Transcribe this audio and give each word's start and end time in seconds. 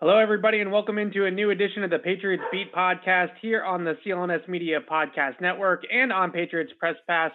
Hello, 0.00 0.18
everybody, 0.18 0.60
and 0.60 0.72
welcome 0.72 0.98
into 0.98 1.24
a 1.24 1.30
new 1.30 1.50
edition 1.50 1.84
of 1.84 1.90
the 1.90 2.00
Patriots 2.00 2.42
Beat 2.50 2.74
podcast 2.74 3.30
here 3.40 3.62
on 3.62 3.84
the 3.84 3.96
CLNS 4.04 4.48
Media 4.48 4.80
Podcast 4.80 5.40
Network 5.40 5.84
and 5.90 6.12
on 6.12 6.32
Patriots 6.32 6.72
Press 6.80 6.96
Pass 7.06 7.30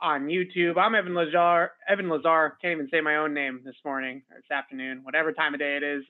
on 0.00 0.28
YouTube. 0.28 0.78
I'm 0.78 0.94
Evan 0.94 1.16
Lazar. 1.16 1.72
Evan 1.88 2.08
Lazar. 2.08 2.56
Can't 2.62 2.70
even 2.74 2.88
say 2.88 3.00
my 3.00 3.16
own 3.16 3.34
name 3.34 3.62
this 3.64 3.74
morning 3.84 4.22
or 4.30 4.36
this 4.36 4.56
afternoon, 4.56 5.00
whatever 5.02 5.32
time 5.32 5.54
of 5.54 5.60
day 5.60 5.76
it 5.76 5.82
is. 5.82 6.04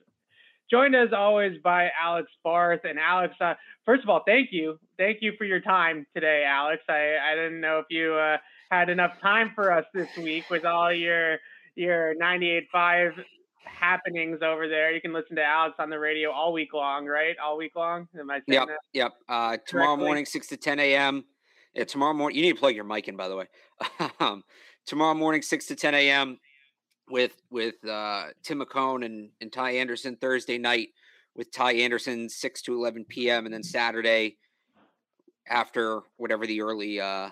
Joined 0.69 0.95
as 0.95 1.09
always 1.11 1.59
by 1.63 1.89
Alex 1.99 2.29
Barth. 2.43 2.81
And 2.83 2.99
Alex, 2.99 3.33
uh, 3.41 3.55
first 3.83 4.03
of 4.03 4.09
all, 4.09 4.21
thank 4.27 4.49
you. 4.51 4.79
Thank 4.99 5.17
you 5.21 5.33
for 5.39 5.43
your 5.43 5.59
time 5.59 6.05
today, 6.13 6.45
Alex. 6.47 6.83
I, 6.87 7.15
I 7.31 7.33
didn't 7.33 7.61
know 7.61 7.79
if 7.79 7.87
you 7.89 8.13
uh, 8.13 8.37
had 8.69 8.89
enough 8.89 9.19
time 9.23 9.53
for 9.55 9.71
us 9.71 9.85
this 9.91 10.09
week 10.17 10.51
with 10.51 10.65
all 10.65 10.93
your 10.93 11.39
your 11.73 12.13
98.5 12.21 13.11
happenings 13.85 14.39
over 14.41 14.67
there. 14.67 14.91
You 14.91 15.01
can 15.01 15.13
listen 15.13 15.35
to 15.35 15.43
Alex 15.43 15.75
on 15.79 15.89
the 15.89 15.99
radio 15.99 16.31
all 16.31 16.53
week 16.53 16.73
long, 16.73 17.05
right? 17.05 17.35
All 17.43 17.57
week 17.57 17.75
long. 17.75 18.07
Am 18.19 18.29
I 18.29 18.35
saying 18.35 18.43
yep, 18.47 18.67
that? 18.67 18.79
Yep. 18.93 19.11
Uh, 19.29 19.57
tomorrow 19.65 19.87
correctly? 19.87 20.05
morning, 20.05 20.25
six 20.25 20.47
to 20.47 20.57
ten 20.57 20.79
a.m. 20.79 21.25
Yeah, 21.73 21.83
tomorrow 21.83 22.13
morning. 22.13 22.37
You 22.37 22.43
need 22.43 22.53
to 22.53 22.59
plug 22.59 22.75
your 22.75 22.83
mic 22.83 23.07
in, 23.07 23.15
by 23.15 23.27
the 23.27 23.35
way. 23.35 23.45
um, 24.19 24.43
tomorrow 24.85 25.13
morning, 25.13 25.41
six 25.41 25.67
to 25.67 25.75
ten 25.75 25.93
a.m. 25.93 26.39
with 27.09 27.33
with 27.51 27.75
uh, 27.87 28.25
Tim 28.43 28.61
McCone 28.61 29.05
and 29.05 29.29
and 29.41 29.51
Ty 29.51 29.71
Anderson. 29.71 30.17
Thursday 30.19 30.57
night 30.57 30.89
with 31.35 31.51
Ty 31.51 31.73
Anderson, 31.73 32.29
six 32.29 32.61
to 32.63 32.73
eleven 32.73 33.05
p.m. 33.05 33.45
And 33.45 33.53
then 33.53 33.63
Saturday 33.63 34.37
after 35.47 36.01
whatever 36.17 36.47
the 36.47 36.61
early 36.61 36.99
uh 36.99 37.29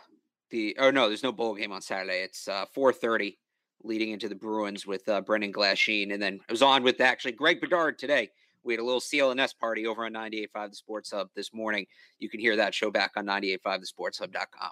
the 0.52 0.76
oh 0.80 0.92
no, 0.92 1.08
there's 1.08 1.24
no 1.24 1.31
bowl 1.31 1.56
game 1.56 1.72
on 1.72 1.81
Saturday. 1.81 2.22
It's 2.22 2.48
uh, 2.48 2.66
four 2.74 2.94
thirty 2.94 3.40
leading 3.84 4.12
into 4.12 4.30
the 4.30 4.36
Bruins 4.36 4.86
with 4.88 5.08
uh, 5.09 5.22
Brendan 5.22 5.52
Glasheen. 5.53 6.14
And 6.14 6.22
then 6.22 6.39
I 6.48 6.52
was 6.52 6.62
on 6.62 6.84
with 6.84 7.02
actually 7.02 7.34
Greg 7.34 7.62
Bedard 7.62 7.98
today. 8.00 8.30
We 8.64 8.73
had 8.73 8.80
a 8.80 8.86
little 8.86 9.02
CLNS 9.02 9.58
party 9.59 9.86
over 9.88 10.06
on 10.06 10.14
98.5 10.14 10.70
The 10.70 10.75
Sports 10.75 11.12
Hub 11.12 11.30
this 11.36 11.53
morning. 11.53 11.86
You 12.20 12.30
can 12.30 12.40
hear 12.40 12.56
that 12.56 12.73
show 12.73 12.90
back 12.92 13.12
on 13.17 13.25
98.5thesportshub.com. 13.25 14.72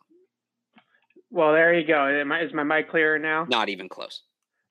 Well, 1.30 1.54
there 1.54 1.74
you 1.74 1.86
go. 1.86 1.96
I, 1.96 2.40
is 2.42 2.54
my 2.54 2.64
mic 2.64 2.90
clearer 2.90 3.20
now? 3.20 3.46
Not 3.50 3.70
even 3.70 3.90
close. 3.90 4.24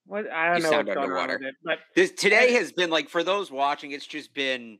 What 0.06 0.30
I 0.30 0.46
don't 0.48 0.56
You 0.56 0.62
know 0.64 0.70
sound 0.70 0.86
what's 0.88 0.94
going 0.96 1.04
underwater. 1.04 1.34
on 1.34 1.38
with 1.40 1.48
it, 1.48 1.54
but 1.64 1.78
This 1.94 2.12
today 2.12 2.52
has 2.54 2.72
been 2.72 2.90
like 2.90 3.08
for 3.08 3.22
those 3.22 3.50
watching, 3.50 3.92
it's 3.92 4.06
just 4.06 4.34
been 4.34 4.78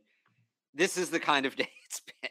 this 0.75 0.97
is 0.97 1.11
the 1.11 1.21
kind 1.21 1.47
of 1.47 1.57
day 1.57 1.71
it's 1.87 2.01
been. 2.01 2.31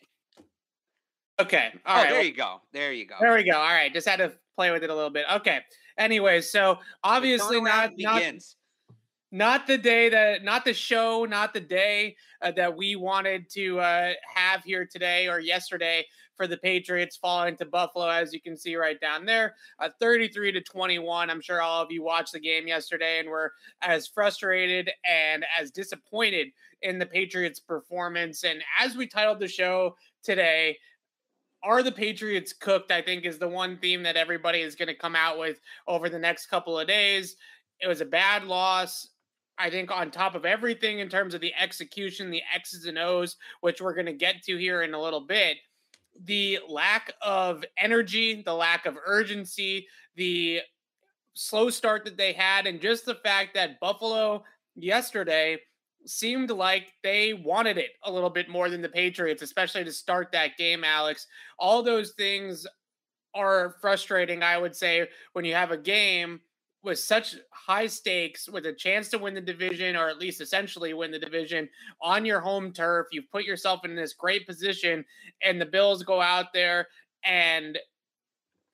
okay. 1.39 1.69
All 1.85 1.97
oh, 1.99 2.03
right. 2.03 2.09
there 2.09 2.21
you 2.23 2.33
go. 2.33 2.61
There 2.73 2.91
you 2.93 3.05
go. 3.05 3.15
There 3.21 3.33
we 3.35 3.43
go. 3.43 3.57
All 3.57 3.69
right. 3.73 3.93
Just 3.93 4.07
had 4.07 4.17
to 4.17 4.33
play 4.55 4.71
with 4.71 4.83
it 4.83 4.89
a 4.89 4.95
little 4.95 5.09
bit. 5.09 5.25
Okay. 5.35 5.59
Anyway, 5.99 6.41
so 6.41 6.79
obviously 7.03 7.61
not 7.61 7.91
turnaround 7.91 8.01
not 8.01 8.23
not 9.31 9.67
the 9.67 9.77
day 9.77 10.09
that 10.09 10.43
not 10.43 10.65
the 10.65 10.73
show 10.73 11.25
not 11.25 11.53
the 11.53 11.59
day 11.59 12.15
uh, 12.41 12.51
that 12.51 12.75
we 12.75 12.95
wanted 12.95 13.47
to 13.49 13.79
uh, 13.79 14.13
have 14.33 14.63
here 14.63 14.87
today 14.91 15.27
or 15.27 15.39
yesterday 15.39 16.03
for 16.35 16.47
the 16.47 16.57
patriots 16.57 17.15
falling 17.15 17.55
to 17.55 17.65
buffalo 17.65 18.07
as 18.07 18.33
you 18.33 18.41
can 18.41 18.57
see 18.57 18.75
right 18.75 18.99
down 18.99 19.25
there 19.25 19.53
uh, 19.79 19.89
33 19.99 20.53
to 20.53 20.61
21 20.61 21.29
i'm 21.29 21.41
sure 21.41 21.61
all 21.61 21.83
of 21.83 21.91
you 21.91 22.01
watched 22.01 22.31
the 22.31 22.39
game 22.39 22.67
yesterday 22.67 23.19
and 23.19 23.29
were 23.29 23.53
as 23.81 24.07
frustrated 24.07 24.89
and 25.05 25.45
as 25.59 25.69
disappointed 25.69 26.47
in 26.81 26.99
the 26.99 27.05
patriots 27.05 27.59
performance. 27.59 28.43
And 28.43 28.61
as 28.79 28.95
we 28.95 29.07
titled 29.07 29.39
the 29.39 29.47
show 29.47 29.95
today 30.23 30.77
are 31.63 31.83
the 31.83 31.91
Patriots 31.91 32.53
cooked? 32.53 32.91
I 32.91 33.01
think 33.01 33.25
is 33.25 33.37
the 33.37 33.47
one 33.47 33.77
theme 33.77 34.03
that 34.03 34.15
everybody 34.15 34.61
is 34.61 34.75
going 34.75 34.87
to 34.87 34.95
come 34.95 35.15
out 35.15 35.37
with 35.37 35.59
over 35.87 36.09
the 36.09 36.19
next 36.19 36.47
couple 36.47 36.79
of 36.79 36.87
days. 36.87 37.35
It 37.81 37.87
was 37.87 38.01
a 38.01 38.05
bad 38.05 38.45
loss. 38.45 39.07
I 39.57 39.69
think 39.69 39.91
on 39.91 40.09
top 40.09 40.35
of 40.35 40.45
everything 40.45 40.99
in 40.99 41.09
terms 41.09 41.33
of 41.33 41.41
the 41.41 41.53
execution, 41.59 42.31
the 42.31 42.41
X's 42.53 42.85
and 42.85 42.97
O's, 42.97 43.35
which 43.59 43.81
we're 43.81 43.93
going 43.93 44.05
to 44.05 44.13
get 44.13 44.41
to 44.43 44.57
here 44.57 44.83
in 44.83 44.93
a 44.93 45.01
little 45.01 45.25
bit, 45.25 45.57
the 46.23 46.59
lack 46.67 47.11
of 47.21 47.65
energy, 47.77 48.41
the 48.41 48.53
lack 48.53 48.85
of 48.85 48.97
urgency, 49.05 49.85
the 50.15 50.61
slow 51.33 51.69
start 51.69 52.05
that 52.05 52.17
they 52.17 52.31
had, 52.31 52.67
and 52.67 52.81
just 52.81 53.05
the 53.05 53.15
fact 53.15 53.53
that 53.53 53.79
Buffalo 53.81 54.43
yesterday 54.75 55.57
seemed 56.05 56.51
like 56.51 56.93
they 57.03 57.33
wanted 57.33 57.77
it 57.77 57.91
a 58.03 58.11
little 58.11 58.29
bit 58.29 58.49
more 58.49 58.69
than 58.69 58.81
the 58.81 58.89
Patriots, 58.89 59.41
especially 59.41 59.83
to 59.83 59.91
start 59.91 60.31
that 60.31 60.57
game, 60.57 60.83
Alex. 60.83 61.27
All 61.57 61.83
those 61.83 62.11
things 62.11 62.65
are 63.35 63.75
frustrating, 63.81 64.43
I 64.43 64.57
would 64.57 64.75
say, 64.75 65.07
when 65.33 65.45
you 65.45 65.53
have 65.53 65.71
a 65.71 65.77
game 65.77 66.39
with 66.81 66.97
such 66.97 67.35
high 67.51 67.87
stakes, 67.87 68.47
with 68.47 68.65
a 68.65 68.73
chance 68.73 69.09
to 69.09 69.17
win 69.17 69.33
the 69.33 69.41
division, 69.41 69.95
or 69.95 70.07
at 70.07 70.17
least 70.17 70.39
essentially 70.41 70.93
win 70.93 71.11
the 71.11 71.19
division 71.19 71.67
on 72.01 72.25
your 72.25 72.39
home 72.39 72.71
turf. 72.71 73.07
You've 73.11 73.29
put 73.31 73.43
yourself 73.43 73.83
in 73.83 73.95
this 73.95 74.13
great 74.13 74.47
position, 74.47 75.03
and 75.43 75.59
the 75.59 75.65
Bills 75.65 76.03
go 76.03 76.21
out 76.21 76.53
there 76.53 76.87
and 77.23 77.77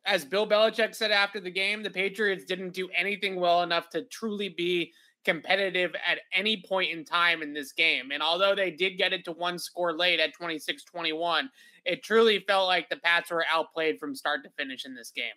as 0.06 0.24
Bill 0.24 0.47
Belichick 0.47 0.94
said 0.94 1.12
after 1.12 1.40
the 1.40 1.52
game, 1.52 1.81
the 1.81 1.90
Patriots 1.90 2.46
didn't 2.46 2.74
do 2.74 2.90
anything 2.96 3.40
well 3.40 3.63
enough 3.63 3.90
to 3.90 4.03
truly 4.03 4.50
be 4.50 4.94
competitive 5.25 5.96
at 6.06 6.19
any 6.34 6.63
point 6.68 6.91
in 6.91 7.03
time 7.03 7.41
in 7.41 7.53
this 7.53 7.74
game. 7.74 8.12
And 8.12 8.24
although 8.24 8.56
they 8.56 8.72
did 8.72 8.97
get 8.97 9.12
it 9.12 9.25
to 9.25 9.31
one 9.31 9.59
score 9.59 9.94
late 9.94 10.19
at 10.19 10.34
26 10.34 10.84
21, 10.84 11.50
it 11.84 12.03
truly 12.03 12.40
felt 12.47 12.68
like 12.68 12.90
the 12.90 12.97
Pats 12.97 13.31
were 13.31 13.46
outplayed 13.52 14.00
from 14.00 14.16
start 14.16 14.44
to 14.44 14.50
finish 14.52 14.86
in 14.86 14.96
this 14.96 15.12
game. 15.12 15.34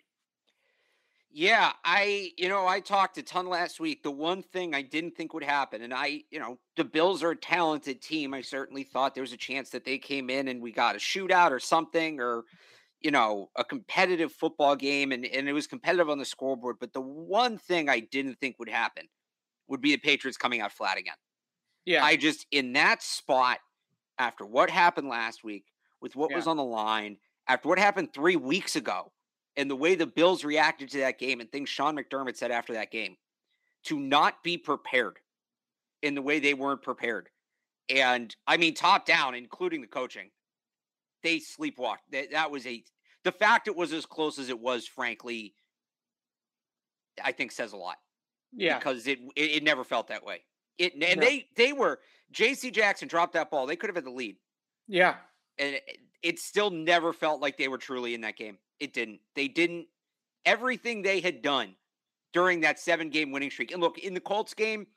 Yeah, 1.31 1.73
I, 1.85 2.31
you 2.37 2.49
know, 2.49 2.65
I 2.65 2.79
talked 2.79 3.19
a 3.19 3.23
ton 3.23 3.47
last 3.47 3.79
week. 3.79 4.01
The 4.01 4.09
one 4.09 4.41
thing 4.41 4.73
I 4.73 4.81
didn't 4.81 5.11
think 5.11 5.31
would 5.33 5.43
happen, 5.43 5.83
and 5.83 5.93
I, 5.93 6.23
you 6.31 6.39
know, 6.39 6.57
the 6.75 6.83
Bills 6.83 7.21
are 7.21 7.31
a 7.31 7.35
talented 7.35 8.01
team. 8.01 8.33
I 8.33 8.41
certainly 8.41 8.81
thought 8.83 9.13
there 9.13 9.21
was 9.21 9.33
a 9.33 9.37
chance 9.37 9.69
that 9.69 9.85
they 9.85 9.99
came 9.99 10.31
in 10.31 10.47
and 10.47 10.59
we 10.59 10.71
got 10.71 10.95
a 10.95 10.99
shootout 10.99 11.51
or 11.51 11.59
something, 11.59 12.19
or, 12.19 12.45
you 12.99 13.11
know, 13.11 13.51
a 13.55 13.63
competitive 13.63 14.33
football 14.33 14.75
game, 14.75 15.11
and, 15.11 15.23
and 15.23 15.47
it 15.47 15.53
was 15.53 15.67
competitive 15.67 16.09
on 16.09 16.17
the 16.17 16.25
scoreboard. 16.25 16.77
But 16.79 16.93
the 16.93 17.01
one 17.01 17.59
thing 17.59 17.89
I 17.89 17.99
didn't 17.99 18.39
think 18.39 18.57
would 18.57 18.69
happen 18.69 19.07
would 19.69 19.81
be 19.81 19.91
the 19.91 19.97
Patriots 19.97 20.37
coming 20.37 20.61
out 20.61 20.73
flat 20.73 20.97
again. 20.97 21.15
Yeah. 21.85 22.03
I 22.03 22.15
just, 22.17 22.45
in 22.51 22.73
that 22.73 23.01
spot, 23.01 23.59
after 24.17 24.45
what 24.45 24.69
happened 24.69 25.07
last 25.07 25.43
week, 25.43 25.65
with 26.01 26.15
what 26.15 26.31
Yeah. 26.31 26.37
was 26.37 26.47
on 26.47 26.57
the 26.57 26.63
line, 26.63 27.17
after 27.47 27.69
what 27.69 27.79
happened 27.79 28.13
three 28.13 28.35
weeks 28.35 28.75
ago, 28.75 29.11
and 29.55 29.69
the 29.69 29.75
way 29.75 29.95
the 29.95 30.07
Bills 30.07 30.43
reacted 30.43 30.89
to 30.89 30.99
that 30.99 31.19
game 31.19 31.39
and 31.39 31.51
things 31.51 31.69
Sean 31.69 31.95
McDermott 31.95 32.37
said 32.37 32.51
after 32.51 32.73
that 32.73 32.91
game, 32.91 33.17
to 33.85 33.99
not 33.99 34.43
be 34.43 34.57
prepared 34.57 35.19
in 36.01 36.15
the 36.15 36.21
way 36.21 36.39
they 36.39 36.53
weren't 36.53 36.81
prepared. 36.81 37.29
And 37.89 38.35
I 38.45 38.57
mean, 38.57 38.73
top 38.73 39.05
down, 39.05 39.35
including 39.35 39.81
the 39.81 39.87
coaching, 39.87 40.29
they 41.23 41.39
sleepwalked. 41.39 41.97
That, 42.11 42.31
that 42.31 42.51
was 42.51 42.65
a, 42.67 42.83
the 43.23 43.31
fact 43.31 43.67
it 43.67 43.75
was 43.75 43.91
as 43.93 44.05
close 44.05 44.39
as 44.39 44.49
it 44.49 44.59
was, 44.59 44.87
frankly, 44.87 45.55
I 47.23 47.31
think 47.31 47.51
says 47.51 47.73
a 47.73 47.77
lot 47.77 47.97
yeah. 48.55 48.77
because 48.79 49.07
it, 49.07 49.19
it 49.35 49.51
it 49.51 49.63
never 49.63 49.83
felt 49.83 50.07
that 50.07 50.23
way. 50.23 50.43
It 50.77 50.93
and 50.93 51.19
No. 51.19 51.25
they 51.25 51.47
they 51.55 51.73
were 51.73 51.99
J.C. 52.31 52.71
Jackson 52.71 53.07
dropped 53.07 53.33
that 53.33 53.49
ball. 53.49 53.65
They 53.65 53.75
could 53.75 53.89
have 53.89 53.95
had 53.95 54.05
the 54.05 54.11
lead, 54.11 54.37
Yeah. 54.87 55.15
and 55.57 55.75
it, 55.75 55.97
it 56.21 56.39
still 56.39 56.69
never 56.69 57.11
felt 57.13 57.41
like 57.41 57.57
they 57.57 57.67
were 57.67 57.77
truly 57.79 58.13
in 58.13 58.21
that 58.21 58.37
game. 58.37 58.57
It 58.79 58.93
didn't. 58.93 59.19
They 59.35 59.47
didn't. 59.47 59.87
Everything 60.45 61.01
they 61.01 61.19
had 61.21 61.41
done 61.41 61.75
during 62.33 62.61
that 62.61 62.79
seven 62.79 63.09
game 63.09 63.31
winning 63.31 63.49
streak. 63.51 63.71
And 63.71 63.81
look, 63.81 63.97
in 63.97 64.13
the 64.13 64.19
Colts 64.19 64.53
game, 64.53 64.87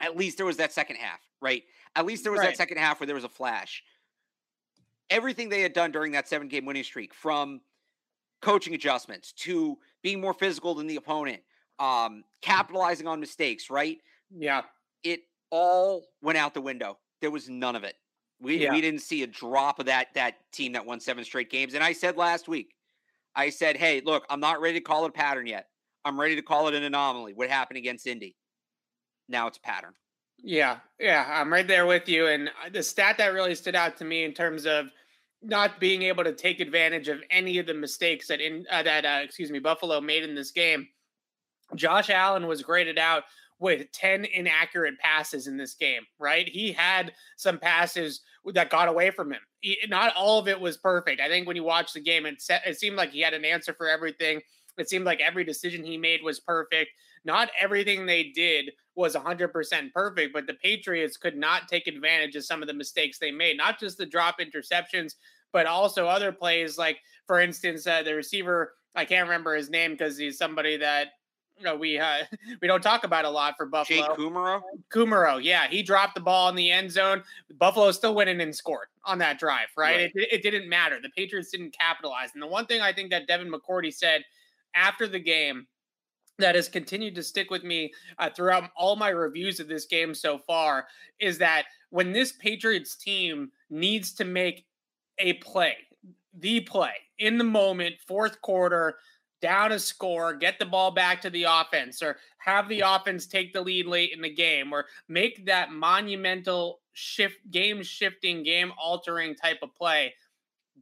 at 0.00 0.16
least 0.16 0.36
there 0.36 0.46
was 0.46 0.58
that 0.58 0.72
second 0.72 0.96
half, 0.96 1.20
right? 1.40 1.62
At 1.96 2.04
least 2.06 2.22
there 2.22 2.30
was 2.32 2.40
Right. 2.40 2.50
that 2.50 2.56
second 2.56 2.76
half 2.78 3.00
where 3.00 3.06
there 3.06 3.14
was 3.14 3.24
a 3.24 3.28
flash. 3.28 3.82
Everything 5.08 5.48
they 5.48 5.60
had 5.62 5.72
done 5.72 5.90
during 5.90 6.12
that 6.12 6.28
seven 6.28 6.46
game 6.48 6.64
winning 6.66 6.84
streak, 6.84 7.12
from 7.14 7.60
coaching 8.42 8.74
adjustments 8.74 9.32
to 9.32 9.76
being 10.02 10.20
more 10.20 10.32
physical 10.32 10.74
than 10.74 10.86
the 10.86 10.96
opponent, 10.96 11.42
um, 11.80 12.22
capitalizing 12.42 13.06
on 13.08 13.18
mistakes, 13.20 13.70
right? 13.70 13.98
Yeah. 14.36 14.62
it 15.02 15.22
all 15.50 16.04
went 16.22 16.38
out 16.38 16.54
the 16.54 16.60
window. 16.60 16.98
There 17.20 17.30
was 17.32 17.48
none 17.48 17.74
of 17.74 17.82
it. 17.82 17.96
We 18.40 18.58
Yeah. 18.58 18.70
we 18.72 18.80
didn't 18.80 19.00
see 19.00 19.22
a 19.22 19.26
drop 19.26 19.80
of 19.80 19.86
that 19.86 20.14
that 20.14 20.36
team 20.52 20.72
that 20.72 20.86
won 20.86 21.00
seven 21.00 21.24
straight 21.24 21.50
games. 21.50 21.74
And 21.74 21.82
I 21.82 21.92
said 21.92 22.16
last 22.16 22.46
week, 22.46 22.74
I 23.34 23.50
said, 23.50 23.76
"Hey, 23.76 24.00
look, 24.04 24.24
I'm 24.30 24.40
not 24.40 24.60
ready 24.60 24.78
to 24.78 24.84
call 24.84 25.04
it 25.04 25.08
a 25.08 25.12
pattern 25.12 25.46
yet. 25.46 25.68
I'm 26.04 26.18
ready 26.20 26.36
to 26.36 26.42
call 26.42 26.68
it 26.68 26.74
an 26.74 26.82
anomaly. 26.84 27.32
What 27.34 27.50
happened 27.50 27.78
against 27.78 28.06
Indy? 28.06 28.36
Now 29.28 29.46
it's 29.48 29.58
a 29.58 29.60
pattern. 29.60 29.94
Yeah, 30.42 30.78
yeah, 30.98 31.26
I'm 31.28 31.52
right 31.52 31.66
there 31.66 31.86
with 31.86 32.08
you. 32.08 32.28
And 32.28 32.48
uh, 32.48 32.70
the 32.72 32.82
stat 32.82 33.18
that 33.18 33.32
really 33.34 33.54
stood 33.54 33.74
out 33.74 33.96
to 33.98 34.04
me 34.04 34.24
in 34.24 34.32
terms 34.32 34.64
of 34.66 34.90
not 35.42 35.80
being 35.80 36.02
able 36.02 36.24
to 36.24 36.32
take 36.32 36.60
advantage 36.60 37.08
of 37.08 37.22
any 37.30 37.58
of 37.58 37.66
the 37.66 37.74
mistakes 37.74 38.28
that 38.28 38.40
in 38.40 38.64
uh, 38.70 38.82
that 38.82 39.04
uh, 39.04 39.20
excuse 39.22 39.50
me 39.50 39.58
Buffalo 39.58 40.00
made 40.00 40.22
in 40.22 40.34
this 40.34 40.50
game. 40.50 40.88
Josh 41.74 42.10
Allen 42.10 42.46
was 42.46 42.62
graded 42.62 42.98
out 42.98 43.24
with 43.60 43.92
10 43.92 44.24
inaccurate 44.24 44.98
passes 44.98 45.46
in 45.46 45.56
this 45.56 45.74
game, 45.74 46.02
right? 46.18 46.48
He 46.48 46.72
had 46.72 47.12
some 47.36 47.58
passes 47.58 48.22
that 48.54 48.70
got 48.70 48.88
away 48.88 49.10
from 49.10 49.32
him. 49.32 49.40
He, 49.60 49.76
not 49.88 50.16
all 50.16 50.38
of 50.38 50.48
it 50.48 50.58
was 50.58 50.78
perfect. 50.78 51.20
I 51.20 51.28
think 51.28 51.46
when 51.46 51.56
you 51.56 51.64
watch 51.64 51.92
the 51.92 52.00
game, 52.00 52.24
it, 52.24 52.42
it 52.66 52.78
seemed 52.78 52.96
like 52.96 53.10
he 53.10 53.20
had 53.20 53.34
an 53.34 53.44
answer 53.44 53.74
for 53.74 53.86
everything. 53.86 54.40
It 54.78 54.88
seemed 54.88 55.04
like 55.04 55.20
every 55.20 55.44
decision 55.44 55.84
he 55.84 55.98
made 55.98 56.22
was 56.22 56.40
perfect. 56.40 56.90
Not 57.24 57.50
everything 57.60 58.06
they 58.06 58.24
did 58.34 58.70
was 58.96 59.14
100% 59.14 59.92
perfect, 59.92 60.32
but 60.32 60.46
the 60.46 60.54
Patriots 60.54 61.18
could 61.18 61.36
not 61.36 61.68
take 61.68 61.86
advantage 61.86 62.34
of 62.36 62.46
some 62.46 62.62
of 62.62 62.68
the 62.68 62.74
mistakes 62.74 63.18
they 63.18 63.30
made, 63.30 63.58
not 63.58 63.78
just 63.78 63.98
the 63.98 64.06
drop 64.06 64.38
interceptions, 64.40 65.16
but 65.52 65.66
also 65.66 66.06
other 66.06 66.32
plays. 66.32 66.78
Like, 66.78 66.98
for 67.26 67.40
instance, 67.40 67.86
uh, 67.86 68.02
the 68.02 68.14
receiver, 68.14 68.72
I 68.96 69.04
can't 69.04 69.28
remember 69.28 69.54
his 69.54 69.68
name 69.68 69.92
because 69.92 70.16
he's 70.16 70.38
somebody 70.38 70.78
that 70.78 71.08
you 71.60 71.66
know, 71.66 71.76
we 71.76 71.98
uh, 71.98 72.24
we 72.62 72.66
don't 72.66 72.82
talk 72.82 73.04
about 73.04 73.24
a 73.24 73.30
lot 73.30 73.54
for 73.56 73.66
Buffalo. 73.66 74.00
Jake 74.00 74.16
Kumerow. 74.16 74.62
Kumerow, 74.92 75.42
yeah, 75.42 75.68
he 75.68 75.82
dropped 75.82 76.14
the 76.14 76.20
ball 76.20 76.48
in 76.48 76.56
the 76.56 76.70
end 76.70 76.90
zone. 76.90 77.22
Buffalo 77.58 77.92
still 77.92 78.14
went 78.14 78.30
in 78.30 78.40
and 78.40 78.54
scored 78.54 78.88
on 79.04 79.18
that 79.18 79.38
drive, 79.38 79.68
right? 79.76 79.96
right. 79.96 80.12
It, 80.14 80.28
it 80.32 80.42
didn't 80.42 80.68
matter. 80.68 80.98
The 81.00 81.10
Patriots 81.16 81.50
didn't 81.50 81.76
capitalize. 81.78 82.30
And 82.34 82.42
the 82.42 82.46
one 82.46 82.66
thing 82.66 82.80
I 82.80 82.92
think 82.92 83.10
that 83.10 83.28
Devin 83.28 83.52
McCourty 83.52 83.92
said 83.92 84.24
after 84.74 85.06
the 85.06 85.20
game 85.20 85.66
that 86.38 86.54
has 86.54 86.68
continued 86.68 87.14
to 87.14 87.22
stick 87.22 87.50
with 87.50 87.62
me 87.62 87.92
uh, 88.18 88.30
throughout 88.30 88.70
all 88.76 88.96
my 88.96 89.10
reviews 89.10 89.60
of 89.60 89.68
this 89.68 89.84
game 89.84 90.14
so 90.14 90.38
far 90.38 90.86
is 91.18 91.36
that 91.38 91.66
when 91.90 92.12
this 92.12 92.32
Patriots 92.32 92.96
team 92.96 93.50
needs 93.68 94.14
to 94.14 94.24
make 94.24 94.64
a 95.18 95.34
play, 95.34 95.76
the 96.38 96.60
play 96.60 96.94
in 97.18 97.36
the 97.36 97.44
moment, 97.44 97.96
fourth 98.06 98.40
quarter, 98.40 98.96
down 99.40 99.72
a 99.72 99.78
score, 99.78 100.34
get 100.34 100.58
the 100.58 100.66
ball 100.66 100.90
back 100.90 101.20
to 101.22 101.30
the 101.30 101.44
offense, 101.44 102.02
or 102.02 102.16
have 102.38 102.68
the 102.68 102.80
offense 102.80 103.26
take 103.26 103.52
the 103.52 103.60
lead 103.60 103.86
late 103.86 104.12
in 104.12 104.20
the 104.20 104.34
game, 104.34 104.72
or 104.72 104.86
make 105.08 105.46
that 105.46 105.72
monumental 105.72 106.80
shift, 106.92 107.38
game 107.50 107.82
shifting, 107.82 108.42
game 108.42 108.72
altering 108.78 109.34
type 109.34 109.58
of 109.62 109.74
play, 109.74 110.14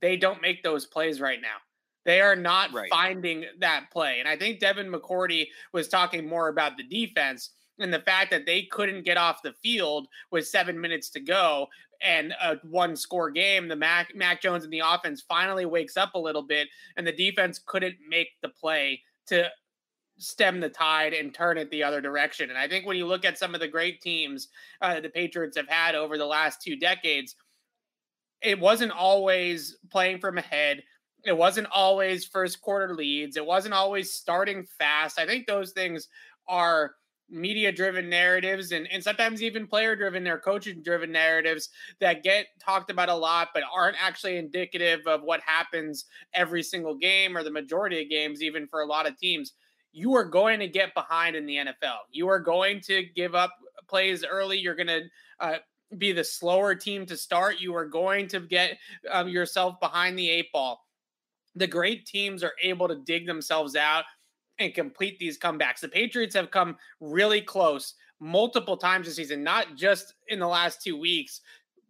they 0.01 0.17
don't 0.17 0.43
make 0.43 0.63
those 0.63 0.87
plays 0.87 1.21
right 1.21 1.41
now. 1.41 1.57
They 2.05 2.21
are 2.21 2.37
not 2.37 2.73
right. 2.73 2.89
finding 2.91 3.45
that 3.59 3.91
play. 3.93 4.21
And 4.21 4.29
I 4.29 4.37
think 4.37 4.61
Devin 4.61 4.91
McCourty 4.91 5.49
was 5.73 5.89
talking 5.89 6.27
more 6.27 6.49
about 6.49 6.77
the 6.77 6.85
defense 6.85 7.51
and 7.79 7.93
the 7.93 8.01
fact 8.01 8.31
that 8.31 8.47
they 8.47 8.63
couldn't 8.63 9.05
get 9.05 9.17
off 9.17 9.43
the 9.43 9.53
field 9.53 10.09
with 10.31 10.47
seven 10.47 10.81
minutes 10.81 11.11
to 11.11 11.21
go 11.21 11.69
and 12.01 12.33
a 12.41 12.57
one 12.63 12.97
score 12.97 13.31
game, 13.31 13.69
the 13.69 13.77
Mac, 13.77 14.15
Mac 14.15 14.41
Jones 14.41 14.65
and 14.65 14.73
the 14.73 14.83
offense 14.85 15.23
finally 15.29 15.67
wakes 15.67 15.97
up 15.97 16.15
a 16.15 16.19
little 16.19 16.43
bit, 16.43 16.69
and 16.97 17.07
the 17.07 17.13
defense 17.13 17.61
couldn't 17.65 17.97
make 18.09 18.29
the 18.43 18.49
play 18.49 19.03
to 19.27 19.51
stem 20.19 20.61
the 20.61 20.69
tide 20.69 21.13
and 21.13 21.33
turn 21.33 21.59
it 21.59 21.71
the 21.71 21.83
other 21.83 22.01
direction. 22.01 22.51
And 22.51 22.59
I 22.59 22.69
think 22.69 22.87
when 22.87 22.97
you 22.97 23.07
look 23.07 23.25
at 23.25 23.39
some 23.39 23.55
of 23.55 23.61
the 23.61 23.69
great 23.69 24.01
teams 24.01 24.49
uh, 24.81 25.01
the 25.01 25.09
Patriots 25.09 25.57
have 25.57 25.69
had 25.69 25.95
over 25.95 26.19
the 26.19 26.27
last 26.27 26.61
two 26.61 26.77
decades, 26.77 27.37
it 28.43 28.59
wasn't 28.59 28.93
always 28.93 29.77
playing 29.91 30.19
from 30.19 30.39
ahead. 30.39 30.83
It 31.25 31.37
wasn't 31.37 31.69
always 31.73 32.25
first 32.25 32.61
quarter 32.61 32.95
leads. 32.95 33.37
It 33.37 33.47
wasn't 33.47 33.75
always 33.75 34.13
starting 34.13 34.65
fast. 34.79 35.19
I 35.19 35.27
think 35.27 35.47
those 35.47 35.73
things 35.73 36.09
are 36.49 36.95
media 37.31 37.71
driven 37.71 38.09
narratives 38.09 38.73
and, 38.73 38.89
and 38.91 39.03
sometimes 39.03 39.43
even 39.43 39.67
player 39.67 39.95
driven 39.95 40.27
or 40.27 40.39
coaching 40.39 40.83
driven 40.83 41.13
narratives 41.13 41.69
that 42.01 42.23
get 42.23 42.47
talked 42.59 42.91
about 42.91 43.09
a 43.09 43.15
lot 43.15 43.49
but 43.53 43.63
aren't 43.75 43.97
actually 44.03 44.39
indicative 44.39 45.01
of 45.07 45.23
what 45.23 45.41
happens 45.41 46.07
every 46.33 46.63
single 46.63 46.95
game 46.95 47.37
or 47.37 47.43
the 47.43 47.51
majority 47.51 48.03
of 48.03 48.09
games 48.09 48.43
even 48.43 48.67
for 48.67 48.81
a 48.81 48.87
lot 48.87 49.07
of 49.07 49.19
teams. 49.19 49.53
You 49.93 50.15
are 50.15 50.25
going 50.25 50.61
to 50.61 50.69
get 50.69 50.95
behind 50.95 51.37
in 51.37 51.45
the 51.45 51.57
NFL 51.57 51.99
you 52.11 52.29
are 52.29 52.41
going 52.41 52.81
to 52.83 53.05
give 53.15 53.35
up 53.35 53.53
plays 53.89 54.25
early. 54.25 54.59
You're 54.59 54.75
going 54.75 54.87
to 54.87 55.03
uh, 55.41 55.57
be 55.97 56.13
the 56.13 56.25
slower 56.25 56.75
team 56.75 57.07
to 57.07 57.17
start. 57.17 57.61
You 57.61 57.75
are 57.75 57.87
going 57.87 58.29
to 58.29 58.41
get 58.41 58.79
um, 59.11 59.29
yourself 59.29 59.81
behind 59.81 60.19
the 60.19 60.29
eight 60.29 60.53
ball. 60.53 60.85
The 61.55 61.67
great 61.67 62.07
teams 62.07 62.45
are 62.45 62.53
able 62.63 62.87
to 62.89 62.97
dig 62.97 63.27
themselves 63.27 63.75
out 63.75 64.05
and 64.59 64.75
complete 64.75 65.19
these 65.19 65.39
comebacks. 65.39 65.81
The 65.81 65.89
Patriots 65.89 66.35
have 66.35 66.51
come 66.51 66.77
really 67.01 67.41
close 67.41 67.95
multiple 68.21 68.77
times 68.77 69.07
this 69.07 69.17
season, 69.17 69.43
not 69.43 69.77
just 69.77 70.15
in 70.29 70.39
the 70.39 70.49
last 70.49 70.83
two 70.83 70.99
weeks, 70.99 71.41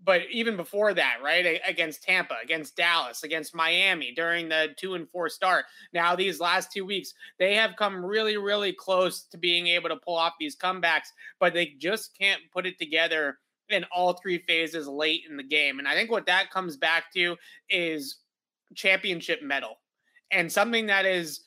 but 0.04 0.22
even 0.30 0.56
before 0.56 0.94
that, 0.94 1.16
right? 1.24 1.60
Against 1.66 2.02
Tampa, 2.02 2.36
against 2.42 2.76
Dallas, 2.76 3.24
against 3.24 3.54
Miami 3.54 4.12
during 4.14 4.48
the 4.48 4.68
two 4.76 4.94
and 4.94 5.08
four 5.10 5.28
start. 5.28 5.64
Now, 5.92 6.14
these 6.14 6.38
last 6.38 6.70
two 6.70 6.86
weeks, 6.86 7.14
they 7.38 7.54
have 7.54 7.76
come 7.76 8.04
really, 8.04 8.36
really 8.36 8.72
close 8.72 9.24
to 9.24 9.38
being 9.38 9.66
able 9.66 9.88
to 9.88 9.96
pull 9.96 10.16
off 10.16 10.34
these 10.38 10.56
comebacks, 10.56 11.08
but 11.40 11.52
they 11.52 11.74
just 11.78 12.16
can't 12.16 12.42
put 12.52 12.66
it 12.66 12.78
together 12.78 13.38
in 13.70 13.84
all 13.94 14.12
three 14.12 14.38
phases 14.46 14.86
late 14.86 15.22
in 15.28 15.36
the 15.36 15.42
game. 15.42 15.78
And 15.78 15.88
I 15.88 15.94
think 15.94 16.10
what 16.10 16.26
that 16.26 16.50
comes 16.50 16.76
back 16.76 17.12
to 17.14 17.36
is 17.68 18.18
championship 18.74 19.42
medal 19.42 19.78
and 20.30 20.50
something 20.50 20.86
that 20.86 21.06
is 21.06 21.40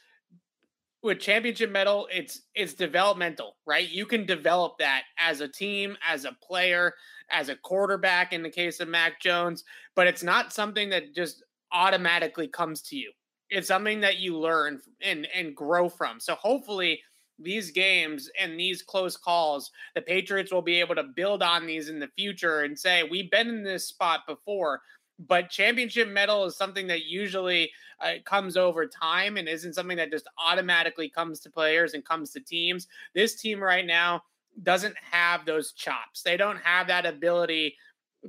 with 1.04 1.20
championship 1.20 1.72
medal, 1.72 2.08
it's 2.12 2.42
it's 2.56 2.74
developmental 2.74 3.56
right? 3.66 3.90
You 3.90 4.06
can 4.06 4.26
develop 4.26 4.78
that 4.80 5.04
as 5.18 5.42
a 5.42 5.48
team 5.48 5.98
as 6.08 6.26
a 6.26 6.36
player 6.44 6.94
as 7.30 7.50
a 7.50 7.56
quarterback 7.56 8.34
in 8.34 8.44
the 8.44 8.50
case 8.50 8.80
of 8.80 8.88
mac 8.88 9.22
jones 9.22 9.64
but 9.96 10.08
it's 10.08 10.24
not 10.24 10.54
something 10.54 10.90
that 10.90 11.16
just 11.16 11.44
automatically 11.72 12.48
comes 12.48 12.82
to 12.82 12.96
you. 12.96 13.12
It's 13.50 13.68
something 13.68 14.02
that 14.02 14.20
you 14.20 14.38
learn 14.38 14.82
and 15.02 15.28
and 15.34 15.56
grow 15.56 15.90
from. 15.90 16.20
So 16.20 16.36
hopefully 16.36 17.02
these 17.40 17.72
games 17.72 18.30
and 18.40 18.60
these 18.60 18.84
close 18.84 19.18
calls 19.18 19.72
the 19.96 20.02
patriots 20.02 20.52
will 20.52 20.62
be 20.62 20.80
able 20.80 20.96
to 20.96 21.04
build 21.04 21.42
on 21.42 21.66
these 21.66 21.90
in 21.90 22.00
the 22.00 22.10
future 22.16 22.62
and 22.62 22.78
say 22.78 23.04
we've 23.04 23.32
been 23.32 23.50
in 23.50 23.64
this 23.64 23.88
spot 23.88 24.22
before 24.28 24.80
but 25.28 25.50
championship 25.50 26.08
medal 26.08 26.46
is 26.46 26.56
something 26.56 26.88
that 26.88 27.06
usually 27.06 27.72
uh, 28.02 28.14
comes 28.26 28.58
over 28.58 28.86
time 28.88 29.38
and 29.38 29.48
isn't 29.48 29.74
something 29.74 29.98
that 29.98 30.12
just 30.12 30.28
automatically 30.38 31.10
comes 31.10 31.40
to 31.42 31.50
players 31.50 31.94
and 31.94 32.06
comes 32.06 32.32
to 32.32 32.40
teams. 32.40 32.88
This 33.14 33.36
team 33.36 33.62
right 33.62 33.86
now 33.86 34.24
doesn't 34.64 34.96
have 35.12 35.46
those 35.46 35.72
chops. 35.72 36.22
They 36.22 36.38
don't 36.38 36.58
have 36.58 36.88
that 36.88 37.06
ability 37.06 37.76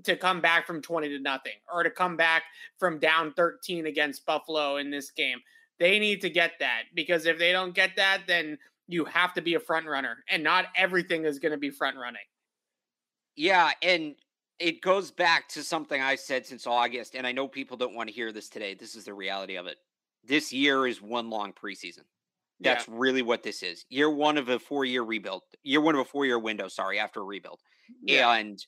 to 0.04 0.16
come 0.16 0.40
back 0.40 0.66
from 0.66 0.80
20 0.80 1.08
to 1.08 1.18
nothing 1.18 1.52
or 1.72 1.82
to 1.82 1.90
come 1.90 2.16
back 2.16 2.44
from 2.78 2.98
down 2.98 3.32
13 3.34 3.86
against 3.86 4.24
Buffalo 4.24 4.76
in 4.76 4.90
this 4.90 5.10
game. 5.10 5.38
They 5.78 5.98
need 5.98 6.20
to 6.22 6.30
get 6.30 6.52
that 6.60 6.84
because 6.94 7.26
if 7.26 7.38
they 7.38 7.52
don't 7.52 7.74
get 7.74 7.96
that, 7.96 8.22
then 8.26 8.58
you 8.88 9.04
have 9.04 9.34
to 9.34 9.42
be 9.42 9.54
a 9.54 9.60
front 9.60 9.86
runner 9.86 10.18
and 10.28 10.42
not 10.42 10.66
everything 10.76 11.24
is 11.24 11.38
going 11.38 11.52
to 11.52 11.58
be 11.58 11.70
front 11.70 11.96
running. 11.96 12.22
Yeah. 13.36 13.72
And 13.82 14.14
it 14.62 14.80
goes 14.80 15.10
back 15.10 15.48
to 15.48 15.62
something 15.64 16.00
I 16.00 16.14
said 16.14 16.46
since 16.46 16.68
August, 16.68 17.16
and 17.16 17.26
I 17.26 17.32
know 17.32 17.48
people 17.48 17.76
don't 17.76 17.96
want 17.96 18.08
to 18.08 18.14
hear 18.14 18.30
this 18.30 18.48
today. 18.48 18.74
This 18.74 18.94
is 18.94 19.04
the 19.04 19.12
reality 19.12 19.56
of 19.56 19.66
it. 19.66 19.76
This 20.24 20.52
year 20.52 20.86
is 20.86 21.02
one 21.02 21.30
long 21.30 21.52
preseason. 21.52 22.04
That's 22.60 22.86
yeah. 22.86 22.94
really 22.96 23.22
what 23.22 23.42
this 23.42 23.64
is. 23.64 23.84
Year 23.88 24.08
one 24.08 24.38
of 24.38 24.48
a 24.48 24.60
four 24.60 24.84
year 24.84 25.02
rebuild. 25.02 25.42
Year 25.64 25.80
one 25.80 25.96
of 25.96 26.00
a 26.00 26.04
four 26.04 26.26
year 26.26 26.38
window, 26.38 26.68
sorry, 26.68 27.00
after 27.00 27.20
a 27.20 27.24
rebuild. 27.24 27.58
Yeah. 28.04 28.30
And 28.30 28.64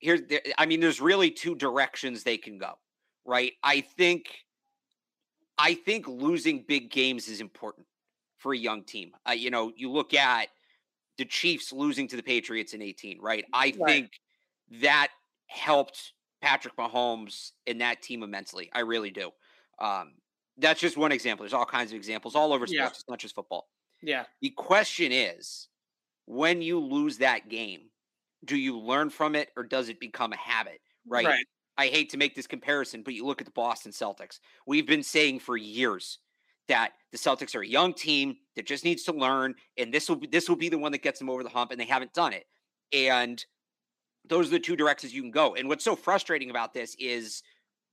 here's, 0.00 0.22
I 0.58 0.66
mean, 0.66 0.80
there's 0.80 1.00
really 1.00 1.30
two 1.30 1.54
directions 1.54 2.24
they 2.24 2.36
can 2.36 2.58
go, 2.58 2.72
right? 3.24 3.52
I 3.62 3.82
think, 3.82 4.26
I 5.56 5.74
think 5.74 6.08
losing 6.08 6.64
big 6.66 6.90
games 6.90 7.28
is 7.28 7.40
important 7.40 7.86
for 8.38 8.52
a 8.52 8.58
young 8.58 8.82
team. 8.82 9.12
Uh, 9.28 9.32
you 9.32 9.50
know, 9.50 9.70
you 9.76 9.88
look 9.88 10.14
at 10.14 10.48
the 11.16 11.26
Chiefs 11.26 11.72
losing 11.72 12.08
to 12.08 12.16
the 12.16 12.24
Patriots 12.24 12.74
in 12.74 12.82
18, 12.82 13.20
right? 13.20 13.44
I 13.52 13.72
right. 13.78 13.86
think 13.86 14.10
that 14.70 15.08
helped 15.46 16.12
Patrick 16.40 16.76
Mahomes 16.76 17.52
and 17.66 17.80
that 17.80 18.02
team 18.02 18.22
immensely. 18.22 18.70
I 18.72 18.80
really 18.80 19.10
do. 19.10 19.30
Um, 19.80 20.12
that's 20.58 20.80
just 20.80 20.96
one 20.96 21.12
example. 21.12 21.44
There's 21.44 21.54
all 21.54 21.66
kinds 21.66 21.92
of 21.92 21.96
examples 21.96 22.34
all 22.34 22.52
over 22.52 22.66
sports. 22.66 22.78
Yeah. 22.78 22.86
It's 22.88 23.04
not 23.08 23.18
just 23.18 23.34
football. 23.34 23.68
Yeah. 24.02 24.24
The 24.40 24.50
question 24.50 25.12
is, 25.12 25.68
when 26.26 26.62
you 26.62 26.78
lose 26.78 27.18
that 27.18 27.48
game, 27.48 27.90
do 28.44 28.56
you 28.56 28.78
learn 28.78 29.10
from 29.10 29.34
it 29.34 29.48
or 29.56 29.64
does 29.64 29.88
it 29.88 30.00
become 30.00 30.32
a 30.32 30.36
habit? 30.36 30.80
Right. 31.06 31.26
right. 31.26 31.44
I 31.76 31.86
hate 31.86 32.10
to 32.10 32.18
make 32.18 32.34
this 32.34 32.46
comparison, 32.46 33.02
but 33.02 33.14
you 33.14 33.24
look 33.24 33.40
at 33.40 33.46
the 33.46 33.52
Boston 33.52 33.92
Celtics. 33.92 34.38
We've 34.66 34.86
been 34.86 35.02
saying 35.02 35.40
for 35.40 35.56
years 35.56 36.18
that 36.68 36.92
the 37.10 37.18
Celtics 37.18 37.54
are 37.54 37.62
a 37.62 37.66
young 37.66 37.94
team 37.94 38.36
that 38.54 38.66
just 38.66 38.84
needs 38.84 39.02
to 39.04 39.12
learn, 39.12 39.54
and 39.78 39.92
this 39.92 40.08
will 40.08 40.16
be 40.16 40.26
this 40.26 40.48
will 40.48 40.56
be 40.56 40.68
the 40.68 40.78
one 40.78 40.92
that 40.92 41.02
gets 41.02 41.18
them 41.18 41.30
over 41.30 41.42
the 41.42 41.48
hump, 41.48 41.70
and 41.70 41.80
they 41.80 41.86
haven't 41.86 42.12
done 42.12 42.32
it. 42.32 42.44
And 42.92 43.42
those 44.30 44.46
are 44.46 44.52
the 44.52 44.60
two 44.60 44.76
directions 44.76 45.12
you 45.12 45.20
can 45.20 45.30
go. 45.30 45.54
And 45.56 45.68
what's 45.68 45.84
so 45.84 45.94
frustrating 45.94 46.50
about 46.50 46.72
this 46.72 46.96
is 46.98 47.42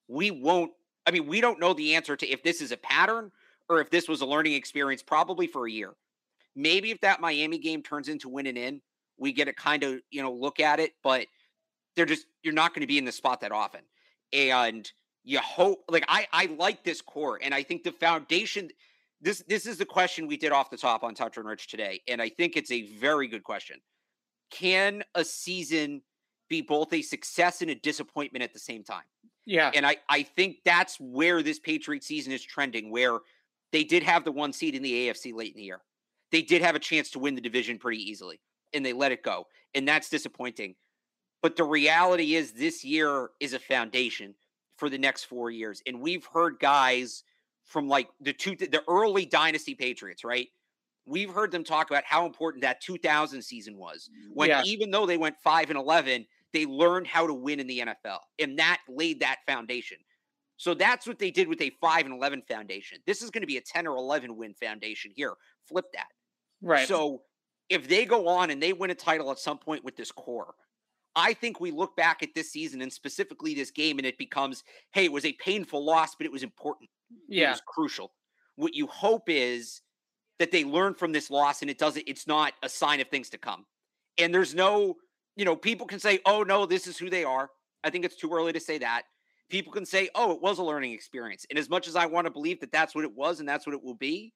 we 0.07 0.31
won't, 0.31 0.71
I 1.05 1.11
mean, 1.11 1.27
we 1.27 1.41
don't 1.41 1.59
know 1.59 1.73
the 1.73 1.95
answer 1.95 2.15
to 2.15 2.27
if 2.27 2.43
this 2.43 2.61
is 2.61 2.71
a 2.71 2.77
pattern 2.77 3.31
or 3.67 3.81
if 3.81 3.89
this 3.89 4.07
was 4.07 4.21
a 4.21 4.25
learning 4.25 4.53
experience 4.53 5.03
probably 5.03 5.47
for 5.47 5.67
a 5.67 5.71
year. 5.71 5.93
Maybe 6.55 6.91
if 6.91 7.01
that 7.01 7.19
Miami 7.19 7.57
game 7.57 7.83
turns 7.83 8.07
into 8.07 8.29
winning 8.29 8.55
in, 8.55 8.81
we 9.17 9.33
get 9.33 9.45
to 9.45 9.53
kind 9.53 9.83
of, 9.83 9.99
you 10.11 10.21
know, 10.21 10.31
look 10.31 10.59
at 10.59 10.79
it, 10.79 10.93
but 11.03 11.27
they're 11.95 12.05
just 12.05 12.27
you're 12.43 12.53
not 12.53 12.73
going 12.73 12.81
to 12.81 12.87
be 12.87 12.99
in 12.99 13.05
the 13.05 13.11
spot 13.11 13.41
that 13.41 13.51
often. 13.51 13.81
And 14.31 14.89
you 15.23 15.39
hope 15.39 15.83
like 15.89 16.05
I 16.07 16.27
I 16.31 16.45
like 16.57 16.83
this 16.83 17.01
core 17.01 17.39
and 17.41 17.53
I 17.53 17.63
think 17.63 17.83
the 17.83 17.91
foundation 17.91 18.69
this 19.19 19.43
this 19.47 19.65
is 19.65 19.77
the 19.77 19.85
question 19.85 20.27
we 20.27 20.37
did 20.37 20.51
off 20.51 20.69
the 20.69 20.77
top 20.77 21.03
on 21.03 21.15
Toucher 21.15 21.41
and 21.41 21.49
Rich 21.49 21.67
today 21.67 22.01
and 22.07 22.21
I 22.21 22.29
think 22.29 22.55
it's 22.55 22.71
a 22.71 22.83
very 22.97 23.27
good 23.27 23.43
question. 23.43 23.77
Can 24.51 25.03
a 25.15 25.25
season 25.25 26.01
be 26.49 26.61
both 26.61 26.93
a 26.93 27.01
success 27.01 27.61
and 27.61 27.71
a 27.71 27.75
disappointment 27.75 28.43
at 28.43 28.53
the 28.53 28.59
same 28.59 28.83
time? 28.83 29.03
Yeah. 29.45 29.71
And 29.73 29.85
I 29.85 29.97
I 30.09 30.23
think 30.23 30.57
that's 30.65 30.97
where 30.99 31.41
this 31.41 31.59
Patriot 31.59 32.03
season 32.03 32.33
is 32.33 32.43
trending 32.43 32.91
where 32.91 33.19
they 33.71 33.83
did 33.83 34.03
have 34.03 34.23
the 34.23 34.31
one 34.31 34.53
seed 34.53 34.75
in 34.75 34.81
the 34.81 35.07
AFC 35.07 35.33
late 35.33 35.53
in 35.53 35.57
the 35.57 35.63
year. 35.63 35.81
They 36.31 36.41
did 36.41 36.61
have 36.61 36.75
a 36.75 36.79
chance 36.79 37.09
to 37.11 37.19
win 37.19 37.35
the 37.35 37.41
division 37.41 37.77
pretty 37.77 38.01
easily 38.01 38.39
and 38.73 38.85
they 38.85 38.93
let 38.93 39.11
it 39.11 39.23
go. 39.23 39.47
And 39.73 39.87
that's 39.87 40.09
disappointing. 40.09 40.75
But 41.41 41.55
the 41.55 41.63
reality 41.63 42.35
is, 42.35 42.51
this 42.51 42.83
year 42.83 43.29
is 43.39 43.53
a 43.53 43.59
foundation 43.59 44.33
for 44.77 44.89
the 44.89 44.97
next 44.97 45.25
four 45.25 45.51
years. 45.51 45.81
And 45.85 46.01
we've 46.01 46.25
heard 46.25 46.59
guys 46.59 47.23
from 47.65 47.87
like 47.87 48.09
the 48.21 48.33
two, 48.33 48.55
the 48.55 48.81
early 48.87 49.25
dynasty 49.25 49.75
Patriots, 49.75 50.23
right? 50.23 50.47
We've 51.05 51.29
heard 51.29 51.51
them 51.51 51.63
talk 51.63 51.89
about 51.89 52.03
how 52.05 52.25
important 52.25 52.63
that 52.63 52.81
2000 52.81 53.41
season 53.41 53.77
was. 53.77 54.09
When 54.33 54.49
yeah. 54.49 54.63
even 54.65 54.91
though 54.91 55.05
they 55.05 55.17
went 55.17 55.37
five 55.37 55.69
and 55.69 55.79
11, 55.79 56.25
they 56.57 56.65
learned 56.65 57.05
how 57.05 57.27
to 57.27 57.33
win 57.35 57.59
in 57.59 57.67
the 57.67 57.79
NFL, 57.79 58.17
and 58.39 58.57
that 58.57 58.79
laid 58.89 59.19
that 59.19 59.37
foundation. 59.45 59.97
So 60.57 60.73
that's 60.73 61.05
what 61.05 61.19
they 61.19 61.29
did 61.29 61.47
with 61.47 61.61
a 61.61 61.71
five 61.79 62.05
and 62.05 62.15
11 62.15 62.41
foundation. 62.47 62.97
This 63.05 63.21
is 63.21 63.29
going 63.29 63.41
to 63.41 63.47
be 63.47 63.57
a 63.57 63.61
10 63.61 63.85
or 63.85 63.95
11 63.95 64.35
win 64.35 64.55
foundation 64.55 65.11
here. 65.15 65.35
Flip 65.67 65.85
that. 65.93 66.07
Right. 66.63 66.87
So 66.87 67.21
if 67.69 67.87
they 67.87 68.05
go 68.05 68.27
on 68.27 68.49
and 68.49 68.61
they 68.61 68.73
win 68.73 68.89
a 68.89 68.95
title 68.95 69.29
at 69.29 69.37
some 69.37 69.59
point 69.59 69.85
with 69.85 69.95
this 69.95 70.11
core, 70.11 70.55
I 71.15 71.33
think 71.33 71.59
we 71.59 71.69
look 71.69 71.95
back 71.95 72.23
at 72.23 72.29
this 72.33 72.51
season 72.51 72.81
and 72.81 72.91
specifically 72.91 73.53
this 73.53 73.69
game, 73.69 73.99
and 73.99 74.07
it 74.07 74.17
becomes, 74.17 74.63
hey, 74.93 75.05
it 75.05 75.11
was 75.11 75.25
a 75.25 75.33
painful 75.33 75.85
loss, 75.85 76.15
but 76.15 76.25
it 76.25 76.31
was 76.31 76.41
important. 76.41 76.89
Yeah, 77.29 77.49
it 77.49 77.51
was 77.51 77.61
crucial. 77.67 78.13
What 78.55 78.73
you 78.73 78.87
hope 78.87 79.23
is 79.27 79.81
that 80.39 80.51
they 80.51 80.63
learn 80.63 80.95
from 80.95 81.11
this 81.11 81.29
loss, 81.29 81.61
and 81.61 81.69
it 81.69 81.77
doesn't. 81.77 82.03
It's 82.07 82.25
not 82.25 82.53
a 82.63 82.69
sign 82.69 82.99
of 82.99 83.09
things 83.09 83.29
to 83.29 83.37
come. 83.37 83.65
And 84.17 84.33
there's 84.33 84.55
no, 84.55 84.95
you 85.37 85.45
know, 85.45 85.55
people 85.55 85.87
can 85.87 85.99
say, 85.99 86.19
oh 86.25 86.43
no, 86.43 86.65
this 86.65 86.87
is 86.87 86.97
who 86.97 87.09
they 87.09 87.23
are. 87.23 87.49
I 87.83 87.89
think 87.89 88.03
it's 88.03 88.15
too 88.15 88.33
early 88.33 88.51
to 88.51 88.59
say 88.59 88.79
that. 88.79 89.03
People 89.49 89.71
can 89.71 89.85
say, 89.85 90.09
oh, 90.15 90.33
it 90.33 90.41
was 90.41 90.57
a 90.57 90.63
learning 90.63 90.91
experience. 90.91 91.45
And 91.49 91.57
as 91.57 91.69
much 91.69 91.87
as 91.87 91.95
I 91.95 92.05
want 92.07 92.25
to 92.25 92.31
believe 92.31 92.59
that 92.59 92.71
that's 92.71 92.93
what 92.93 93.05
it 93.05 93.15
was 93.15 93.39
and 93.39 93.47
that's 93.47 93.65
what 93.65 93.73
it 93.73 93.81
will 93.81 93.95
be, 93.95 94.33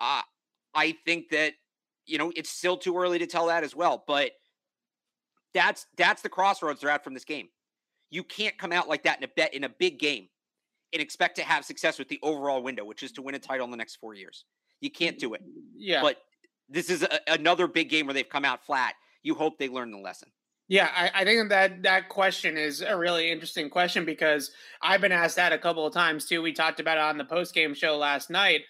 uh, 0.00 0.22
I 0.74 0.96
think 1.04 1.28
that 1.30 1.52
you 2.06 2.18
know 2.18 2.32
it's 2.34 2.50
still 2.50 2.76
too 2.76 2.96
early 2.96 3.18
to 3.18 3.26
tell 3.26 3.48
that 3.48 3.64
as 3.64 3.76
well. 3.76 4.04
But 4.06 4.30
that's 5.52 5.86
that's 5.96 6.22
the 6.22 6.28
crossroads 6.28 6.80
they're 6.80 6.90
at 6.90 7.04
from 7.04 7.14
this 7.14 7.24
game. 7.24 7.48
You 8.10 8.22
can't 8.22 8.56
come 8.56 8.72
out 8.72 8.88
like 8.88 9.02
that 9.02 9.18
in 9.18 9.24
a 9.24 9.28
bet 9.28 9.54
in 9.54 9.64
a 9.64 9.68
big 9.68 9.98
game 9.98 10.28
and 10.92 11.02
expect 11.02 11.36
to 11.36 11.42
have 11.42 11.64
success 11.64 11.98
with 11.98 12.08
the 12.08 12.20
overall 12.22 12.62
window, 12.62 12.84
which 12.84 13.02
is 13.02 13.12
to 13.12 13.22
win 13.22 13.34
a 13.34 13.38
title 13.38 13.64
in 13.64 13.70
the 13.70 13.76
next 13.76 13.96
four 13.96 14.14
years. 14.14 14.44
You 14.80 14.90
can't 14.90 15.18
do 15.18 15.34
it. 15.34 15.42
Yeah. 15.76 16.00
But 16.00 16.18
this 16.68 16.90
is 16.90 17.02
a, 17.02 17.20
another 17.26 17.66
big 17.66 17.88
game 17.88 18.06
where 18.06 18.14
they've 18.14 18.28
come 18.28 18.44
out 18.44 18.64
flat. 18.64 18.94
You 19.22 19.34
hope 19.34 19.58
they 19.58 19.68
learn 19.68 19.90
the 19.90 19.98
lesson. 19.98 20.30
Yeah, 20.66 20.88
I, 20.94 21.10
I, 21.14 21.24
think 21.24 21.50
that 21.50 21.82
that 21.82 22.08
question 22.08 22.56
is 22.56 22.80
a 22.80 22.96
really 22.96 23.30
interesting 23.30 23.68
question 23.68 24.06
because 24.06 24.50
I've 24.80 25.02
been 25.02 25.12
asked 25.12 25.36
that 25.36 25.52
a 25.52 25.58
couple 25.58 25.86
of 25.86 25.92
times 25.92 26.24
too. 26.24 26.40
We 26.40 26.54
talked 26.54 26.80
about 26.80 26.96
it 26.96 27.02
on 27.02 27.18
the 27.18 27.24
post 27.24 27.54
game 27.54 27.74
show 27.74 27.98
last 27.98 28.30
night. 28.30 28.62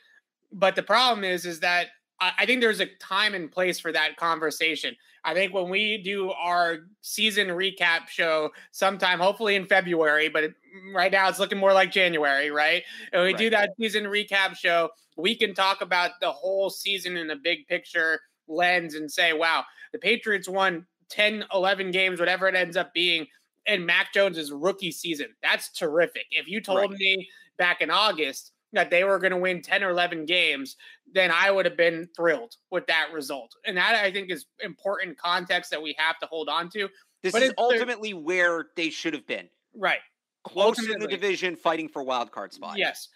But 0.53 0.75
the 0.75 0.83
problem 0.83 1.25
is, 1.25 1.45
is 1.47 1.61
that 1.61 1.89
I 2.21 2.47
think 2.47 2.61
there's 2.61 2.81
a 2.81 2.87
time 3.01 3.35
and 3.35 3.51
place 3.51 3.81
for 3.81 3.93
that 3.93 4.17
conversation. 4.17 4.97
I 5.25 5.35
think 5.35 5.53
when 5.53 5.69
we 5.69 5.99
do 5.99 6.31
our 6.31 6.79
season 7.01 7.49
recap 7.49 8.09
show 8.09 8.51
sometime, 8.71 9.19
hopefully 9.19 9.57
in 9.57 9.67
February, 9.67 10.29
but 10.29 10.53
right 10.95 11.11
now 11.11 11.29
it's 11.29 11.39
looking 11.39 11.59
more 11.59 11.73
like 11.73 11.91
January, 11.91 12.51
right? 12.51 12.83
And 13.13 13.23
we 13.23 13.29
right. 13.29 13.37
do 13.37 13.51
that 13.51 13.71
season 13.81 14.05
recap 14.05 14.57
show, 14.57 14.91
we 15.17 15.35
can 15.35 15.55
talk 15.55 15.81
about 15.81 16.13
the 16.21 16.31
whole 16.31 16.71
season 16.71 17.17
in 17.17 17.31
a 17.31 17.37
big 17.37 17.67
picture 17.67 18.21
lens 18.47 18.95
and 18.95 19.11
say, 19.11 19.33
wow, 19.33 19.65
the 19.93 19.99
Patriots 19.99 20.49
won 20.49 20.87
10, 21.11 21.45
11 21.53 21.91
games, 21.91 22.21
whatever 22.21 22.49
it 22.49 22.55
ends 22.55 22.77
up 22.77 22.93
being, 22.95 23.27
in 23.67 23.87
Mac 23.87 24.13
Jones's 24.13 24.53
rookie 24.53 24.93
season. 24.93 25.29
That's 25.43 25.71
terrific. 25.71 26.27
If 26.31 26.49
you 26.49 26.61
told 26.61 26.91
right. 26.91 26.99
me 26.99 27.29
back 27.57 27.81
in 27.81 27.91
August 27.91 28.53
that 28.73 28.91
they 28.91 29.05
were 29.05 29.19
going 29.19 29.31
to 29.31 29.39
win 29.39 29.63
10 29.63 29.83
or 29.85 29.91
11 29.91 30.27
games, 30.27 30.77
then 31.13 31.31
I 31.31 31.51
would 31.51 31.65
have 31.65 31.77
been 31.77 32.09
thrilled 32.15 32.57
with 32.71 32.87
that 32.89 33.09
result. 33.13 33.55
And 33.65 33.77
that 33.77 33.95
I 33.95 34.11
think 34.11 34.31
is 34.31 34.47
important 34.63 35.17
context 35.17 35.71
that 35.71 35.81
we 35.81 35.95
have 35.99 36.19
to 36.19 36.27
hold 36.27 36.49
on 36.49 36.69
to. 36.71 36.89
This 37.23 37.33
but 37.33 37.43
is 37.43 37.55
ultimately 37.57 38.13
where 38.13 38.67
they 38.77 38.91
should 38.91 39.15
have 39.15 39.27
been. 39.27 39.49
Right. 39.75 40.01
Close 40.45 40.77
to 40.77 40.97
the 40.99 41.07
division 41.07 41.57
fighting 41.57 41.89
for 41.89 42.03
wild 42.03 42.31
card 42.33 42.53
spot. 42.53 42.77
Yes. 42.77 43.09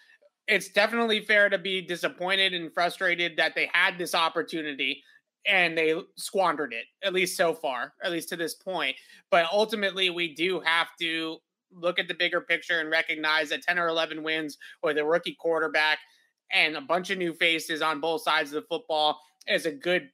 It's 0.47 0.69
definitely 0.69 1.21
fair 1.21 1.47
to 1.49 1.59
be 1.59 1.81
disappointed 1.81 2.55
and 2.55 2.73
frustrated 2.73 3.37
that 3.37 3.53
they 3.53 3.69
had 3.71 3.99
this 3.99 4.15
opportunity 4.15 5.03
and 5.45 5.77
they 5.77 5.95
squandered 6.17 6.73
it, 6.73 6.85
at 7.03 7.13
least 7.13 7.37
so 7.37 7.53
far, 7.53 7.93
at 8.03 8.11
least 8.11 8.29
to 8.29 8.35
this 8.35 8.55
point. 8.55 8.95
But 9.31 9.45
ultimately, 9.51 10.09
we 10.09 10.35
do 10.35 10.59
have 10.59 10.87
to 11.01 11.37
look 11.71 11.99
at 11.99 12.07
the 12.07 12.13
bigger 12.13 12.41
picture 12.41 12.79
and 12.79 12.89
recognize 12.89 13.49
that 13.49 13.61
10 13.61 13.77
or 13.77 13.87
11 13.87 14.23
wins 14.23 14.57
with 14.83 14.97
a 14.97 15.05
rookie 15.05 15.37
quarterback 15.39 15.99
and 16.51 16.75
a 16.75 16.81
bunch 16.81 17.09
of 17.09 17.17
new 17.17 17.33
faces 17.33 17.81
on 17.81 17.99
both 17.99 18.21
sides 18.21 18.51
of 18.51 18.61
the 18.61 18.67
football 18.67 19.19
is 19.47 19.65
a 19.65 19.71
good 19.71 20.09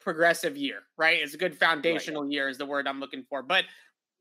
progressive 0.00 0.56
year, 0.56 0.82
right? 0.96 1.18
It's 1.20 1.34
a 1.34 1.38
good 1.38 1.56
foundational 1.56 2.22
right. 2.22 2.32
year, 2.32 2.48
is 2.48 2.58
the 2.58 2.66
word 2.66 2.86
I'm 2.86 3.00
looking 3.00 3.24
for. 3.28 3.42
But 3.42 3.64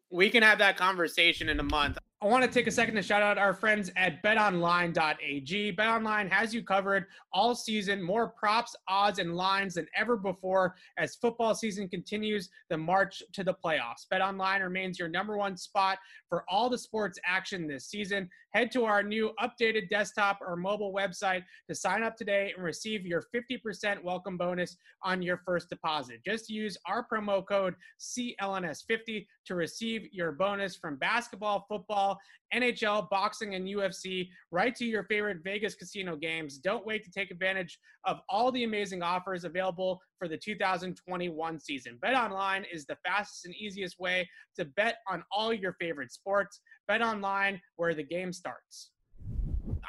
we 0.09 0.29
can 0.29 0.43
have 0.43 0.59
that 0.59 0.77
conversation 0.77 1.49
in 1.49 1.59
a 1.59 1.63
month. 1.63 1.97
I 2.23 2.27
want 2.27 2.45
to 2.45 2.49
take 2.49 2.67
a 2.67 2.71
second 2.71 2.95
to 2.95 3.01
shout 3.01 3.21
out 3.21 3.37
our 3.37 3.53
friends 3.53 3.91
at 3.97 4.23
betonline.ag. 4.23 5.75
Betonline 5.75 6.31
has 6.31 6.53
you 6.53 6.63
covered 6.63 7.07
all 7.33 7.53
season, 7.53 8.01
more 8.01 8.29
props, 8.29 8.77
odds, 8.87 9.19
and 9.19 9.35
lines 9.35 9.73
than 9.73 9.87
ever 9.93 10.15
before 10.15 10.73
as 10.97 11.17
football 11.17 11.53
season 11.53 11.89
continues 11.89 12.49
the 12.69 12.77
march 12.77 13.21
to 13.33 13.43
the 13.43 13.53
playoffs. 13.53 14.07
Betonline 14.09 14.63
remains 14.63 14.97
your 14.97 15.09
number 15.09 15.37
one 15.37 15.57
spot 15.57 15.97
for 16.29 16.45
all 16.47 16.69
the 16.69 16.77
sports 16.77 17.19
action 17.25 17.67
this 17.67 17.87
season. 17.87 18.29
Head 18.53 18.71
to 18.71 18.85
our 18.85 19.03
new 19.03 19.33
updated 19.41 19.89
desktop 19.89 20.39
or 20.39 20.55
mobile 20.55 20.93
website 20.93 21.43
to 21.67 21.75
sign 21.75 22.03
up 22.03 22.15
today 22.15 22.53
and 22.55 22.63
receive 22.63 23.05
your 23.05 23.23
50% 23.35 24.01
welcome 24.01 24.37
bonus 24.37 24.77
on 25.01 25.21
your 25.21 25.41
first 25.45 25.69
deposit. 25.69 26.21
Just 26.23 26.49
use 26.49 26.77
our 26.87 27.05
promo 27.05 27.45
code 27.45 27.75
CLNS50 27.99 29.25
to 29.45 29.55
receive 29.55 30.07
your 30.13 30.31
bonus 30.31 30.75
from 30.75 30.95
basketball, 30.95 31.65
football, 31.67 32.12
NHL, 32.53 33.09
boxing, 33.09 33.55
and 33.55 33.67
UFC 33.67 34.29
right 34.51 34.75
to 34.75 34.85
your 34.85 35.03
favorite 35.05 35.39
Vegas 35.43 35.75
casino 35.75 36.15
games. 36.15 36.57
Don't 36.57 36.85
wait 36.85 37.03
to 37.03 37.11
take 37.11 37.31
advantage 37.31 37.79
of 38.05 38.19
all 38.29 38.51
the 38.51 38.63
amazing 38.63 39.01
offers 39.01 39.43
available 39.43 39.99
for 40.19 40.27
the 40.27 40.37
2021 40.37 41.59
season. 41.59 41.97
Bet 42.01 42.13
online 42.13 42.65
is 42.71 42.85
the 42.85 42.97
fastest 43.05 43.45
and 43.45 43.55
easiest 43.55 43.99
way 43.99 44.27
to 44.55 44.65
bet 44.65 44.97
on 45.09 45.23
all 45.31 45.53
your 45.53 45.73
favorite 45.79 46.11
sports. 46.11 46.61
Bet 46.87 47.01
online 47.01 47.59
where 47.75 47.93
the 47.93 48.03
game 48.03 48.31
starts. 48.31 48.91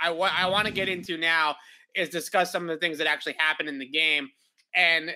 I, 0.00 0.10
wa- 0.10 0.32
I 0.34 0.48
want 0.48 0.66
to 0.66 0.72
get 0.72 0.88
into 0.88 1.16
now 1.18 1.56
is 1.94 2.08
discuss 2.08 2.50
some 2.50 2.62
of 2.62 2.68
the 2.68 2.78
things 2.78 2.98
that 2.98 3.06
actually 3.06 3.36
happened 3.38 3.68
in 3.68 3.78
the 3.78 3.88
game. 3.88 4.28
And 4.74 5.12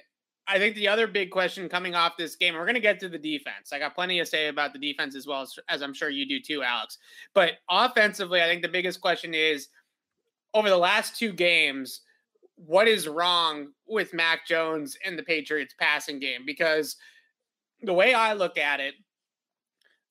I 0.48 0.58
think 0.58 0.74
the 0.74 0.88
other 0.88 1.06
big 1.06 1.30
question 1.30 1.68
coming 1.68 1.94
off 1.94 2.16
this 2.16 2.34
game, 2.34 2.54
we're 2.54 2.64
going 2.64 2.74
to 2.74 2.80
get 2.80 2.98
to 3.00 3.08
the 3.08 3.18
defense. 3.18 3.72
I 3.72 3.78
got 3.78 3.94
plenty 3.94 4.18
to 4.18 4.24
say 4.24 4.48
about 4.48 4.72
the 4.72 4.78
defense 4.78 5.14
as 5.14 5.26
well 5.26 5.42
as, 5.42 5.54
as 5.68 5.82
I'm 5.82 5.92
sure 5.92 6.08
you 6.08 6.26
do 6.26 6.40
too, 6.40 6.62
Alex. 6.62 6.96
But 7.34 7.58
offensively, 7.68 8.40
I 8.40 8.46
think 8.46 8.62
the 8.62 8.68
biggest 8.68 9.02
question 9.02 9.34
is 9.34 9.68
over 10.54 10.70
the 10.70 10.78
last 10.78 11.18
two 11.18 11.32
games, 11.32 12.00
what 12.56 12.88
is 12.88 13.06
wrong 13.06 13.68
with 13.86 14.14
Mac 14.14 14.46
Jones 14.46 14.96
and 15.04 15.18
the 15.18 15.22
Patriots 15.22 15.74
passing 15.78 16.18
game? 16.18 16.42
Because 16.46 16.96
the 17.82 17.92
way 17.92 18.14
I 18.14 18.32
look 18.32 18.56
at 18.56 18.80
it, 18.80 18.94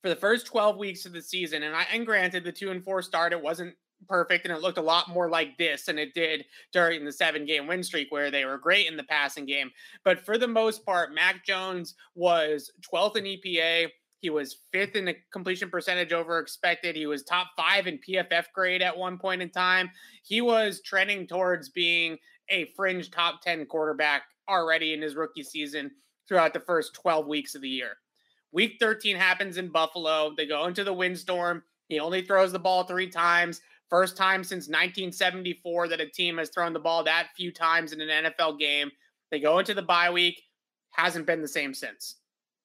for 0.03 0.09
the 0.09 0.15
first 0.15 0.45
12 0.45 0.77
weeks 0.77 1.05
of 1.07 1.13
the 1.13 1.21
season, 1.21 1.63
and 1.63 1.75
I 1.75 1.87
and 1.91 2.05
granted 2.05 2.43
the 2.43 2.51
two 2.51 2.69
and 2.69 2.83
four 2.83 3.01
start, 3.01 3.33
it 3.33 3.41
wasn't 3.41 3.73
perfect 4.07 4.45
and 4.45 4.55
it 4.55 4.61
looked 4.61 4.77
a 4.77 4.81
lot 4.81 5.09
more 5.09 5.29
like 5.29 5.57
this 5.57 5.85
than 5.85 5.97
it 5.97 6.13
did 6.13 6.45
during 6.71 7.03
the 7.03 7.11
seven 7.11 7.45
game 7.45 7.67
win 7.67 7.83
streak 7.83 8.11
where 8.11 8.31
they 8.31 8.45
were 8.45 8.57
great 8.57 8.87
in 8.87 8.97
the 8.97 9.03
passing 9.03 9.45
game. 9.45 9.71
But 10.03 10.25
for 10.25 10.37
the 10.37 10.47
most 10.47 10.85
part, 10.85 11.13
Mac 11.13 11.45
Jones 11.45 11.95
was 12.15 12.71
12th 12.91 13.17
in 13.17 13.23
EPA. 13.25 13.89
He 14.19 14.29
was 14.29 14.57
fifth 14.71 14.95
in 14.95 15.05
the 15.05 15.15
completion 15.31 15.69
percentage 15.69 16.11
over 16.11 16.39
expected. 16.39 16.95
He 16.95 17.05
was 17.05 17.23
top 17.23 17.47
five 17.55 17.87
in 17.87 17.99
PFF 17.99 18.45
grade 18.53 18.81
at 18.81 18.97
one 18.97 19.17
point 19.17 19.41
in 19.41 19.49
time. 19.49 19.91
He 20.23 20.41
was 20.41 20.81
trending 20.81 21.27
towards 21.27 21.69
being 21.69 22.17
a 22.49 22.71
fringe 22.75 23.11
top 23.11 23.41
10 23.41 23.65
quarterback 23.67 24.23
already 24.49 24.93
in 24.93 25.01
his 25.01 25.15
rookie 25.15 25.43
season 25.43 25.91
throughout 26.27 26.53
the 26.53 26.59
first 26.59 26.93
12 26.95 27.27
weeks 27.27 27.55
of 27.55 27.61
the 27.61 27.69
year. 27.69 27.97
Week 28.51 28.77
13 28.79 29.15
happens 29.15 29.57
in 29.57 29.69
Buffalo. 29.69 30.33
They 30.35 30.45
go 30.45 30.65
into 30.65 30.83
the 30.83 30.93
windstorm. 30.93 31.63
He 31.89 31.99
only 31.99 32.21
throws 32.21 32.51
the 32.51 32.59
ball 32.59 32.83
three 32.83 33.09
times. 33.09 33.61
First 33.89 34.17
time 34.17 34.43
since 34.43 34.67
1974 34.67 35.87
that 35.89 36.01
a 36.01 36.09
team 36.09 36.37
has 36.37 36.49
thrown 36.49 36.73
the 36.73 36.79
ball 36.79 37.03
that 37.03 37.29
few 37.35 37.51
times 37.51 37.93
in 37.93 38.01
an 38.01 38.25
NFL 38.25 38.59
game. 38.59 38.91
They 39.31 39.39
go 39.39 39.59
into 39.59 39.73
the 39.73 39.81
bye 39.81 40.09
week, 40.09 40.41
hasn't 40.91 41.25
been 41.25 41.41
the 41.41 41.47
same 41.47 41.73
since. 41.73 42.15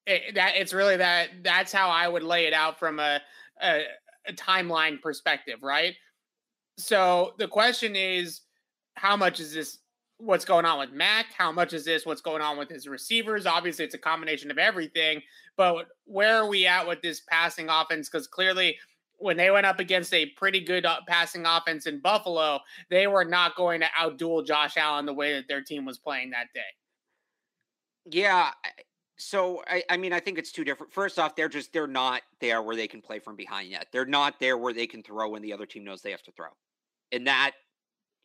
It, 0.07 0.35
that 0.35 0.55
it's 0.57 0.73
really 0.73 0.97
that 0.97 1.29
that's 1.45 1.73
how 1.73 1.88
I 1.88 2.09
would 2.09 2.25
lay 2.25 2.47
it 2.47 2.52
out 2.52 2.79
from 2.79 2.99
a, 2.99 3.21
a, 3.62 3.83
a 4.26 4.33
timeline 4.33 5.00
perspective, 5.00 5.62
right? 5.62 5.95
So 6.79 7.35
the 7.38 7.47
question 7.47 7.95
is, 7.95 8.41
how 8.95 9.17
much 9.17 9.38
is 9.38 9.55
this 9.55 9.79
what's 10.19 10.45
going 10.45 10.64
on 10.64 10.79
with 10.79 10.93
Mac? 10.93 11.26
How 11.37 11.50
much 11.50 11.73
is 11.73 11.85
this 11.85 12.07
what's 12.07 12.21
going 12.21 12.43
on 12.43 12.57
with 12.57 12.69
his 12.69 12.87
receivers? 12.87 13.47
Obviously, 13.47 13.85
it's 13.85 13.95
a 13.95 13.99
combination 13.99 14.50
of 14.50 14.59
everything. 14.59 15.21
But 15.57 15.87
where 16.05 16.37
are 16.37 16.49
we 16.49 16.67
at 16.67 16.87
with 16.87 17.02
this 17.02 17.23
passing 17.29 17.69
offense? 17.69 18.09
Because 18.09 18.26
clearly, 18.26 18.76
when 19.23 19.37
they 19.37 19.50
went 19.50 19.67
up 19.67 19.79
against 19.79 20.12
a 20.12 20.26
pretty 20.26 20.61
good 20.61 20.85
uh, 20.85 21.00
passing 21.07 21.47
offense 21.47 21.87
in 21.87 22.00
Buffalo, 22.00 22.61
they 22.91 23.07
were 23.07 23.25
not 23.25 23.57
going 23.57 23.81
to 23.81 23.87
outduel 23.99 24.45
Josh 24.45 24.76
Allen 24.76 25.07
the 25.07 25.12
way 25.12 25.33
that 25.35 25.49
their 25.49 25.62
team 25.62 25.85
was 25.85 25.99
playing 25.99 26.31
that 26.31 26.49
day. 26.55 26.61
Yeah. 28.11 28.50
So 29.19 29.62
I, 29.69 29.85
I 29.88 29.97
mean, 29.97 30.12
I 30.12 30.21
think 30.21 30.38
it's 30.38 30.50
two 30.50 30.64
different. 30.64 30.93
First 30.93 31.19
off, 31.19 31.37
they're 31.37 31.49
just 31.49 31.73
they're 31.73 31.87
not 31.87 32.23
there 32.41 32.62
where 32.62 32.75
they 32.75 32.88
can 32.88 33.00
play 33.00 33.21
from 33.21 33.37
behind 33.37 33.69
yet. 33.69 33.87
They're 33.93 34.05
not 34.05 34.41
there 34.41 34.59
where 34.59 34.73
they 34.73 34.87
can 34.87 35.02
throw 35.02 35.29
when 35.29 35.43
the 35.43 35.52
other 35.52 35.67
team 35.67 35.85
knows 35.85 36.02
they 36.02 36.11
have 36.11 36.23
to 36.25 36.33
throw, 36.33 36.49
and 37.12 37.26
that 37.29 37.52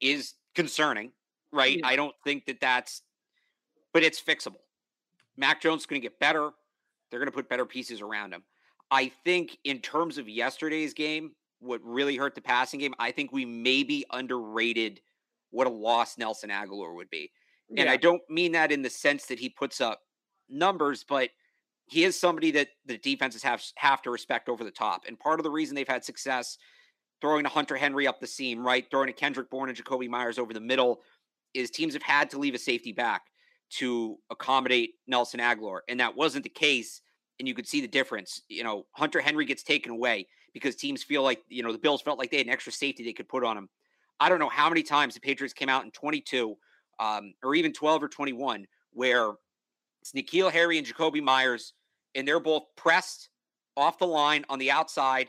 is 0.02 0.34
concerning, 0.56 1.12
right? 1.52 1.78
Yeah. 1.78 1.88
I 1.88 1.96
don't 1.96 2.16
think 2.24 2.46
that 2.48 2.60
that's, 2.60 3.04
but 3.94 4.04
it's 4.04 4.22
fixable. 4.22 4.62
Mac 5.38 5.62
Jones 5.62 5.84
is 5.84 5.86
going 5.86 6.02
to 6.02 6.06
get 6.06 6.20
better. 6.20 6.50
They're 7.10 7.20
going 7.20 7.30
to 7.30 7.36
put 7.36 7.48
better 7.48 7.66
pieces 7.66 8.02
around 8.02 8.34
him. 8.34 8.44
I 8.92 9.12
think 9.26 9.58
in 9.64 9.80
terms 9.80 10.18
of 10.18 10.30
yesterday's 10.30 10.94
game, 10.94 11.32
what 11.60 11.82
really 11.84 12.16
hurt 12.16 12.36
the 12.36 12.42
passing 12.42 12.80
game, 12.80 12.94
I 13.00 13.12
think 13.12 13.32
we 13.32 13.46
maybe 13.46 14.06
underrated 14.12 15.02
what 15.52 15.68
a 15.68 15.72
loss 15.72 16.18
Nelson 16.18 16.50
Agholor 16.50 16.96
would 16.96 17.10
be. 17.10 17.32
And 17.70 17.80
yeah. 17.80 17.92
I 17.92 17.98
don't 17.98 18.22
mean 18.30 18.54
that 18.54 18.72
in 18.72 18.82
the 18.82 18.90
sense 18.90 19.26
that 19.26 19.40
he 19.40 19.50
puts 19.50 19.82
up 19.82 20.02
numbers, 20.50 21.04
but 21.08 21.30
he 21.86 22.04
is 22.04 22.20
somebody 22.20 22.52
that 22.52 22.70
the 22.86 22.98
defenses 22.98 23.44
have 23.44 23.64
have 23.76 24.02
to 24.04 24.12
respect 24.12 24.50
over 24.50 24.64
the 24.64 24.72
top. 24.72 25.04
And 25.08 25.20
part 25.20 25.40
of 25.40 25.44
the 25.44 25.52
reason 25.52 25.76
they've 25.76 25.88
had 25.88 26.04
success 26.04 26.58
throwing 27.20 27.44
to 27.44 27.50
Hunter 27.50 27.76
Henry 27.76 28.08
up 28.08 28.20
the 28.20 28.28
seam, 28.28 28.66
right, 28.66 28.86
throwing 28.90 29.08
to 29.08 29.14
Kendrick 29.14 29.50
Bourne 29.50 29.70
and 29.70 29.78
Jakobi 29.78 30.08
Meyers 30.08 30.38
over 30.38 30.54
the 30.54 30.60
middle, 30.60 31.02
is 31.54 31.72
teams 31.72 31.94
have 31.94 32.04
had 32.04 32.30
to 32.30 32.38
leave 32.38 32.54
a 32.54 32.60
safety 32.60 32.92
back 32.92 33.24
to 33.70 34.18
accommodate 34.30 34.96
Nelson 35.08 35.40
Agholor, 35.40 35.80
and 35.88 36.00
that 36.00 36.16
wasn't 36.16 36.44
the 36.44 36.50
case. 36.50 37.02
And 37.40 37.48
you 37.48 37.54
could 37.54 37.68
see 37.68 37.82
the 37.82 37.88
difference. 37.88 38.42
You 38.48 38.64
know, 38.64 38.86
Hunter 38.94 39.20
Henry 39.20 39.46
gets 39.46 39.64
taken 39.64 39.92
away 39.92 40.28
because 40.54 40.76
teams 40.76 41.04
feel 41.04 41.24
like 41.24 41.42
you 41.50 41.64
know 41.64 41.72
the 41.72 41.78
Bills 41.78 42.02
felt 42.02 42.18
like 42.18 42.32
they 42.32 42.38
had 42.38 42.48
an 42.48 42.54
extra 42.54 42.72
safety 42.72 43.04
they 43.04 43.14
could 43.14 43.30
put 43.30 43.44
on 43.44 43.58
him. 43.58 43.70
I 44.20 44.30
don't 44.30 44.40
know 44.40 44.50
how 44.50 44.70
many 44.70 44.84
times 44.84 45.14
the 45.14 45.20
Patriots 45.20 45.54
came 45.54 45.70
out 45.70 45.86
in 45.86 45.92
22 45.92 46.56
um, 47.00 47.34
or 47.44 47.54
even 47.54 47.72
12 47.72 48.04
or 48.04 48.08
21 48.08 48.66
where 48.92 49.34
it's 50.02 50.12
N'Keal 50.14 50.52
Harry 50.52 50.80
and 50.80 50.88
Jakobi 50.88 51.22
Meyers, 51.22 51.74
and 52.16 52.28
they're 52.28 52.40
both 52.40 52.64
pressed 52.76 53.30
off 53.76 54.00
the 54.00 54.08
line 54.08 54.44
on 54.50 54.58
the 54.58 54.72
outside 54.72 55.28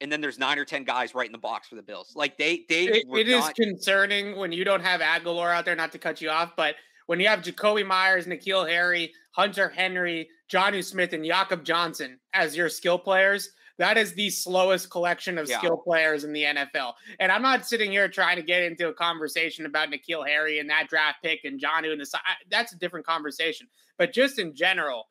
and 0.00 0.12
then 0.12 0.20
there's 0.20 0.38
nine 0.38 0.58
or 0.58 0.64
ten 0.64 0.84
guys 0.84 1.14
right 1.14 1.26
in 1.26 1.32
the 1.32 1.38
box 1.38 1.68
for 1.68 1.74
the 1.74 1.82
Bills. 1.82 2.12
Like 2.14 2.36
they 2.36 2.64
they 2.68 2.84
it, 2.84 3.06
it 3.08 3.28
not... 3.28 3.50
is 3.50 3.54
concerning 3.54 4.36
when 4.36 4.52
you 4.52 4.64
don't 4.64 4.82
have 4.82 5.00
Agholor 5.00 5.54
out 5.54 5.64
there, 5.64 5.76
not 5.76 5.92
to 5.92 5.98
cut 5.98 6.20
you 6.20 6.30
off, 6.30 6.54
but 6.56 6.76
when 7.06 7.20
you 7.20 7.28
have 7.28 7.42
Jakobi 7.42 7.86
Meyers, 7.86 8.26
N'Keal 8.26 8.68
Harry, 8.68 9.12
Hunter 9.32 9.68
Henry, 9.68 10.28
Jonnu 10.50 10.84
Smith, 10.84 11.12
and 11.12 11.24
Jakob 11.24 11.64
Johnson 11.64 12.18
as 12.32 12.56
your 12.56 12.68
skill 12.68 12.98
players, 12.98 13.50
that 13.78 13.98
is 13.98 14.14
the 14.14 14.30
slowest 14.30 14.90
collection 14.90 15.38
of 15.38 15.48
yeah. 15.48 15.58
skill 15.58 15.76
players 15.76 16.24
in 16.24 16.32
the 16.32 16.44
NFL. 16.44 16.94
And 17.20 17.30
I'm 17.30 17.42
not 17.42 17.66
sitting 17.66 17.90
here 17.90 18.08
trying 18.08 18.36
to 18.36 18.42
get 18.42 18.62
into 18.62 18.88
a 18.88 18.94
conversation 18.94 19.66
about 19.66 19.90
N'Keal 19.90 20.26
Harry 20.26 20.58
and 20.58 20.70
that 20.70 20.88
draft 20.88 21.18
pick 21.22 21.40
and 21.44 21.60
Jonnu 21.60 21.92
and 21.92 22.00
the 22.00 22.18
that's 22.50 22.72
a 22.72 22.78
different 22.78 23.06
conversation. 23.06 23.66
But 23.98 24.12
just 24.12 24.38
in 24.38 24.54
general, 24.54 25.08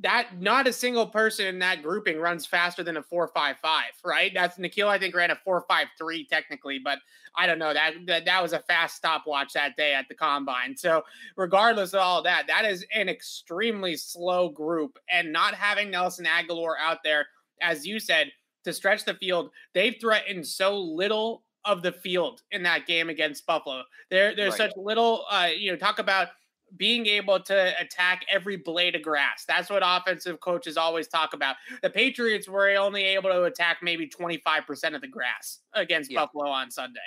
that 0.00 0.40
not 0.40 0.66
a 0.66 0.72
single 0.72 1.06
person 1.06 1.46
in 1.46 1.58
that 1.60 1.82
grouping 1.82 2.20
runs 2.20 2.46
faster 2.46 2.82
than 2.82 2.98
a 2.98 3.02
four 3.02 3.28
five 3.28 3.56
five, 3.58 3.92
right? 4.04 4.30
That's 4.32 4.58
N'Keal, 4.58 4.88
I 4.88 4.98
think, 4.98 5.14
ran 5.14 5.30
a 5.30 5.36
four 5.44 5.64
five 5.68 5.88
three 5.98 6.26
technically, 6.26 6.78
but 6.78 6.98
I 7.36 7.46
don't 7.46 7.58
know. 7.58 7.74
That, 7.74 7.94
that 8.06 8.24
that 8.24 8.42
was 8.42 8.52
a 8.52 8.60
fast 8.60 8.96
stopwatch 8.96 9.52
that 9.52 9.76
day 9.76 9.94
at 9.94 10.08
the 10.08 10.14
combine. 10.14 10.76
So 10.76 11.02
regardless 11.36 11.92
of 11.92 12.00
all 12.00 12.22
that, 12.22 12.46
that 12.46 12.64
is 12.64 12.84
an 12.94 13.08
extremely 13.08 13.96
slow 13.96 14.48
group. 14.48 14.98
And 15.10 15.32
not 15.32 15.54
having 15.54 15.90
Nelson 15.90 16.26
Agholor 16.26 16.74
out 16.80 16.98
there, 17.04 17.26
as 17.60 17.86
you 17.86 18.00
said, 18.00 18.32
to 18.64 18.72
stretch 18.72 19.04
the 19.04 19.14
field, 19.14 19.50
they've 19.74 19.96
threatened 20.00 20.46
so 20.46 20.78
little 20.78 21.44
of 21.64 21.82
the 21.82 21.92
field 21.92 22.42
in 22.52 22.62
that 22.62 22.86
game 22.86 23.10
against 23.10 23.46
Buffalo. 23.46 23.82
There, 24.10 24.34
there's 24.34 24.58
right. 24.58 24.70
such 24.70 24.72
little 24.76 25.24
uh, 25.30 25.48
you 25.56 25.70
know, 25.70 25.76
talk 25.76 25.98
about 25.98 26.28
being 26.76 27.06
able 27.06 27.40
to 27.40 27.80
attack 27.80 28.24
every 28.30 28.56
blade 28.56 28.94
of 28.94 29.02
grass. 29.02 29.44
That's 29.46 29.70
what 29.70 29.82
offensive 29.84 30.40
coaches 30.40 30.76
always 30.76 31.06
talk 31.06 31.32
about. 31.32 31.56
The 31.82 31.90
Patriots 31.90 32.48
were 32.48 32.70
only 32.76 33.04
able 33.04 33.30
to 33.30 33.44
attack 33.44 33.78
maybe 33.82 34.08
25% 34.08 34.94
of 34.94 35.00
the 35.00 35.08
grass 35.08 35.60
against 35.74 36.10
yeah. 36.10 36.20
Buffalo 36.20 36.48
on 36.48 36.70
Sunday. 36.70 37.00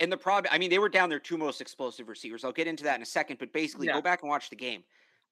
And 0.00 0.10
the 0.10 0.16
problem, 0.16 0.52
I 0.52 0.58
mean, 0.58 0.70
they 0.70 0.78
were 0.78 0.88
down 0.88 1.08
their 1.08 1.18
two 1.18 1.36
most 1.36 1.60
explosive 1.60 2.08
receivers. 2.08 2.44
I'll 2.44 2.52
get 2.52 2.66
into 2.66 2.84
that 2.84 2.96
in 2.96 3.02
a 3.02 3.06
second, 3.06 3.38
but 3.38 3.52
basically, 3.52 3.86
yeah. 3.86 3.94
go 3.94 4.02
back 4.02 4.22
and 4.22 4.30
watch 4.30 4.50
the 4.50 4.56
game. 4.56 4.82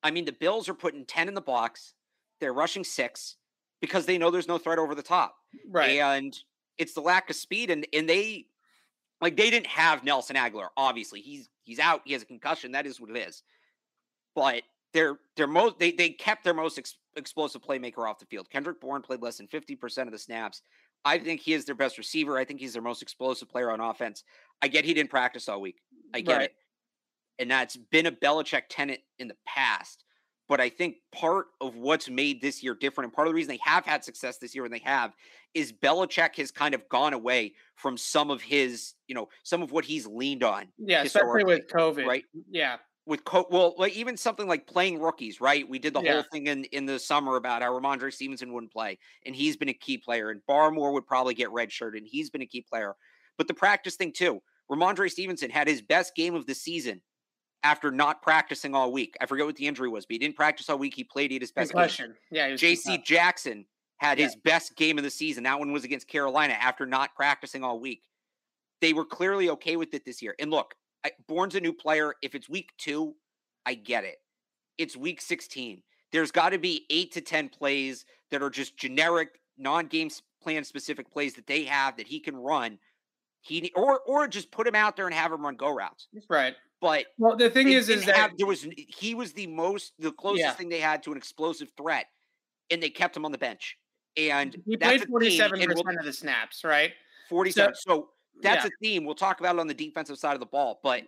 I 0.03 0.11
mean, 0.11 0.25
the 0.25 0.33
Bills 0.33 0.69
are 0.69 0.75
putting 0.75 1.05
10 1.05 1.29
in 1.29 1.35
the 1.35 1.41
box, 1.41 1.95
they're 2.41 2.53
rushing 2.53 2.85
six 2.85 3.37
because 3.81 4.07
they 4.07 4.17
know 4.17 4.31
there's 4.31 4.49
no 4.49 4.59
threat 4.59 4.79
over 4.79 4.95
the 4.95 5.03
top. 5.03 5.37
Right. 5.69 5.99
And 5.99 6.39
it's 6.79 6.95
the 6.95 7.01
lack 7.01 7.29
of 7.31 7.37
speed. 7.37 7.71
And, 7.71 7.87
and 7.93 8.09
they, 8.09 8.47
like, 9.21 9.37
they 9.37 9.51
didn't 9.51 9.67
have 9.67 10.05
Nelson 10.05 10.37
Agholor, 10.37 10.69
obviously. 10.77 11.21
He's 11.21 11.51
He's 11.71 11.79
out. 11.79 12.03
He 12.05 12.15
has 12.15 12.23
a 12.23 12.27
concussion. 12.27 12.73
That 12.73 12.85
is 12.85 13.01
what 13.01 13.11
it 13.11 13.17
is. 13.17 13.45
But 14.35 14.65
they're 14.93 15.21
they're 15.37 15.47
most 15.47 15.79
they 15.79 15.93
they 15.93 16.11
kept 16.11 16.43
their 16.43 16.53
most 16.53 16.79
ex- 16.79 16.97
explosive 17.15 17.63
playmaker 17.63 18.11
off 18.11 18.19
the 18.19 18.27
field. 18.27 18.51
Kendrick 18.51 18.81
Bourne 18.81 19.03
played 19.03 19.23
less 19.23 19.37
than 19.37 19.47
fifty 19.47 19.77
percent 19.77 20.09
of 20.09 20.13
the 20.13 20.19
snaps. 20.19 20.63
I 21.05 21.19
think 21.19 21.41
he 21.41 21.55
is 21.55 21.65
their 21.65 21.75
best 21.75 21.99
receiver. 21.99 22.39
I 22.39 22.45
think 22.45 22.61
he's 22.61 22.73
their 22.73 22.83
most 22.83 23.03
explosive 23.03 23.49
player 23.49 23.71
on 23.71 23.81
offense. 23.81 24.25
I 24.63 24.69
get 24.69 24.85
he 24.85 24.95
didn't 24.95 25.11
practice 25.11 25.49
all 25.49 25.61
week. 25.61 25.81
I 26.13 26.21
get 26.21 26.37
right. 26.37 26.43
it, 26.45 26.55
and 27.39 27.51
that's 27.51 27.77
been 27.77 28.07
a 28.07 28.13
Belichick 28.13 28.65
tenet 28.69 29.01
in 29.19 29.29
the 29.29 29.37
past. 29.47 30.05
But 30.49 30.61
I 30.61 30.69
think 30.69 30.97
part 31.13 31.47
of 31.61 31.77
what's 31.77 32.11
made 32.11 32.43
this 32.43 32.61
year 32.61 32.75
different, 32.75 33.07
and 33.07 33.13
part 33.15 33.29
of 33.29 33.33
the 33.33 33.37
reason 33.37 33.51
they 33.51 33.61
have 33.63 33.87
had 33.87 34.03
success 34.03 34.39
this 34.39 34.53
year, 34.53 34.65
and 34.65 34.75
they 34.75 34.83
have, 34.85 35.15
is 35.55 35.73
Belichick 35.73 36.35
has 36.37 36.51
kind 36.51 36.75
of 36.75 36.89
gone 36.89 37.13
away 37.13 37.55
from 37.77 37.97
some 37.97 38.33
of 38.33 38.43
his, 38.43 38.95
you 39.07 39.15
know, 39.15 39.29
some 39.45 39.63
of 39.63 39.71
what 39.71 39.85
he's 39.85 40.09
leaned 40.09 40.43
on. 40.43 40.67
Yeah, 40.77 41.03
especially 41.03 41.45
with 41.45 41.69
COVID, 41.69 42.05
right? 42.05 42.25
Yeah, 42.51 42.79
with 43.11 43.25
co- 43.25 43.49
well, 43.51 43.75
like 43.77 43.95
even 43.95 44.17
something 44.17 44.47
like 44.47 44.69
playing 44.69 45.01
rookies, 45.01 45.41
right? 45.41 45.69
We 45.69 45.81
did 45.81 45.93
the 45.93 46.01
yeah. 46.01 46.13
whole 46.13 46.25
thing 46.33 46.47
in 46.47 46.65
in 46.67 46.87
the 46.87 46.99
summer 46.99 47.37
about 47.37 47.61
how 47.61 47.73
Rhamondre 47.73 48.13
Stevenson 48.13 48.53
wouldn't 48.53 48.73
play, 48.73 48.99
and 49.27 49.35
he's 49.35 49.57
been 49.57 49.69
a 49.69 49.75
key 49.75 49.99
player, 49.99 50.31
and 50.31 50.41
Barmore 50.49 50.93
would 50.93 51.07
probably 51.07 51.35
get 51.35 51.49
redshirted, 51.49 51.99
and 51.99 52.07
he's 52.07 52.31
been 52.31 52.41
a 52.41 52.47
key 52.47 52.63
player. 52.63 52.95
But 53.37 53.49
the 53.49 53.55
practice 53.55 53.97
thing 53.97 54.13
too, 54.13 54.41
Rhamondre 54.71 55.11
Stevenson 55.11 55.51
had 55.51 55.67
his 55.67 55.83
best 55.83 56.15
game 56.15 56.37
of 56.37 56.47
the 56.47 56.55
season 56.55 57.03
after 57.65 57.91
not 57.91 58.23
practicing 58.23 58.75
all 58.75 58.93
week. 58.93 59.17
I 59.21 59.27
forget 59.27 59.45
what 59.45 59.57
the 59.57 59.67
injury 59.67 59.89
was, 59.89 60.07
but 60.07 60.13
he 60.13 60.19
didn't 60.19 60.37
practice 60.37 60.71
all 60.71 60.79
week. 60.79 60.95
He 60.95 61.05
played 61.05 61.33
at 61.33 61.41
his 61.41 61.53
best. 61.53 61.73
Question. 61.73 62.15
Yeah. 62.31 62.55
J.C. 62.55 62.99
Jackson 63.05 63.67
had 63.97 64.19
yeah. 64.19 64.27
his 64.27 64.37
best 64.37 64.77
game 64.77 64.99
of 64.99 65.05
the 65.05 65.11
season. 65.11 65.43
That 65.43 65.59
one 65.59 65.73
was 65.73 65.85
against 65.85 66.07
Carolina 66.07 66.55
after 66.55 66.87
not 66.87 67.15
practicing 67.17 67.65
all 67.65 67.81
week. 67.81 68.03
They 68.81 68.93
were 68.93 69.05
clearly 69.05 69.51
okay 69.51 69.77
with 69.77 69.93
it 69.95 70.05
this 70.07 70.23
year. 70.23 70.35
And 70.39 70.51
look, 70.51 70.75
I, 71.05 71.13
Bourne's 71.27 71.55
a 71.55 71.61
new 71.61 71.73
player. 71.73 72.15
If 72.23 72.35
it's 72.35 72.49
week 72.49 72.71
two, 72.79 73.15
I 73.67 73.75
get 73.75 74.05
it. 74.05 74.17
It's 74.79 74.97
week 74.97 75.21
16. 75.21 75.83
There's 76.13 76.33
got 76.33 76.51
to 76.51 76.59
be 76.59 76.87
eight 76.91 77.13
to 77.13 77.21
10 77.21 77.49
plays 77.51 78.05
that 78.31 78.43
are 78.43 78.51
just 78.51 78.77
generic, 78.77 79.41
non 79.59 79.87
game 79.87 80.11
plan 80.43 80.65
specific 80.65 81.11
plays 81.11 81.35
that 81.35 81.47
they 81.47 81.65
have 81.65 81.97
that 81.97 82.07
he 82.07 82.21
can 82.21 82.37
run. 82.37 82.79
He 83.43 83.73
or 83.75 84.01
or 84.01 84.29
just 84.29 84.51
put 84.51 84.67
him 84.67 84.75
out 84.75 84.97
there 84.97 85.07
and 85.07 85.15
have 85.15 85.33
him 85.33 85.43
run 85.43 85.57
go 85.57 85.75
routes. 85.75 86.09
Right. 86.29 86.55
But 86.81 87.07
well, 87.19 87.37
the 87.37 87.51
thing 87.51 87.69
is, 87.69 87.89
is 87.89 88.05
that 88.07 88.17
have, 88.17 88.39
there 88.39 88.47
was 88.47 88.67
he 88.75 89.15
was 89.15 89.33
the 89.33 89.47
most 89.47 89.93
the 89.99 90.13
closest 90.13 90.45
yeah. 90.45 90.53
thing 90.53 90.69
they 90.69 90.81
had 90.81 91.03
to 91.05 91.13
an 91.13 91.17
explosive 91.17 91.71
threat, 91.77 92.07
and 92.71 92.83
they 92.83 92.91
kept 92.91 93.17
him 93.17 93.25
on 93.25 93.33
the 93.33 93.39
bench. 93.39 93.77
And 94.17 94.57
he 94.67 94.77
played 94.77 95.07
forty 95.07 95.37
seven 95.37 95.61
percent 95.61 95.99
of 95.99 96.05
the 96.05 96.13
snaps, 96.13 96.65
right? 96.65 96.93
Forty 97.29 97.51
seven. 97.51 97.75
So, 97.75 97.81
so, 97.87 98.09
that's 98.43 98.65
yeah. 98.65 98.69
a 98.69 98.71
theme. 98.83 99.05
We'll 99.05 99.15
talk 99.15 99.41
about 99.41 99.57
it 99.57 99.61
on 99.61 99.67
the 99.67 99.75
defensive 99.75 100.19
side 100.19 100.35
of 100.35 100.41
the 100.41 100.47
ball, 100.47 100.81
but 100.83 101.03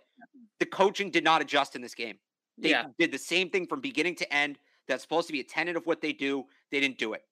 the 0.59 0.65
coaching 0.65 1.09
did 1.09 1.23
not 1.23 1.41
adjust 1.41 1.75
in 1.75 1.81
this 1.81 1.95
game. 1.95 2.17
They 2.57 2.69
yeah. 2.69 2.85
did 2.99 3.11
the 3.11 3.17
same 3.17 3.49
thing 3.49 3.67
from 3.67 3.81
beginning 3.81 4.15
to 4.15 4.33
end. 4.33 4.57
That's 4.87 5.01
supposed 5.01 5.27
to 5.27 5.33
be 5.33 5.39
a 5.39 5.43
tenet 5.43 5.75
of 5.75 5.85
what 5.85 6.01
they 6.01 6.13
do. 6.13 6.45
They 6.71 6.79
didn't 6.79 6.97
do 6.97 7.13
it, 7.13 7.23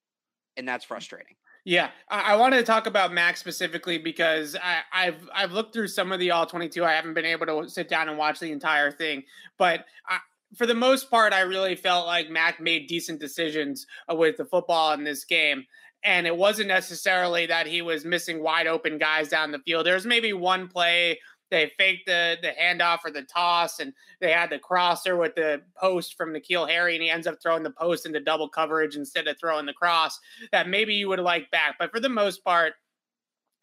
and 0.57 0.67
that's 0.67 0.85
frustrating. 0.85 1.35
Yeah, 1.63 1.89
I, 2.09 2.33
I 2.33 2.35
wanted 2.37 2.57
to 2.57 2.63
talk 2.63 2.87
about 2.87 3.13
Max 3.13 3.39
specifically 3.39 3.97
because 3.97 4.55
I, 4.55 4.81
have 4.91 5.29
I've 5.33 5.51
looked 5.51 5.73
through 5.73 5.89
some 5.89 6.11
of 6.11 6.19
the 6.19 6.31
all 6.31 6.45
twenty 6.45 6.69
two. 6.69 6.83
I 6.83 6.93
haven't 6.93 7.13
been 7.13 7.25
able 7.25 7.45
to 7.45 7.69
sit 7.69 7.87
down 7.89 8.09
and 8.09 8.17
watch 8.17 8.39
the 8.39 8.51
entire 8.51 8.91
thing, 8.91 9.23
but 9.57 9.85
I, 10.07 10.19
for 10.55 10.65
the 10.65 10.73
most 10.73 11.09
part, 11.09 11.33
I 11.33 11.41
really 11.41 11.75
felt 11.75 12.07
like 12.07 12.29
Mac 12.29 12.59
made 12.59 12.87
decent 12.87 13.19
decisions 13.19 13.85
with 14.09 14.37
the 14.37 14.45
football 14.45 14.93
in 14.93 15.03
this 15.03 15.23
game. 15.23 15.65
And 16.03 16.25
it 16.25 16.35
wasn't 16.35 16.67
necessarily 16.67 17.45
that 17.45 17.67
he 17.67 17.81
was 17.81 18.05
missing 18.05 18.41
wide 18.41 18.67
open 18.67 18.97
guys 18.97 19.29
down 19.29 19.51
the 19.51 19.59
field. 19.59 19.85
There's 19.85 20.05
maybe 20.05 20.33
one 20.33 20.67
play 20.67 21.19
they 21.51 21.71
faked 21.77 22.07
the 22.07 22.37
the 22.41 22.53
handoff 22.59 22.99
or 23.05 23.11
the 23.11 23.23
toss, 23.23 23.79
and 23.79 23.93
they 24.19 24.31
had 24.31 24.49
the 24.49 24.57
crosser 24.57 25.17
with 25.17 25.35
the 25.35 25.61
post 25.77 26.15
from 26.15 26.33
N'Keal 26.33 26.67
Harry, 26.67 26.95
and 26.95 27.03
he 27.03 27.09
ends 27.09 27.27
up 27.27 27.41
throwing 27.43 27.61
the 27.61 27.71
post 27.71 28.05
into 28.05 28.19
double 28.19 28.49
coverage 28.49 28.95
instead 28.95 29.27
of 29.27 29.37
throwing 29.37 29.65
the 29.65 29.73
cross. 29.73 30.19
That 30.51 30.69
maybe 30.69 30.95
you 30.95 31.09
would 31.09 31.19
like 31.19 31.51
back, 31.51 31.75
but 31.77 31.91
for 31.91 31.99
the 31.99 32.09
most 32.09 32.43
part, 32.43 32.73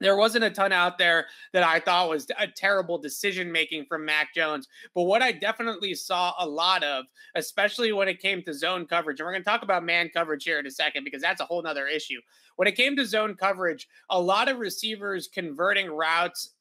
there 0.00 0.16
wasn't 0.16 0.44
a 0.44 0.50
ton 0.50 0.72
out 0.72 0.98
there 0.98 1.26
that 1.52 1.62
I 1.62 1.80
thought 1.80 2.08
was 2.08 2.26
a 2.38 2.46
terrible 2.46 2.98
decision 2.98 3.50
making 3.50 3.86
from 3.86 4.04
Mac 4.04 4.34
Jones. 4.34 4.68
But 4.94 5.02
what 5.02 5.22
I 5.22 5.32
definitely 5.32 5.94
saw 5.94 6.34
a 6.38 6.46
lot 6.46 6.84
of, 6.84 7.06
especially 7.34 7.92
when 7.92 8.08
it 8.08 8.20
came 8.20 8.42
to 8.42 8.54
zone 8.54 8.86
coverage, 8.86 9.20
and 9.20 9.26
we're 9.26 9.32
going 9.32 9.42
to 9.42 9.50
talk 9.50 9.62
about 9.62 9.84
man 9.84 10.10
coverage 10.12 10.44
here 10.44 10.58
in 10.58 10.66
a 10.66 10.70
second 10.70 11.04
because 11.04 11.22
that's 11.22 11.40
a 11.40 11.44
whole 11.44 11.62
nother 11.62 11.86
issue. 11.86 12.20
When 12.56 12.68
it 12.68 12.76
came 12.76 12.96
to 12.96 13.06
zone 13.06 13.34
coverage, 13.34 13.88
a 14.10 14.20
lot 14.20 14.48
of 14.48 14.58
receivers 14.58 15.28
converting 15.28 15.90
routes 15.90 16.54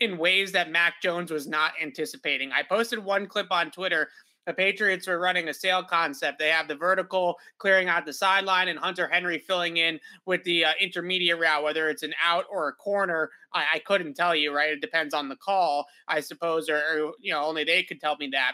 in 0.00 0.16
ways 0.16 0.52
that 0.52 0.70
Mac 0.70 1.02
Jones 1.02 1.30
was 1.30 1.46
not 1.46 1.72
anticipating. 1.82 2.52
I 2.52 2.62
posted 2.62 3.04
one 3.04 3.26
clip 3.26 3.48
on 3.50 3.70
Twitter 3.70 4.08
the 4.48 4.54
Patriots 4.54 5.06
are 5.06 5.20
running 5.20 5.50
a 5.50 5.54
sail 5.54 5.84
concept. 5.84 6.38
They 6.38 6.48
have 6.48 6.68
the 6.68 6.74
vertical 6.74 7.38
clearing 7.58 7.90
out 7.90 8.06
the 8.06 8.14
sideline 8.14 8.68
and 8.68 8.78
Hunter 8.78 9.06
Henry 9.06 9.38
filling 9.38 9.76
in 9.76 10.00
with 10.24 10.42
the 10.44 10.64
uh, 10.64 10.72
intermediate 10.80 11.38
route, 11.38 11.62
whether 11.62 11.90
it's 11.90 12.02
an 12.02 12.14
out 12.24 12.46
or 12.50 12.68
a 12.68 12.72
corner. 12.72 13.30
I, 13.52 13.66
I, 13.74 13.78
couldn't 13.80 14.14
tell 14.14 14.34
you, 14.34 14.56
right? 14.56 14.72
It 14.72 14.80
depends 14.80 15.12
on 15.12 15.28
the 15.28 15.36
call, 15.36 15.84
I 16.08 16.20
suppose, 16.20 16.70
or, 16.70 16.78
or, 16.78 17.12
you 17.20 17.30
know, 17.30 17.44
only 17.44 17.64
they 17.64 17.82
could 17.82 18.00
tell 18.00 18.16
me 18.16 18.30
that. 18.32 18.52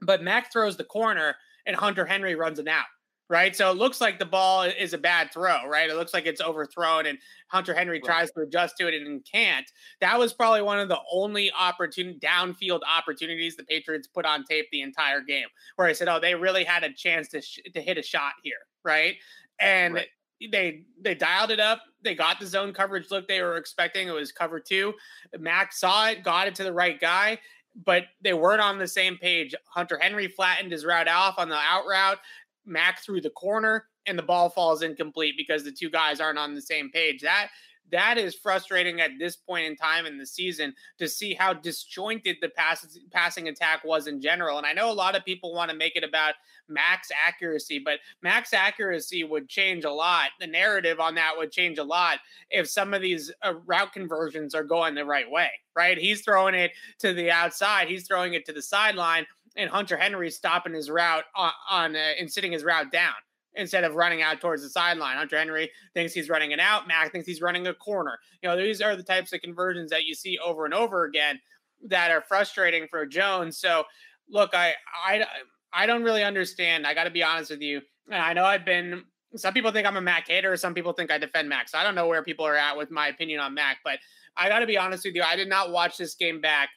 But 0.00 0.22
Mac 0.22 0.50
throws 0.50 0.78
the 0.78 0.84
corner 0.84 1.36
and 1.66 1.76
Hunter 1.76 2.06
Henry 2.06 2.34
runs 2.34 2.58
an 2.58 2.68
out 2.68 2.86
right? 3.28 3.56
So 3.56 3.70
it 3.70 3.76
looks 3.76 4.00
like 4.00 4.18
the 4.18 4.26
ball 4.26 4.62
is 4.62 4.92
a 4.92 4.98
bad 4.98 5.32
throw, 5.32 5.66
right? 5.66 5.88
It 5.88 5.96
looks 5.96 6.12
like 6.12 6.26
it's 6.26 6.40
overthrown 6.40 7.06
and 7.06 7.18
Hunter 7.48 7.74
Henry 7.74 7.98
right. 7.98 8.04
tries 8.04 8.30
to 8.32 8.40
adjust 8.40 8.76
to 8.78 8.88
it 8.88 8.94
and 8.94 9.24
can't. 9.24 9.70
That 10.00 10.18
was 10.18 10.32
probably 10.32 10.62
one 10.62 10.78
of 10.78 10.88
the 10.88 11.00
only 11.10 11.50
opportunity 11.52 12.18
downfield 12.18 12.80
opportunities 12.84 13.56
the 13.56 13.64
Patriots 13.64 14.06
put 14.06 14.26
on 14.26 14.44
tape 14.44 14.66
the 14.70 14.82
entire 14.82 15.20
game 15.20 15.46
where 15.76 15.86
I 15.86 15.92
said, 15.92 16.08
"Oh, 16.08 16.20
they 16.20 16.34
really 16.34 16.64
had 16.64 16.84
a 16.84 16.92
chance 16.92 17.28
to 17.28 17.40
sh- 17.40 17.60
to 17.72 17.80
hit 17.80 17.98
a 17.98 18.02
shot 18.02 18.32
here," 18.42 18.66
right? 18.84 19.16
And 19.58 19.94
right. 19.94 20.08
they 20.50 20.84
they 21.00 21.14
dialed 21.14 21.50
it 21.50 21.60
up. 21.60 21.80
They 22.02 22.14
got 22.14 22.40
the 22.40 22.46
zone 22.46 22.72
coverage 22.72 23.10
look 23.10 23.26
they 23.26 23.42
were 23.42 23.56
expecting. 23.56 24.08
It 24.08 24.14
was 24.14 24.32
cover 24.32 24.60
2. 24.60 24.92
Mac 25.38 25.72
saw 25.72 26.08
it, 26.08 26.22
got 26.22 26.48
it 26.48 26.54
to 26.56 26.64
the 26.64 26.72
right 26.72 27.00
guy, 27.00 27.38
but 27.84 28.04
they 28.22 28.34
weren't 28.34 28.60
on 28.60 28.78
the 28.78 28.86
same 28.86 29.16
page. 29.16 29.54
Hunter 29.66 29.98
Henry 29.98 30.28
flattened 30.28 30.72
his 30.72 30.84
route 30.84 31.08
off 31.08 31.34
on 31.38 31.48
the 31.48 31.56
out 31.56 31.86
route. 31.88 32.18
Mac 32.66 33.02
through 33.02 33.20
the 33.20 33.30
corner 33.30 33.86
and 34.06 34.18
the 34.18 34.22
ball 34.22 34.50
falls 34.50 34.82
incomplete 34.82 35.34
because 35.36 35.64
the 35.64 35.72
two 35.72 35.90
guys 35.90 36.20
aren't 36.20 36.38
on 36.38 36.54
the 36.54 36.60
same 36.60 36.90
page. 36.90 37.22
That 37.22 37.48
that 37.92 38.18
is 38.18 38.34
frustrating 38.34 39.00
at 39.00 39.12
this 39.18 39.36
point 39.36 39.66
in 39.66 39.76
time 39.76 40.06
in 40.06 40.18
the 40.18 40.26
season 40.26 40.74
to 40.98 41.08
see 41.08 41.34
how 41.34 41.52
disjointed 41.52 42.36
the 42.40 42.48
pass, 42.48 42.98
passing 43.12 43.48
attack 43.48 43.84
was 43.84 44.06
in 44.06 44.20
general. 44.20 44.58
And 44.58 44.66
I 44.66 44.72
know 44.72 44.90
a 44.90 44.92
lot 44.92 45.16
of 45.16 45.24
people 45.24 45.54
want 45.54 45.70
to 45.70 45.76
make 45.76 45.94
it 45.96 46.04
about 46.04 46.34
Mac's 46.68 47.10
accuracy, 47.26 47.78
but 47.78 48.00
Mac's 48.22 48.54
accuracy 48.54 49.22
would 49.22 49.48
change 49.48 49.84
a 49.84 49.90
lot. 49.90 50.30
The 50.40 50.46
narrative 50.46 50.98
on 50.98 51.14
that 51.16 51.34
would 51.36 51.52
change 51.52 51.78
a 51.78 51.84
lot 51.84 52.18
if 52.50 52.68
some 52.68 52.94
of 52.94 53.02
these 53.02 53.30
uh, 53.42 53.54
route 53.66 53.92
conversions 53.92 54.54
are 54.54 54.64
going 54.64 54.94
the 54.94 55.04
right 55.04 55.30
way, 55.30 55.50
right? 55.76 55.98
He's 55.98 56.22
throwing 56.22 56.54
it 56.54 56.72
to 57.00 57.12
the 57.12 57.30
outside, 57.30 57.88
he's 57.88 58.06
throwing 58.06 58.34
it 58.34 58.46
to 58.46 58.52
the 58.52 58.62
sideline 58.62 59.26
and 59.56 59.70
Hunter 59.70 59.96
Henry 59.96 60.30
stopping 60.30 60.74
his 60.74 60.90
route 60.90 61.24
on, 61.34 61.52
on 61.70 61.96
uh, 61.96 62.12
and 62.18 62.30
sitting 62.30 62.52
his 62.52 62.64
route 62.64 62.90
down 62.90 63.14
instead 63.56 63.84
of 63.84 63.94
running 63.94 64.22
out 64.22 64.40
towards 64.40 64.62
the 64.62 64.68
sideline. 64.68 65.16
Hunter 65.16 65.38
Henry 65.38 65.70
thinks 65.94 66.12
he's 66.12 66.28
running 66.28 66.50
it 66.50 66.60
out. 66.60 66.88
Mac 66.88 67.12
thinks 67.12 67.26
he's 67.26 67.40
running 67.40 67.66
a 67.66 67.74
corner. 67.74 68.18
You 68.42 68.48
know, 68.48 68.56
these 68.56 68.80
are 68.80 68.96
the 68.96 69.02
types 69.02 69.32
of 69.32 69.40
conversions 69.40 69.90
that 69.90 70.04
you 70.04 70.14
see 70.14 70.38
over 70.44 70.64
and 70.64 70.74
over 70.74 71.04
again 71.04 71.40
that 71.88 72.10
are 72.10 72.22
frustrating 72.22 72.86
for 72.88 73.06
Jones. 73.06 73.58
So, 73.58 73.84
look, 74.28 74.50
I 74.54 74.74
I 75.06 75.24
I 75.72 75.86
don't 75.86 76.02
really 76.02 76.24
understand. 76.24 76.86
I 76.86 76.94
got 76.94 77.04
to 77.04 77.10
be 77.10 77.22
honest 77.22 77.50
with 77.50 77.60
you. 77.60 77.80
And 78.10 78.22
I 78.22 78.32
know 78.32 78.44
I've 78.44 78.64
been. 78.64 79.04
Some 79.36 79.52
people 79.52 79.72
think 79.72 79.86
I'm 79.86 79.96
a 79.96 80.00
Mac 80.00 80.28
hater. 80.28 80.56
Some 80.56 80.74
people 80.74 80.92
think 80.92 81.10
I 81.10 81.18
defend 81.18 81.48
Mac. 81.48 81.68
So 81.68 81.76
I 81.76 81.82
don't 81.82 81.96
know 81.96 82.06
where 82.06 82.22
people 82.22 82.46
are 82.46 82.56
at 82.56 82.76
with 82.76 82.92
my 82.92 83.08
opinion 83.08 83.40
on 83.40 83.52
Mac. 83.52 83.78
But 83.82 83.98
I 84.36 84.48
got 84.48 84.60
to 84.60 84.66
be 84.66 84.78
honest 84.78 85.04
with 85.04 85.14
you. 85.14 85.22
I 85.22 85.34
did 85.34 85.48
not 85.48 85.72
watch 85.72 85.96
this 85.96 86.14
game 86.14 86.40
back 86.40 86.68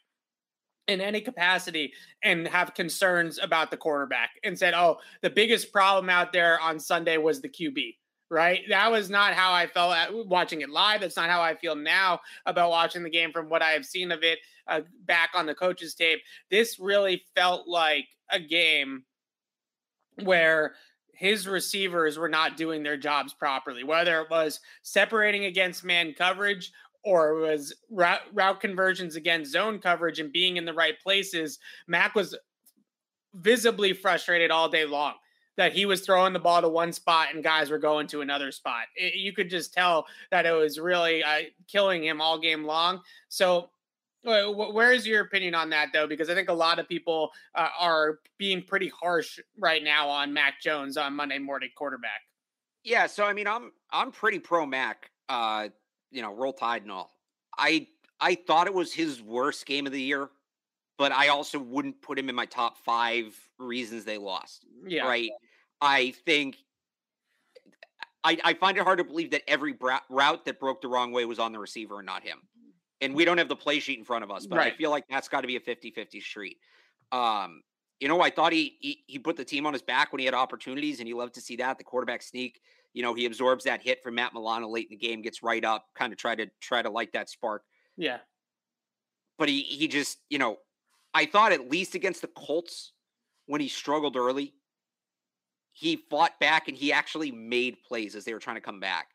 in 0.88 1.02
any 1.02 1.22
capacity 1.22 1.94
and 2.24 2.48
have 2.48 2.74
concerns 2.74 3.40
about 3.40 3.72
the 3.72 3.78
quarterback 3.78 4.32
and 4.44 4.58
said, 4.58 4.74
oh, 4.74 4.98
the 5.22 5.30
biggest 5.30 5.72
problem 5.72 6.10
out 6.10 6.32
there 6.32 6.60
on 6.62 6.80
Sunday 6.80 7.18
was 7.18 7.42
the 7.42 7.50
QB. 7.50 7.96
Right. 8.30 8.62
That 8.68 8.92
was 8.92 9.10
not 9.10 9.36
how 9.36 9.54
I 9.54 9.68
felt 9.68 10.28
watching 10.28 10.60
it 10.60 10.70
live. 10.70 11.00
That's 11.00 11.16
not 11.16 11.30
how 11.30 11.42
I 11.42 11.56
feel 11.56 11.78
now 11.78 12.20
about 12.46 12.72
watching 12.72 13.04
the 13.04 13.10
game 13.10 13.32
from 13.32 13.48
what 13.48 13.62
I 13.62 13.70
have 13.70 13.86
seen 13.86 14.12
of 14.12 14.22
it 14.22 14.40
uh, 14.68 14.82
back 15.06 15.30
on 15.34 15.46
the 15.46 15.56
coach's 15.56 15.96
tape. 15.96 16.20
This 16.52 16.78
really 16.78 17.24
felt 17.36 17.70
like 17.70 18.08
a 18.30 18.40
game 18.40 19.04
where 20.24 20.76
his 21.14 21.48
receivers 21.48 22.18
were 22.18 22.30
not 22.30 22.58
doing 22.58 22.84
their 22.84 22.98
jobs 22.98 23.34
properly, 23.34 23.84
whether 23.84 24.22
it 24.22 24.30
was 24.30 24.60
separating 24.84 25.46
against 25.46 25.84
man 25.84 26.14
coverage 26.14 26.72
or 27.08 27.30
it 27.30 27.40
was 27.40 27.74
route, 27.90 28.20
route 28.34 28.60
conversions 28.60 29.16
against 29.16 29.54
zone 29.54 29.80
coverage 29.80 30.20
and 30.20 30.30
being 30.34 30.58
in 30.58 30.66
the 30.66 30.74
right 30.74 31.00
places, 31.00 31.58
Mac 31.88 32.16
was 32.16 32.36
visibly 33.34 33.94
frustrated 33.94 34.52
all 34.52 34.68
day 34.68 34.86
long 34.86 35.14
that 35.56 35.72
he 35.72 35.86
was 35.86 36.02
throwing 36.02 36.34
the 36.34 36.40
ball 36.40 36.62
to 36.62 36.68
one 36.68 36.92
spot 36.92 37.30
and 37.34 37.42
guys 37.42 37.70
were 37.70 37.80
going 37.80 38.08
to 38.08 38.20
another 38.20 38.52
spot. 38.52 38.88
It, 38.96 39.16
you 39.16 39.32
could 39.32 39.50
just 39.50 39.74
tell 39.74 40.06
that 40.32 40.46
it 40.46 40.52
was 40.52 40.80
really 40.80 41.24
uh, 41.24 41.44
killing 41.68 42.04
him 42.04 42.20
all 42.20 42.38
game 42.38 42.66
long. 42.66 43.02
So, 43.30 43.70
where 44.24 44.92
is 44.92 45.08
your 45.08 45.22
opinion 45.22 45.56
on 45.56 45.70
that, 45.70 45.90
though? 45.94 46.08
Because 46.08 46.30
I 46.30 46.36
think 46.36 46.50
a 46.50 46.54
lot 46.54 46.80
of 46.80 46.90
people 46.90 47.32
uh, 47.56 47.70
are 47.80 48.20
being 48.38 48.62
pretty 48.62 48.90
harsh 48.90 49.40
right 49.58 49.82
now 49.82 50.10
on 50.10 50.34
Mac 50.34 50.60
Jones 50.62 50.98
on 50.98 51.14
Monday 51.14 51.40
morning 51.40 51.70
quarterback. 51.74 52.20
Yeah, 52.84 53.08
so 53.08 53.24
I 53.24 53.32
mean, 53.32 53.48
I'm 53.48 53.72
I'm 53.92 54.12
pretty 54.12 54.40
pro 54.40 54.66
Mac. 54.66 55.10
You 56.12 56.22
know, 56.22 56.34
roll 56.34 56.54
tide 56.54 56.84
and 56.84 56.92
all. 56.92 57.12
I 57.58 57.88
I 58.20 58.36
thought 58.36 58.68
it 58.68 58.74
was 58.74 58.94
his 58.94 59.22
worst 59.22 59.66
game 59.66 59.86
of 59.86 59.92
the 59.92 60.02
year, 60.02 60.30
but 60.98 61.12
I 61.12 61.30
also 61.30 61.60
wouldn't 61.60 62.02
put 62.02 62.18
him 62.18 62.30
in 62.30 62.36
my 62.36 62.46
top 62.46 62.78
five 62.78 63.36
reasons 63.60 64.06
they 64.06 64.18
lost. 64.18 64.66
Yeah. 64.86 65.08
Right. 65.08 65.30
I 65.82 66.12
think 66.26 66.58
I, 68.24 68.38
I 68.44 68.54
find 68.56 68.78
it 68.78 68.84
hard 68.84 68.98
to 68.98 69.04
believe 69.04 69.32
that 69.32 69.44
every 69.48 69.74
bra- 69.74 70.02
route 70.10 70.46
that 70.46 70.60
broke 70.60 70.82
the 70.82 70.88
wrong 70.88 71.12
way 71.12 71.26
was 71.26 71.40
on 71.40 71.52
the 71.52 71.60
receiver 71.60 71.98
and 72.00 72.06
not 72.06 72.24
him. 72.24 72.40
And 73.00 73.14
we 73.14 73.26
don't 73.26 73.38
have 73.38 73.48
the 73.48 73.56
play 73.56 73.80
sheet 73.80 74.00
in 74.00 74.04
front 74.04 74.24
of 74.24 74.32
us, 74.32 74.48
but 74.48 74.58
right. 74.58 74.74
I 74.74 74.76
feel 74.76 74.90
like 74.90 75.06
that's 75.08 75.28
got 75.30 75.42
to 75.42 75.48
be 75.48 75.56
a 75.56 75.60
50 75.60 75.92
50 75.92 76.20
street. 76.20 76.58
Um, 77.12 77.62
you 78.00 78.08
know, 78.08 78.22
I 78.22 78.30
thought 78.30 78.52
he, 78.52 78.76
he 78.80 79.04
he 79.08 79.20
put 79.20 79.38
the 79.38 79.46
team 79.46 79.66
on 79.66 79.74
his 79.74 79.82
back 79.82 80.12
when 80.12 80.20
he 80.20 80.26
had 80.26 80.34
opportunities, 80.34 81.00
and 81.00 81.08
you 81.08 81.16
love 81.16 81.32
to 81.34 81.42
see 81.42 81.56
that 81.58 81.78
the 81.78 81.84
quarterback 81.84 82.22
sneak 82.22 82.60
you 82.98 83.04
know, 83.04 83.14
he 83.14 83.28
absorbs 83.28 83.66
that 83.66 83.84
hit 83.84 84.02
from 84.02 84.16
Matt 84.16 84.34
Milano 84.34 84.68
late 84.68 84.88
in 84.90 84.98
the 84.98 85.08
game, 85.08 85.22
gets 85.22 85.44
right 85.44 85.64
up, 85.64 85.86
kind 85.96 86.12
of 86.12 86.18
try 86.18 86.34
to 86.34 86.48
try 86.60 86.82
to 86.82 86.90
light 86.90 87.14
that 87.14 87.30
spark. 87.30 87.62
Yeah. 87.96 88.18
But 89.38 89.50
he 89.50 89.62
he 89.62 89.88
just, 89.88 90.18
you 90.32 90.40
know, 90.40 90.58
I 91.14 91.28
thought 91.28 91.52
at 91.52 91.70
least 91.70 91.94
against 91.94 92.24
the 92.24 92.28
Colts 92.30 92.94
when 93.46 93.62
he 93.62 93.68
struggled 93.68 94.18
early, 94.18 94.56
he 95.74 96.00
fought 96.10 96.40
back 96.40 96.70
and 96.70 96.76
he 96.76 96.92
actually 96.92 97.30
made 97.30 97.78
plays 97.88 98.16
as 98.16 98.26
they 98.26 98.34
were 98.34 98.40
trying 98.40 98.56
to 98.56 98.62
come 98.62 98.80
back. 98.80 99.10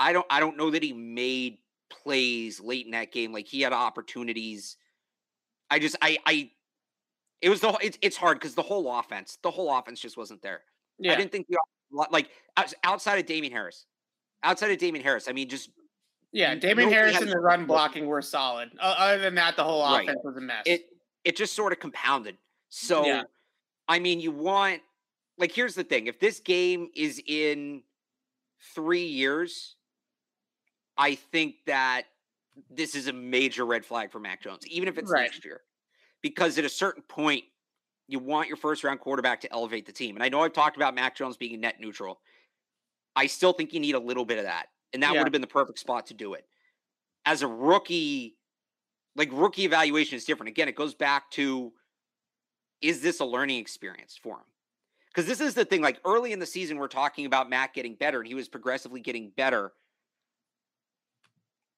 I 0.00 0.12
don't 0.12 0.26
I 0.28 0.40
don't 0.40 0.56
know 0.56 0.72
that 0.72 0.82
he 0.82 0.92
made 0.92 1.58
plays 1.90 2.58
late 2.58 2.86
in 2.86 2.90
that 2.90 3.12
game 3.12 3.32
like 3.32 3.46
he 3.46 3.60
had 3.60 3.72
opportunities. 3.72 4.78
I 5.70 5.78
just 5.78 5.94
I 6.02 6.18
I 6.26 6.50
it 7.40 7.50
was 7.50 7.60
the 7.60 7.78
it's 7.82 7.98
it's 8.02 8.16
hard 8.16 8.40
because 8.40 8.56
the 8.56 8.62
whole 8.62 8.92
offense, 8.98 9.38
the 9.44 9.50
whole 9.52 9.72
offense 9.72 10.00
just 10.00 10.16
wasn't 10.16 10.42
there. 10.42 10.62
Yeah. 10.98 11.12
I 11.12 11.14
didn't 11.14 11.30
think 11.30 11.46
the 11.46 11.58
like 11.92 12.30
outside 12.84 13.18
of 13.18 13.26
Damien 13.26 13.52
Harris, 13.52 13.86
outside 14.42 14.70
of 14.70 14.78
Damien 14.78 15.04
Harris, 15.04 15.28
I 15.28 15.32
mean, 15.32 15.48
just 15.48 15.70
yeah, 16.32 16.54
Damien 16.54 16.90
Harris 16.90 17.20
and 17.20 17.30
the 17.30 17.38
run 17.38 17.66
blocking 17.66 18.06
were 18.06 18.22
solid. 18.22 18.70
other 18.80 19.18
than 19.18 19.34
that, 19.34 19.56
the 19.56 19.64
whole 19.64 19.84
offense 19.84 20.08
right. 20.08 20.24
was 20.24 20.36
a 20.36 20.40
mess. 20.40 20.62
It 20.66 20.86
it 21.24 21.36
just 21.36 21.54
sort 21.54 21.72
of 21.72 21.78
compounded. 21.78 22.36
So, 22.70 23.06
yeah. 23.06 23.22
I 23.86 23.98
mean, 23.98 24.18
you 24.18 24.32
want 24.32 24.80
like 25.38 25.52
here's 25.52 25.74
the 25.74 25.84
thing: 25.84 26.06
if 26.06 26.18
this 26.18 26.40
game 26.40 26.88
is 26.94 27.22
in 27.26 27.82
three 28.74 29.04
years, 29.04 29.76
I 30.96 31.14
think 31.16 31.56
that 31.66 32.04
this 32.70 32.94
is 32.94 33.08
a 33.08 33.12
major 33.12 33.66
red 33.66 33.84
flag 33.84 34.10
for 34.10 34.18
Mac 34.18 34.42
Jones, 34.42 34.66
even 34.66 34.88
if 34.88 34.98
it's 34.98 35.10
right. 35.10 35.22
next 35.22 35.44
year, 35.44 35.60
because 36.22 36.58
at 36.58 36.64
a 36.64 36.68
certain 36.68 37.02
point, 37.02 37.44
you 38.12 38.18
want 38.18 38.46
your 38.46 38.58
first 38.58 38.84
round 38.84 39.00
quarterback 39.00 39.40
to 39.40 39.52
elevate 39.52 39.86
the 39.86 39.92
team. 39.92 40.14
And 40.14 40.22
I 40.22 40.28
know 40.28 40.42
I've 40.42 40.52
talked 40.52 40.76
about 40.76 40.94
Mac 40.94 41.16
Jones 41.16 41.36
being 41.36 41.58
net 41.60 41.80
neutral. 41.80 42.20
I 43.16 43.26
still 43.26 43.52
think 43.52 43.72
you 43.72 43.80
need 43.80 43.94
a 43.94 43.98
little 43.98 44.24
bit 44.24 44.38
of 44.38 44.44
that. 44.44 44.66
And 44.92 45.02
that 45.02 45.12
yeah. 45.12 45.18
would 45.18 45.26
have 45.26 45.32
been 45.32 45.40
the 45.40 45.46
perfect 45.46 45.78
spot 45.78 46.06
to 46.06 46.14
do 46.14 46.34
it. 46.34 46.46
As 47.24 47.42
a 47.42 47.46
rookie, 47.46 48.36
like 49.16 49.30
rookie 49.32 49.64
evaluation 49.64 50.16
is 50.16 50.24
different. 50.24 50.50
Again, 50.50 50.68
it 50.68 50.76
goes 50.76 50.94
back 50.94 51.30
to 51.32 51.72
is 52.82 53.00
this 53.00 53.20
a 53.20 53.24
learning 53.24 53.58
experience 53.58 54.18
for 54.22 54.36
him? 54.36 54.44
Because 55.08 55.26
this 55.26 55.40
is 55.40 55.54
the 55.54 55.64
thing, 55.64 55.80
like 55.82 56.00
early 56.04 56.32
in 56.32 56.38
the 56.38 56.46
season, 56.46 56.78
we're 56.78 56.88
talking 56.88 57.26
about 57.26 57.48
Mac 57.48 57.74
getting 57.74 57.94
better 57.94 58.18
and 58.18 58.26
he 58.26 58.34
was 58.34 58.48
progressively 58.48 59.00
getting 59.00 59.30
better. 59.36 59.72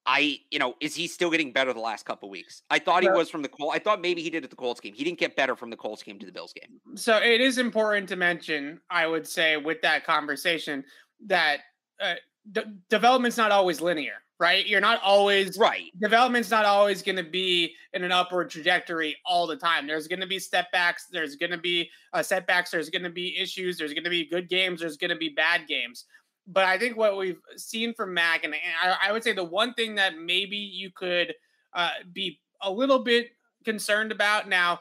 I, 0.05 0.39
you 0.51 0.59
know, 0.59 0.75
is 0.81 0.93
he 0.95 1.07
still 1.07 1.31
getting 1.31 1.51
better 1.51 1.73
the 1.73 1.79
last 1.79 2.05
couple 2.05 2.29
weeks? 2.29 2.61
I 2.69 2.77
thought 2.77 3.01
he 3.01 3.09
was 3.09 3.29
from 3.29 3.41
the 3.41 3.47
Colts. 3.49 3.75
I 3.75 3.79
thought 3.79 4.01
maybe 4.01 4.21
he 4.21 4.29
did 4.29 4.43
at 4.43 4.49
the 4.51 4.55
Colts 4.55 4.79
game. 4.79 4.93
He 4.93 5.03
didn't 5.03 5.17
get 5.17 5.35
better 5.35 5.55
from 5.55 5.71
the 5.71 5.75
Colts 5.75 6.03
game 6.03 6.19
to 6.19 6.25
the 6.25 6.31
Bills 6.31 6.53
game. 6.53 6.79
So 6.95 7.17
it 7.17 7.41
is 7.41 7.57
important 7.57 8.07
to 8.09 8.15
mention, 8.15 8.79
I 8.89 9.07
would 9.07 9.27
say, 9.27 9.57
with 9.57 9.81
that 9.81 10.05
conversation, 10.05 10.83
that 11.25 11.61
uh, 11.99 12.15
d- 12.51 12.61
development's 12.89 13.37
not 13.37 13.51
always 13.51 13.81
linear, 13.81 14.13
right? 14.39 14.67
You're 14.67 14.81
not 14.81 15.01
always 15.01 15.57
right. 15.57 15.91
Development's 15.99 16.51
not 16.51 16.65
always 16.65 17.01
going 17.01 17.15
to 17.15 17.23
be 17.23 17.73
in 17.93 18.03
an 18.03 18.11
upward 18.11 18.51
trajectory 18.51 19.17
all 19.25 19.47
the 19.47 19.57
time. 19.57 19.87
There's 19.87 20.07
going 20.07 20.21
to 20.21 20.27
be 20.27 20.37
step 20.37 20.71
backs. 20.71 21.07
There's 21.11 21.35
going 21.35 21.51
to 21.51 21.57
be 21.57 21.89
uh, 22.13 22.21
setbacks. 22.21 22.69
There's 22.69 22.91
going 22.91 23.03
to 23.03 23.09
be 23.09 23.35
issues. 23.39 23.77
There's 23.77 23.93
going 23.93 24.03
to 24.03 24.11
be 24.11 24.29
good 24.29 24.49
games. 24.49 24.81
There's 24.81 24.97
going 24.97 25.09
to 25.09 25.17
be 25.17 25.29
bad 25.29 25.67
games 25.67 26.05
but 26.47 26.63
I 26.63 26.77
think 26.77 26.97
what 26.97 27.17
we've 27.17 27.39
seen 27.57 27.93
from 27.93 28.13
Mac, 28.13 28.43
and 28.43 28.53
I, 28.53 29.09
I 29.09 29.11
would 29.11 29.23
say 29.23 29.33
the 29.33 29.43
one 29.43 29.73
thing 29.73 29.95
that 29.95 30.17
maybe 30.17 30.57
you 30.57 30.91
could 30.91 31.33
uh, 31.73 31.89
be 32.13 32.39
a 32.61 32.71
little 32.71 32.99
bit 32.99 33.29
concerned 33.63 34.11
about 34.11 34.47
now, 34.47 34.79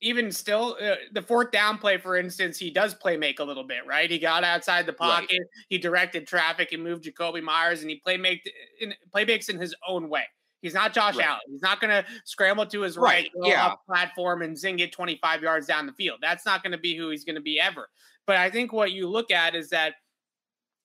even 0.00 0.30
still, 0.30 0.76
uh, 0.80 0.94
the 1.12 1.22
fourth 1.22 1.50
down 1.50 1.78
play, 1.78 1.96
for 1.96 2.16
instance, 2.16 2.58
he 2.58 2.70
does 2.70 2.94
play 2.94 3.16
make 3.16 3.40
a 3.40 3.44
little 3.44 3.64
bit, 3.64 3.86
right? 3.86 4.10
He 4.10 4.18
got 4.18 4.44
outside 4.44 4.86
the 4.86 4.92
pocket, 4.92 5.38
right. 5.40 5.64
he 5.68 5.78
directed 5.78 6.26
traffic, 6.26 6.68
he 6.70 6.76
moved 6.76 7.04
Jakobi 7.04 7.42
Meyers, 7.42 7.80
and 7.80 7.90
he 7.90 7.96
play 7.96 8.16
make 8.16 8.48
in 8.80 8.94
play 9.10 9.24
makes 9.24 9.48
in 9.48 9.58
his 9.58 9.74
own 9.86 10.08
way. 10.08 10.24
He's 10.60 10.74
not 10.74 10.92
Josh 10.92 11.16
right. 11.16 11.26
Allen. 11.26 11.40
He's 11.48 11.62
not 11.62 11.80
going 11.80 11.90
to 11.90 12.04
scramble 12.24 12.66
to 12.66 12.80
his 12.80 12.96
right, 12.96 13.30
right 13.36 13.48
yeah. 13.48 13.74
platform 13.86 14.42
and 14.42 14.58
zing 14.58 14.80
it 14.80 14.90
25 14.90 15.40
yards 15.40 15.68
down 15.68 15.86
the 15.86 15.92
field. 15.92 16.18
That's 16.20 16.44
not 16.44 16.64
going 16.64 16.72
to 16.72 16.78
be 16.78 16.96
who 16.96 17.10
he's 17.10 17.24
going 17.24 17.36
to 17.36 17.40
be 17.40 17.60
ever. 17.60 17.88
But 18.26 18.38
I 18.38 18.50
think 18.50 18.72
what 18.72 18.90
you 18.90 19.08
look 19.08 19.30
at 19.30 19.54
is 19.54 19.70
that– 19.70 19.94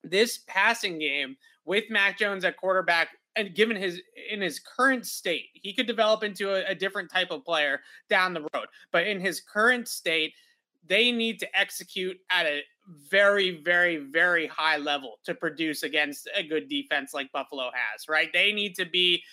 this 0.04 0.40
passing 0.48 1.00
game 1.00 1.38
with 1.66 1.86
Mac 1.90 2.18
Jones 2.18 2.44
at 2.44 2.58
quarterback 2.58 3.10
and 3.36 3.56
given 3.56 3.76
his 3.76 4.02
in 4.30 4.42
his 4.42 4.60
current 4.60 5.06
state, 5.06 5.50
he 5.54 5.74
could 5.74 5.88
develop 5.88 6.24
into 6.24 6.54
a, 6.54 6.72
a, 6.72 6.76
different 6.76 7.12
type 7.12 7.32
of 7.32 7.44
player 7.44 7.82
down 8.10 8.34
the 8.34 8.48
road. 8.54 8.68
But 8.92 9.08
in 9.08 9.20
his 9.20 9.42
current 9.42 9.88
state, 9.88 10.34
they 10.88 11.12
need 11.12 11.40
to 11.40 11.58
execute 11.60 12.18
at 12.30 12.46
a 12.46 12.62
very, 13.10 13.62
very, 13.64 13.98
very 13.98 14.46
high 14.48 14.78
level 14.78 15.20
to 15.24 15.34
produce 15.34 15.84
against 15.84 16.30
a 16.36 16.44
good 16.44 16.68
defense 16.68 17.14
like 17.14 17.32
Buffalo 17.32 17.72
has, 17.74 18.08
right? 18.08 18.32
They 18.34 18.52
need 18.52 18.76
to 18.76 18.86
be 18.86 19.24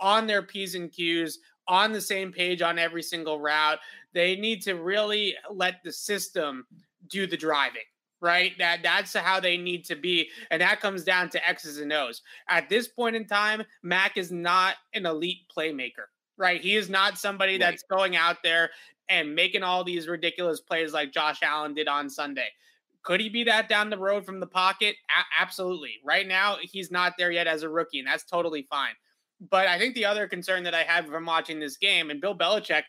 on 0.00 0.26
their 0.26 0.42
P's 0.42 0.74
and 0.74 0.90
Q's, 0.90 1.38
on 1.68 1.92
the 1.92 2.00
same 2.00 2.32
page 2.32 2.62
on 2.62 2.78
every 2.78 3.02
single 3.02 3.38
route. 3.38 3.78
They 4.12 4.36
need 4.36 4.62
to 4.62 4.74
really 4.74 5.34
let 5.50 5.82
the 5.84 5.92
system 5.92 6.66
do 7.08 7.26
the 7.26 7.36
driving 7.36 7.82
right? 8.24 8.56
That 8.56 8.82
that's 8.82 9.14
how 9.14 9.38
they 9.38 9.58
need 9.58 9.84
to 9.84 9.94
be, 9.94 10.30
and 10.50 10.62
that 10.62 10.80
comes 10.80 11.04
down 11.04 11.28
to 11.30 11.46
X's 11.46 11.78
and 11.78 11.92
O's. 11.92 12.22
At 12.48 12.70
this 12.70 12.88
point 12.88 13.14
in 13.16 13.26
time, 13.26 13.62
Mac 13.82 14.16
is 14.16 14.32
not 14.32 14.76
an 14.94 15.04
elite 15.04 15.42
playmaker, 15.54 16.06
right? 16.38 16.60
He 16.60 16.74
is 16.74 16.88
not 16.88 17.18
somebody 17.18 17.58
that's 17.58 17.82
going 17.82 18.16
out 18.16 18.38
there 18.42 18.70
and 19.10 19.34
making 19.34 19.62
all 19.62 19.84
these 19.84 20.08
ridiculous 20.08 20.58
plays 20.58 20.94
like 20.94 21.12
Josh 21.12 21.40
Allen 21.42 21.74
did 21.74 21.86
on 21.86 22.08
Sunday. 22.08 22.48
Could 23.02 23.20
he 23.20 23.28
be 23.28 23.44
that 23.44 23.68
down 23.68 23.90
the 23.90 23.98
road 23.98 24.24
from 24.24 24.40
the 24.40 24.46
pocket? 24.46 24.96
A- 25.10 25.42
absolutely. 25.42 25.96
Right 26.02 26.26
now, 26.26 26.56
he's 26.62 26.90
not 26.90 27.12
there 27.18 27.30
yet 27.30 27.46
as 27.46 27.62
a 27.62 27.68
rookie, 27.68 27.98
and 27.98 28.08
that's 28.08 28.24
totally 28.24 28.66
fine. 28.70 28.94
But 29.50 29.68
I 29.68 29.78
think 29.78 29.94
the 29.94 30.06
other 30.06 30.26
concern 30.26 30.62
that 30.64 30.74
I 30.74 30.84
have 30.84 31.06
from 31.08 31.26
watching 31.26 31.60
this 31.60 31.76
game, 31.76 32.08
and 32.08 32.22
Bill 32.22 32.34
Belichick 32.34 32.84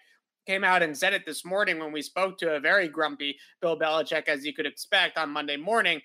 came 0.45 0.63
out 0.63 0.83
and 0.83 0.97
said 0.97 1.13
it 1.13 1.25
this 1.25 1.45
morning 1.45 1.79
when 1.79 1.91
we 1.91 2.01
spoke 2.01 2.37
to 2.39 2.55
a 2.55 2.59
very 2.59 2.87
grumpy 2.87 3.37
Bill 3.61 3.77
Belichick, 3.77 4.27
as 4.27 4.45
you 4.45 4.53
could 4.53 4.65
expect 4.65 5.17
on 5.17 5.29
Monday 5.29 5.57
morning. 5.57 6.01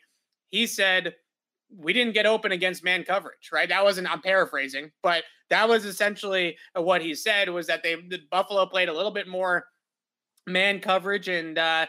He 0.48 0.66
said, 0.66 1.14
We 1.74 1.92
didn't 1.92 2.14
get 2.14 2.26
open 2.26 2.52
against 2.52 2.84
man 2.84 3.04
coverage, 3.04 3.50
right? 3.52 3.68
That 3.68 3.84
wasn't, 3.84 4.10
I'm 4.10 4.22
paraphrasing, 4.22 4.90
but 5.02 5.24
that 5.50 5.68
was 5.68 5.84
essentially 5.84 6.56
what 6.74 7.02
he 7.02 7.14
said 7.14 7.48
was 7.48 7.66
that 7.66 7.82
they, 7.82 7.94
the 7.94 8.20
Buffalo 8.30 8.66
played 8.66 8.88
a 8.88 8.94
little 8.94 9.10
bit 9.10 9.28
more 9.28 9.66
man 10.46 10.80
coverage 10.80 11.28
and, 11.28 11.58
uh, 11.58 11.86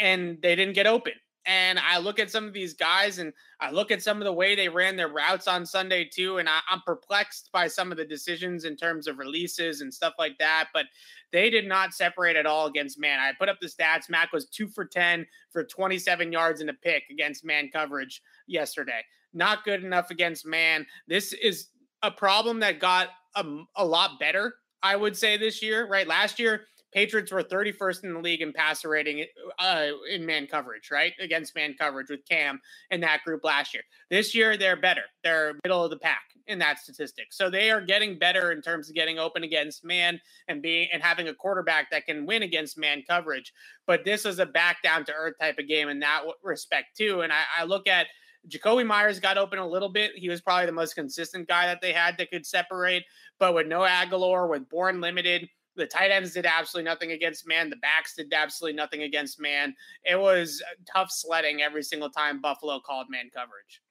and 0.00 0.38
they 0.42 0.54
didn't 0.54 0.74
get 0.74 0.86
open. 0.86 1.12
And 1.46 1.78
I 1.78 1.98
look 1.98 2.18
at 2.18 2.30
some 2.30 2.44
of 2.44 2.52
these 2.52 2.74
guys 2.74 3.18
and 3.18 3.32
I 3.60 3.70
look 3.70 3.90
at 3.92 4.02
some 4.02 4.18
of 4.18 4.24
the 4.24 4.32
way 4.32 4.54
they 4.54 4.68
ran 4.68 4.96
their 4.96 5.08
routes 5.08 5.46
on 5.46 5.64
Sunday 5.64 6.04
too. 6.04 6.38
And 6.38 6.48
I, 6.48 6.58
am 6.70 6.82
perplexed 6.84 7.50
by 7.52 7.68
some 7.68 7.92
of 7.92 7.98
the 7.98 8.04
decisions 8.04 8.64
in 8.64 8.76
terms 8.76 9.06
of 9.06 9.18
releases 9.18 9.80
and 9.80 9.94
stuff 9.94 10.14
like 10.18 10.36
that. 10.38 10.68
But 10.74 10.86
they 11.32 11.48
did 11.48 11.66
not 11.66 11.94
separate 11.94 12.36
at 12.36 12.46
all 12.46 12.66
against 12.66 12.98
man. 12.98 13.20
I 13.20 13.32
put 13.38 13.48
up 13.48 13.60
the 13.60 13.68
stats. 13.68 14.10
Mac 14.10 14.32
was 14.32 14.46
two 14.46 14.66
for 14.66 14.84
10 14.84 15.24
for 15.50 15.62
27 15.62 16.32
yards 16.32 16.60
and 16.60 16.70
a 16.70 16.74
pick 16.74 17.04
against 17.10 17.44
man 17.44 17.70
coverage 17.72 18.22
yesterday. 18.46 19.00
Not 19.32 19.64
good 19.64 19.84
enough 19.84 20.10
against 20.10 20.46
man. 20.46 20.84
This 21.06 21.32
is 21.32 21.68
a 22.02 22.10
problem 22.10 22.60
that 22.60 22.80
got 22.80 23.10
a, 23.36 23.44
a 23.76 23.84
lot 23.84 24.18
better, 24.18 24.54
I 24.82 24.96
would 24.96 25.16
say, 25.16 25.36
this 25.36 25.62
year, 25.62 25.86
right? 25.86 26.06
Last 26.06 26.38
year, 26.38 26.62
Patriots 26.96 27.30
were 27.30 27.42
31st 27.42 28.04
in 28.04 28.14
the 28.14 28.20
league 28.20 28.40
in 28.40 28.54
passer 28.54 28.88
rating 28.88 29.26
uh, 29.58 29.88
in 30.10 30.24
man 30.24 30.46
coverage, 30.46 30.90
right? 30.90 31.12
Against 31.20 31.54
man 31.54 31.74
coverage 31.78 32.08
with 32.08 32.26
Cam 32.26 32.58
and 32.90 33.02
that 33.02 33.22
group 33.22 33.44
last 33.44 33.74
year. 33.74 33.82
This 34.08 34.34
year, 34.34 34.56
they're 34.56 34.80
better. 34.80 35.02
They're 35.22 35.56
middle 35.62 35.84
of 35.84 35.90
the 35.90 35.98
pack 35.98 36.22
in 36.46 36.58
that 36.60 36.78
statistic. 36.78 37.34
So 37.34 37.50
they 37.50 37.70
are 37.70 37.82
getting 37.82 38.18
better 38.18 38.50
in 38.50 38.62
terms 38.62 38.88
of 38.88 38.94
getting 38.94 39.18
open 39.18 39.44
against 39.44 39.84
man 39.84 40.18
and 40.48 40.62
being 40.62 40.88
and 40.90 41.02
having 41.02 41.28
a 41.28 41.34
quarterback 41.34 41.90
that 41.90 42.06
can 42.06 42.24
win 42.24 42.42
against 42.42 42.78
man 42.78 43.02
coverage. 43.06 43.52
But 43.86 44.06
this 44.06 44.24
is 44.24 44.38
a 44.38 44.46
back 44.46 44.82
down 44.82 45.04
to 45.04 45.12
earth 45.12 45.34
type 45.38 45.58
of 45.58 45.68
game 45.68 45.90
in 45.90 45.98
that 46.00 46.22
respect 46.42 46.96
too. 46.96 47.20
And 47.20 47.30
I, 47.30 47.42
I 47.58 47.64
look 47.64 47.86
at 47.86 48.06
Jakobi 48.48 48.86
Meyers 48.86 49.20
got 49.20 49.36
open 49.36 49.58
a 49.58 49.68
little 49.68 49.90
bit. 49.90 50.12
He 50.14 50.30
was 50.30 50.40
probably 50.40 50.64
the 50.64 50.72
most 50.72 50.94
consistent 50.94 51.46
guy 51.46 51.66
that 51.66 51.82
they 51.82 51.92
had 51.92 52.16
that 52.16 52.30
could 52.30 52.46
separate. 52.46 53.04
But 53.38 53.52
with 53.52 53.66
no 53.66 53.80
Agholor, 53.80 54.48
with 54.48 54.66
Bourne 54.70 55.02
limited, 55.02 55.46
the 55.76 55.86
tight 55.86 56.10
ends 56.10 56.32
did 56.32 56.46
absolutely 56.46 56.88
nothing 56.88 57.12
against 57.12 57.46
man. 57.46 57.70
The 57.70 57.76
backs 57.76 58.14
did 58.14 58.32
absolutely 58.32 58.76
nothing 58.76 59.02
against 59.02 59.40
man. 59.40 59.74
It 60.04 60.18
was 60.18 60.62
tough 60.92 61.10
sledding 61.10 61.62
every 61.62 61.82
single 61.82 62.10
time 62.10 62.40
Buffalo 62.40 62.80
called 62.80 63.06
man 63.10 63.30
coverage. 63.32 63.82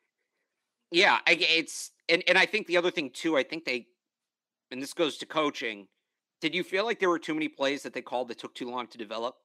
Yeah, 0.92 1.20
I, 1.28 1.38
it's 1.40 1.92
and 2.10 2.24
and 2.28 2.38
I 2.38 2.46
think 2.46 2.68
the 2.68 2.78
other 2.78 2.92
thing 2.92 3.10
too. 3.12 3.38
I 3.38 3.44
think 3.44 3.66
they, 3.66 3.88
and 4.72 4.82
this 4.82 4.94
goes 4.94 5.18
to 5.18 5.26
coaching. 5.26 5.88
Did 6.42 6.54
you 6.54 6.64
feel 6.64 6.86
like 6.86 7.00
there 7.00 7.10
were 7.10 7.20
too 7.20 7.34
many 7.34 7.48
plays 7.48 7.84
that 7.84 7.94
they 7.94 8.02
called 8.02 8.28
that 8.28 8.40
took 8.40 8.54
too 8.54 8.70
long 8.70 8.88
to 8.88 8.98
develop? 8.98 9.36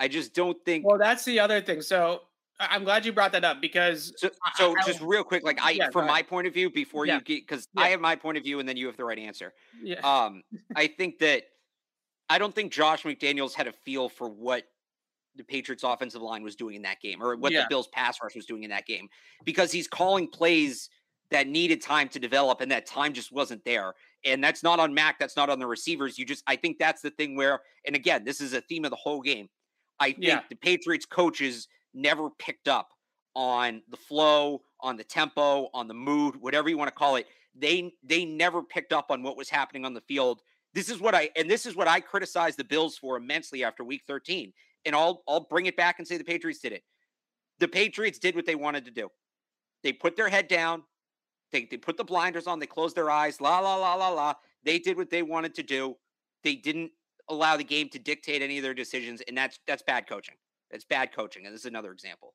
I 0.00 0.08
just 0.08 0.34
don't 0.34 0.56
think. 0.64 0.86
Well, 0.86 0.98
that's 0.98 1.24
the 1.24 1.38
other 1.38 1.60
thing. 1.60 1.82
So 1.82 2.22
I'm 2.58 2.84
glad 2.84 3.04
you 3.04 3.12
brought 3.12 3.32
that 3.32 3.44
up 3.44 3.60
because. 3.60 4.12
So, 4.16 4.30
so 4.56 4.74
I, 4.76 4.82
just 4.84 5.00
real 5.00 5.24
quick, 5.24 5.44
like 5.44 5.60
I, 5.62 5.72
yeah, 5.72 5.90
from 5.90 6.06
my 6.06 6.22
point 6.22 6.46
of 6.46 6.54
view, 6.54 6.70
before 6.70 7.06
yeah. 7.06 7.16
you 7.16 7.20
get, 7.20 7.46
because 7.46 7.68
yeah. 7.74 7.82
I 7.82 7.88
have 7.88 8.00
my 8.00 8.16
point 8.16 8.38
of 8.38 8.44
view, 8.44 8.60
and 8.60 8.68
then 8.68 8.76
you 8.76 8.86
have 8.86 8.96
the 8.96 9.04
right 9.04 9.18
answer. 9.18 9.52
Yeah. 9.82 10.00
Um, 10.00 10.42
I 10.76 10.86
think 10.86 11.18
that 11.18 11.44
I 12.28 12.38
don't 12.38 12.54
think 12.54 12.72
Josh 12.72 13.02
McDaniels 13.02 13.54
had 13.54 13.66
a 13.66 13.72
feel 13.72 14.08
for 14.08 14.28
what 14.28 14.64
the 15.36 15.44
Patriots 15.44 15.82
offensive 15.82 16.22
line 16.22 16.42
was 16.42 16.56
doing 16.56 16.76
in 16.76 16.82
that 16.82 17.00
game 17.00 17.22
or 17.22 17.36
what 17.36 17.52
yeah. 17.52 17.62
the 17.62 17.66
Bills 17.68 17.88
pass 17.88 18.18
rush 18.22 18.34
was 18.34 18.46
doing 18.46 18.64
in 18.64 18.70
that 18.70 18.86
game 18.86 19.08
because 19.44 19.72
he's 19.72 19.88
calling 19.88 20.28
plays 20.28 20.90
that 21.30 21.46
needed 21.46 21.80
time 21.80 22.08
to 22.10 22.18
develop 22.18 22.60
and 22.60 22.70
that 22.70 22.86
time 22.86 23.12
just 23.12 23.32
wasn't 23.32 23.64
there. 23.64 23.94
And 24.24 24.44
that's 24.44 24.62
not 24.62 24.78
on 24.78 24.92
Mac, 24.94 25.18
that's 25.18 25.36
not 25.36 25.48
on 25.48 25.58
the 25.58 25.66
receivers. 25.66 26.18
You 26.18 26.26
just 26.26 26.44
I 26.46 26.56
think 26.56 26.78
that's 26.78 27.02
the 27.02 27.10
thing 27.10 27.34
where 27.34 27.60
and 27.86 27.96
again, 27.96 28.24
this 28.24 28.40
is 28.40 28.52
a 28.52 28.60
theme 28.60 28.84
of 28.84 28.90
the 28.90 28.96
whole 28.96 29.20
game. 29.20 29.48
I 29.98 30.12
think 30.12 30.24
yeah. 30.24 30.40
the 30.48 30.56
Patriots 30.56 31.06
coaches 31.06 31.68
never 31.94 32.30
picked 32.30 32.68
up 32.68 32.90
on 33.34 33.82
the 33.90 33.96
flow, 33.96 34.62
on 34.80 34.96
the 34.96 35.04
tempo, 35.04 35.68
on 35.72 35.88
the 35.88 35.94
mood, 35.94 36.36
whatever 36.36 36.68
you 36.68 36.76
want 36.76 36.88
to 36.88 36.94
call 36.94 37.16
it. 37.16 37.26
They 37.54 37.92
they 38.02 38.24
never 38.24 38.62
picked 38.62 38.92
up 38.92 39.10
on 39.10 39.22
what 39.22 39.36
was 39.36 39.48
happening 39.48 39.84
on 39.84 39.94
the 39.94 40.00
field 40.02 40.40
this 40.74 40.88
is 40.88 41.00
what 41.00 41.14
I 41.14 41.30
and 41.36 41.50
this 41.50 41.66
is 41.66 41.76
what 41.76 41.88
I 41.88 42.00
criticize 42.00 42.56
the 42.56 42.64
Bills 42.64 42.96
for 42.96 43.16
immensely 43.16 43.64
after 43.64 43.84
week 43.84 44.02
13. 44.06 44.52
And 44.84 44.94
I'll 44.94 45.22
I'll 45.28 45.46
bring 45.48 45.66
it 45.66 45.76
back 45.76 45.98
and 45.98 46.08
say 46.08 46.16
the 46.16 46.24
Patriots 46.24 46.60
did 46.60 46.72
it. 46.72 46.82
The 47.58 47.68
Patriots 47.68 48.18
did 48.18 48.34
what 48.34 48.46
they 48.46 48.54
wanted 48.54 48.84
to 48.86 48.90
do. 48.90 49.08
They 49.82 49.92
put 49.92 50.16
their 50.16 50.28
head 50.28 50.48
down. 50.48 50.82
They 51.52 51.66
they 51.70 51.76
put 51.76 51.96
the 51.96 52.04
blinders 52.04 52.46
on, 52.46 52.58
they 52.58 52.66
closed 52.66 52.96
their 52.96 53.10
eyes, 53.10 53.40
la 53.40 53.58
la 53.60 53.76
la 53.76 53.94
la 53.94 54.08
la. 54.08 54.34
They 54.64 54.78
did 54.78 54.96
what 54.96 55.10
they 55.10 55.22
wanted 55.22 55.54
to 55.56 55.62
do. 55.62 55.96
They 56.42 56.54
didn't 56.54 56.90
allow 57.28 57.56
the 57.56 57.64
game 57.64 57.88
to 57.90 57.98
dictate 57.98 58.42
any 58.42 58.58
of 58.58 58.62
their 58.62 58.74
decisions, 58.74 59.20
and 59.28 59.36
that's 59.36 59.60
that's 59.66 59.82
bad 59.82 60.08
coaching. 60.08 60.36
That's 60.70 60.84
bad 60.84 61.14
coaching. 61.14 61.44
And 61.44 61.54
this 61.54 61.62
is 61.62 61.66
another 61.66 61.92
example. 61.92 62.34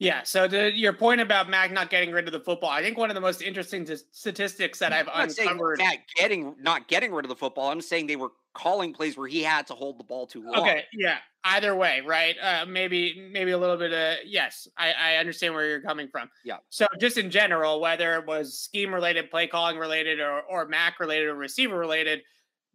Yeah. 0.00 0.22
So 0.22 0.48
to 0.48 0.74
your 0.74 0.94
point 0.94 1.20
about 1.20 1.50
Mac 1.50 1.70
not 1.70 1.90
getting 1.90 2.10
rid 2.10 2.26
of 2.26 2.32
the 2.32 2.40
football, 2.40 2.70
I 2.70 2.82
think 2.82 2.96
one 2.96 3.10
of 3.10 3.14
the 3.14 3.20
most 3.20 3.42
interesting 3.42 3.84
t- 3.84 3.96
statistics 4.12 4.78
that 4.78 4.94
I've 4.94 5.08
I'm 5.12 5.28
uncovered. 5.28 5.78
Mac 5.78 6.08
getting 6.16 6.56
not 6.58 6.88
getting 6.88 7.12
rid 7.12 7.26
of 7.26 7.28
the 7.28 7.36
football. 7.36 7.70
I'm 7.70 7.82
saying 7.82 8.06
they 8.06 8.16
were 8.16 8.32
calling 8.54 8.94
plays 8.94 9.18
where 9.18 9.28
he 9.28 9.42
had 9.42 9.66
to 9.66 9.74
hold 9.74 9.98
the 9.98 10.04
ball 10.04 10.26
too 10.26 10.42
long. 10.42 10.56
Okay. 10.56 10.84
Yeah. 10.94 11.18
Either 11.44 11.76
way, 11.76 12.00
right? 12.00 12.34
Uh, 12.42 12.64
maybe 12.66 13.28
maybe 13.30 13.50
a 13.50 13.58
little 13.58 13.76
bit 13.76 13.92
of 13.92 14.26
yes. 14.26 14.66
I, 14.78 14.92
I 14.92 15.16
understand 15.16 15.52
where 15.52 15.68
you're 15.68 15.82
coming 15.82 16.08
from. 16.08 16.30
Yeah. 16.44 16.56
So 16.70 16.86
just 16.98 17.18
in 17.18 17.30
general, 17.30 17.78
whether 17.78 18.14
it 18.14 18.26
was 18.26 18.58
scheme 18.58 18.94
related, 18.94 19.30
play 19.30 19.48
calling 19.48 19.76
related, 19.76 20.18
or 20.18 20.40
or 20.40 20.66
Mac 20.66 20.98
related 20.98 21.28
or 21.28 21.34
receiver 21.34 21.78
related, 21.78 22.22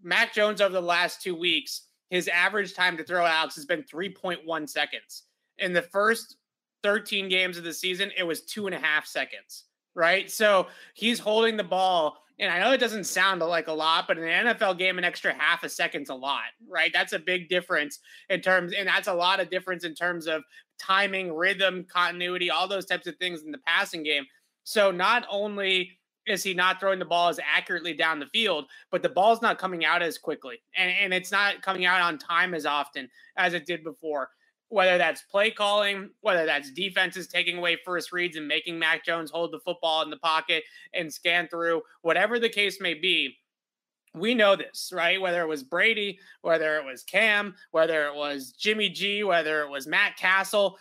Mac 0.04 0.32
Jones 0.32 0.62
over 0.62 0.74
the 0.74 0.82
last 0.82 1.24
two 1.24 1.36
weeks, 1.36 1.88
his 2.12 2.28
average 2.28 2.76
time 2.76 2.98
to 2.98 3.04
throw 3.04 3.26
Alex 3.26 3.56
has 3.56 3.66
been 3.66 3.84
3.1 3.84 4.70
seconds. 4.70 5.24
In 5.58 5.74
the 5.74 5.82
first 5.82 6.38
13 6.86 7.30
games 7.30 7.58
of 7.58 7.64
the 7.64 7.74
season, 7.74 8.12
it 8.16 8.22
was 8.22 8.42
two 8.42 8.68
and 8.68 8.76
a 8.76 8.80
half 8.80 9.08
seconds. 9.08 9.64
right? 9.96 10.30
So 10.30 10.68
he's 10.94 11.18
holding 11.18 11.58
the 11.58 11.64
ball. 11.64 12.18
And 12.38 12.52
I 12.52 12.60
know 12.60 12.74
it 12.74 12.80
doesn't 12.80 13.06
sound 13.06 13.40
like 13.40 13.70
a 13.70 13.74
lot, 13.74 14.08
but 14.08 14.20
in 14.20 14.26
an 14.26 14.56
NFL 14.56 14.78
game, 14.78 15.00
an 15.00 15.04
extra 15.04 15.34
half 15.34 15.64
a 15.64 15.70
second's 15.70 16.12
a 16.12 16.14
lot, 16.14 16.44
right? 16.70 16.92
That's 16.94 17.14
a 17.14 17.20
big 17.20 17.50
difference 17.50 18.00
in 18.30 18.42
terms, 18.42 18.74
and 18.78 18.88
that's 18.88 19.08
a 19.08 19.14
lot 19.14 19.40
of 19.40 19.50
difference 19.50 19.84
in 19.84 19.96
terms 19.96 20.28
of 20.28 20.44
timing, 20.78 21.34
rhythm, 21.34 21.88
continuity, 21.92 22.52
all 22.52 22.68
those 22.68 22.86
types 22.86 23.08
of 23.08 23.16
things 23.16 23.42
in 23.44 23.52
the 23.52 23.58
passing 23.66 24.04
game. 24.04 24.26
So 24.64 24.92
not 24.92 25.26
only 25.32 25.98
is 26.28 26.44
he 26.44 26.54
not 26.54 26.80
throwing 26.80 27.00
the 27.00 27.06
ball 27.06 27.30
as 27.30 27.40
accurately 27.40 27.94
down 27.94 28.20
the 28.20 28.28
field, 28.28 28.66
but 28.92 29.02
the 29.02 29.10
ball's 29.10 29.42
not 29.42 29.58
coming 29.58 29.86
out 29.86 30.04
as 30.04 30.18
quickly. 30.18 30.58
And, 30.76 30.92
and 30.92 31.14
it's 31.14 31.32
not 31.32 31.62
coming 31.62 31.86
out 31.86 32.02
on 32.02 32.18
time 32.18 32.54
as 32.54 32.66
often 32.66 33.10
as 33.38 33.54
it 33.54 33.66
did 33.66 33.84
before. 33.84 34.30
Whether 34.70 34.98
that's 34.98 35.22
play 35.22 35.52
calling, 35.52 36.10
whether 36.22 36.46
that's 36.46 36.72
defenses 36.72 37.28
taking 37.28 37.58
away 37.58 37.78
first 37.86 38.12
reads 38.12 38.36
and 38.36 38.48
making 38.48 38.80
Mac 38.80 39.06
Jones 39.06 39.32
hold 39.32 39.52
the 39.52 39.60
football 39.60 40.02
in 40.02 40.10
the 40.10 40.18
pocket 40.18 40.64
and 40.94 41.14
scan 41.14 41.48
through, 41.48 41.84
whatever 42.02 42.40
the 42.40 42.50
case 42.50 42.82
may 42.82 42.96
be, 42.96 43.38
we 44.16 44.34
know 44.34 44.56
this, 44.56 44.92
right? 44.94 45.22
Whether 45.22 45.42
it 45.42 45.48
was 45.48 45.64
Brady, 45.64 46.20
whether 46.42 46.78
it 46.78 46.86
was 46.86 47.04
Cam, 47.04 47.54
whether 47.72 48.08
it 48.08 48.16
was 48.16 48.54
Jimmy 48.54 48.90
G, 48.90 49.24
whether 49.24 49.62
it 49.62 49.70
was 49.70 49.88
Matt 49.88 50.18
Cassel, 50.18 50.78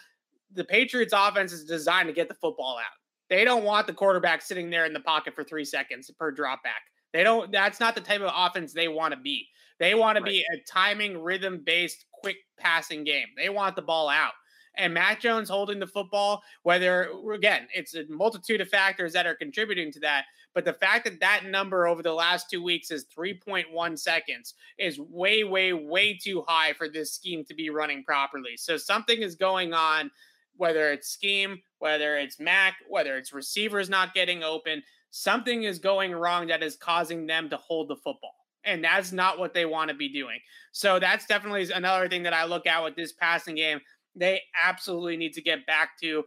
the 0.53 0.65
Patriots 0.65 1.13
offense 1.15 1.53
is 1.53 1.65
designed 1.65 2.07
to 2.09 2.15
get 2.15 2.29
the 2.29 2.35
football 2.35 2.79
out. 2.79 2.97
They 3.29 3.45
don't 3.45 3.65
want 3.65 3.87
the 3.87 3.93
quarterback 3.93 4.41
sitting 4.41 4.71
there 4.71 4.87
in 4.87 4.93
the 4.93 5.01
pocket 5.01 5.35
for 5.35 5.45
three 5.45 5.65
seconds 5.65 6.11
per 6.19 6.31
drop 6.31 6.63
back. 6.63 6.83
They 7.13 7.23
don't, 7.23 7.51
that's 7.51 7.81
not 7.81 7.95
the 7.95 8.01
type 8.01 8.21
of 8.21 8.33
offense 8.35 8.73
they 8.73 8.89
want 8.89 9.13
to 9.15 9.21
be. 9.21 9.49
They 9.81 9.95
want 9.95 10.17
right. 10.17 10.25
to 10.25 10.31
be 10.31 10.41
a 10.41 10.63
timing, 10.71 11.19
rhythm 11.19 11.63
based, 11.65 12.05
quick 12.25 12.39
passing 12.59 13.05
game. 13.05 13.27
They 13.37 13.49
want 13.49 13.77
the 13.77 13.83
ball 13.83 14.09
out. 14.09 14.33
And 14.77 14.93
Mac 14.93 15.21
Jones 15.21 15.49
holding 15.49 15.79
the 15.79 15.87
football, 15.87 16.43
whether, 16.65 17.11
again, 17.33 17.69
it's 17.73 17.95
a 17.95 18.05
multitude 18.09 18.61
of 18.61 18.69
factors 18.69 19.13
that 19.13 19.27
are 19.27 19.37
contributing 19.37 19.93
to 19.93 20.01
that. 20.01 20.25
But 20.53 20.65
the 20.65 20.73
fact 20.73 21.05
that 21.05 21.21
that 21.21 21.45
number 21.47 21.87
over 21.87 22.03
the 22.03 22.13
last 22.13 22.51
two 22.51 22.63
weeks 22.63 22.91
is 22.91 23.07
3.1 23.17 23.99
seconds 23.99 24.55
is 24.79 24.99
way, 24.99 25.45
way, 25.45 25.73
way 25.73 26.19
too 26.21 26.45
high 26.49 26.73
for 26.73 26.89
this 26.89 27.13
scheme 27.13 27.45
to 27.45 27.55
be 27.55 27.71
running 27.71 28.03
properly. 28.03 28.57
So 28.57 28.77
something 28.77 29.23
is 29.23 29.37
going 29.37 29.75
on 29.75 30.11
whether 30.57 30.93
it's 30.93 31.09
scheme, 31.09 31.61
whether 31.79 32.17
it's 32.17 32.39
Mac, 32.39 32.77
whether 32.89 33.17
it's 33.17 33.33
receivers 33.33 33.89
not 33.89 34.15
getting 34.15 34.43
open, 34.43 34.83
something 35.11 35.65
is 35.65 35.79
going 35.79 36.13
wrong 36.13 36.47
that 36.49 36.63
is 36.63 36.77
causing 36.77 37.27
them 37.27 37.49
to 37.51 37.57
hold 37.57 37.89
the 37.89 37.97
football. 37.97 38.35
And 38.65 38.83
that's 38.83 39.13
not 39.13 39.39
what 39.39 39.55
they 39.55 39.67
want 39.67 39.91
to 39.91 39.97
be 39.97 40.09
doing. 40.09 40.39
So 40.73 40.99
that's 40.99 41.27
definitely 41.27 41.71
another 41.71 42.09
thing 42.09 42.23
that 42.25 42.35
I 42.35 42.45
look 42.45 42.67
at 42.67 42.83
with 42.83 42.97
this 42.97 43.13
passing 43.13 43.57
game. 43.57 43.81
They 44.17 44.43
absolutely 44.63 45.17
need 45.17 45.33
to 45.35 45.43
get 45.43 45.67
back 45.67 46.01
to 46.03 46.25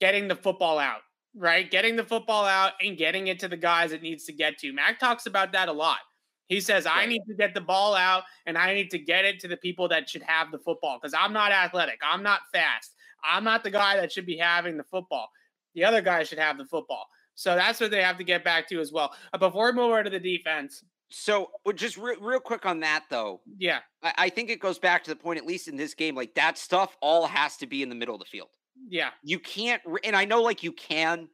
getting 0.00 0.28
the 0.28 0.36
football 0.36 0.78
out, 0.78 1.00
right? 1.34 1.70
Getting 1.70 1.96
the 1.96 2.04
football 2.04 2.44
out 2.44 2.72
and 2.80 2.96
getting 2.96 3.28
it 3.28 3.38
to 3.40 3.48
the 3.48 3.56
guys 3.56 3.92
it 3.92 4.02
needs 4.02 4.24
to 4.24 4.32
get 4.32 4.58
to. 4.58 4.72
Mac 4.72 4.98
talks 4.98 5.26
about 5.26 5.52
that 5.52 5.68
a 5.68 5.72
lot. 5.72 5.98
He 6.50 6.60
says, 6.60 6.84
I 6.84 7.06
need 7.06 7.22
to 7.28 7.34
get 7.34 7.54
the 7.54 7.60
ball 7.60 7.94
out 7.94 8.24
and 8.44 8.58
I 8.58 8.74
need 8.74 8.90
to 8.90 8.98
get 8.98 9.24
it 9.24 9.38
to 9.40 9.48
the 9.48 9.56
people 9.56 9.86
that 9.88 10.10
should 10.10 10.22
have 10.22 10.50
the 10.50 10.58
football 10.58 10.98
because 11.00 11.14
I'm 11.16 11.32
not 11.32 11.52
athletic. 11.52 12.00
I'm 12.02 12.24
not 12.24 12.40
fast. 12.52 12.96
I'm 13.22 13.44
not 13.44 13.62
the 13.62 13.70
guy 13.70 13.96
that 13.96 14.10
should 14.10 14.26
be 14.26 14.36
having 14.36 14.76
the 14.76 14.82
football. 14.82 15.28
The 15.74 15.84
other 15.84 16.02
guy 16.02 16.24
should 16.24 16.40
have 16.40 16.58
the 16.58 16.64
football. 16.64 17.06
So 17.36 17.54
that's 17.54 17.80
what 17.80 17.92
they 17.92 18.02
have 18.02 18.18
to 18.18 18.24
get 18.24 18.42
back 18.42 18.68
to 18.68 18.80
as 18.80 18.92
well. 18.92 19.12
Uh, 19.32 19.38
before 19.38 19.66
we 19.66 19.72
move 19.72 19.90
over 19.90 20.02
to 20.02 20.10
the 20.10 20.18
defense. 20.18 20.82
So 21.10 21.50
just 21.74 21.96
re- 21.96 22.16
real 22.20 22.40
quick 22.40 22.66
on 22.66 22.80
that 22.80 23.04
though. 23.10 23.40
Yeah. 23.58 23.80
I-, 24.02 24.14
I 24.18 24.28
think 24.28 24.50
it 24.50 24.60
goes 24.60 24.78
back 24.78 25.04
to 25.04 25.10
the 25.10 25.16
point, 25.16 25.38
at 25.38 25.46
least 25.46 25.68
in 25.68 25.76
this 25.76 25.94
game, 25.94 26.14
like 26.14 26.34
that 26.34 26.56
stuff 26.56 26.96
all 27.00 27.26
has 27.26 27.56
to 27.58 27.66
be 27.66 27.82
in 27.82 27.88
the 27.88 27.94
middle 27.94 28.14
of 28.14 28.20
the 28.20 28.26
field. 28.26 28.48
Yeah. 28.88 29.10
You 29.22 29.38
can't, 29.38 29.82
re- 29.84 30.00
and 30.04 30.16
I 30.16 30.24
know 30.24 30.42
like 30.42 30.62
you 30.62 30.72
can, 30.72 31.28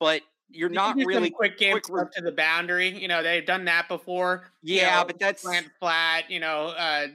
but 0.00 0.22
you're 0.50 0.70
not 0.70 0.96
really 0.96 1.30
quick 1.30 1.58
games 1.58 1.82
quick 1.84 2.02
up 2.02 2.12
to 2.12 2.22
the 2.22 2.32
boundary. 2.32 2.88
You 2.88 3.08
know, 3.08 3.22
they've 3.22 3.44
done 3.44 3.66
that 3.66 3.86
before. 3.88 4.50
Yeah, 4.62 4.76
you 4.76 5.00
know, 5.00 5.04
but 5.06 5.18
that's 5.18 5.42
plant 5.42 5.68
flat. 5.78 6.30
You 6.30 6.40
know, 6.40 6.68
uh, 6.68 7.08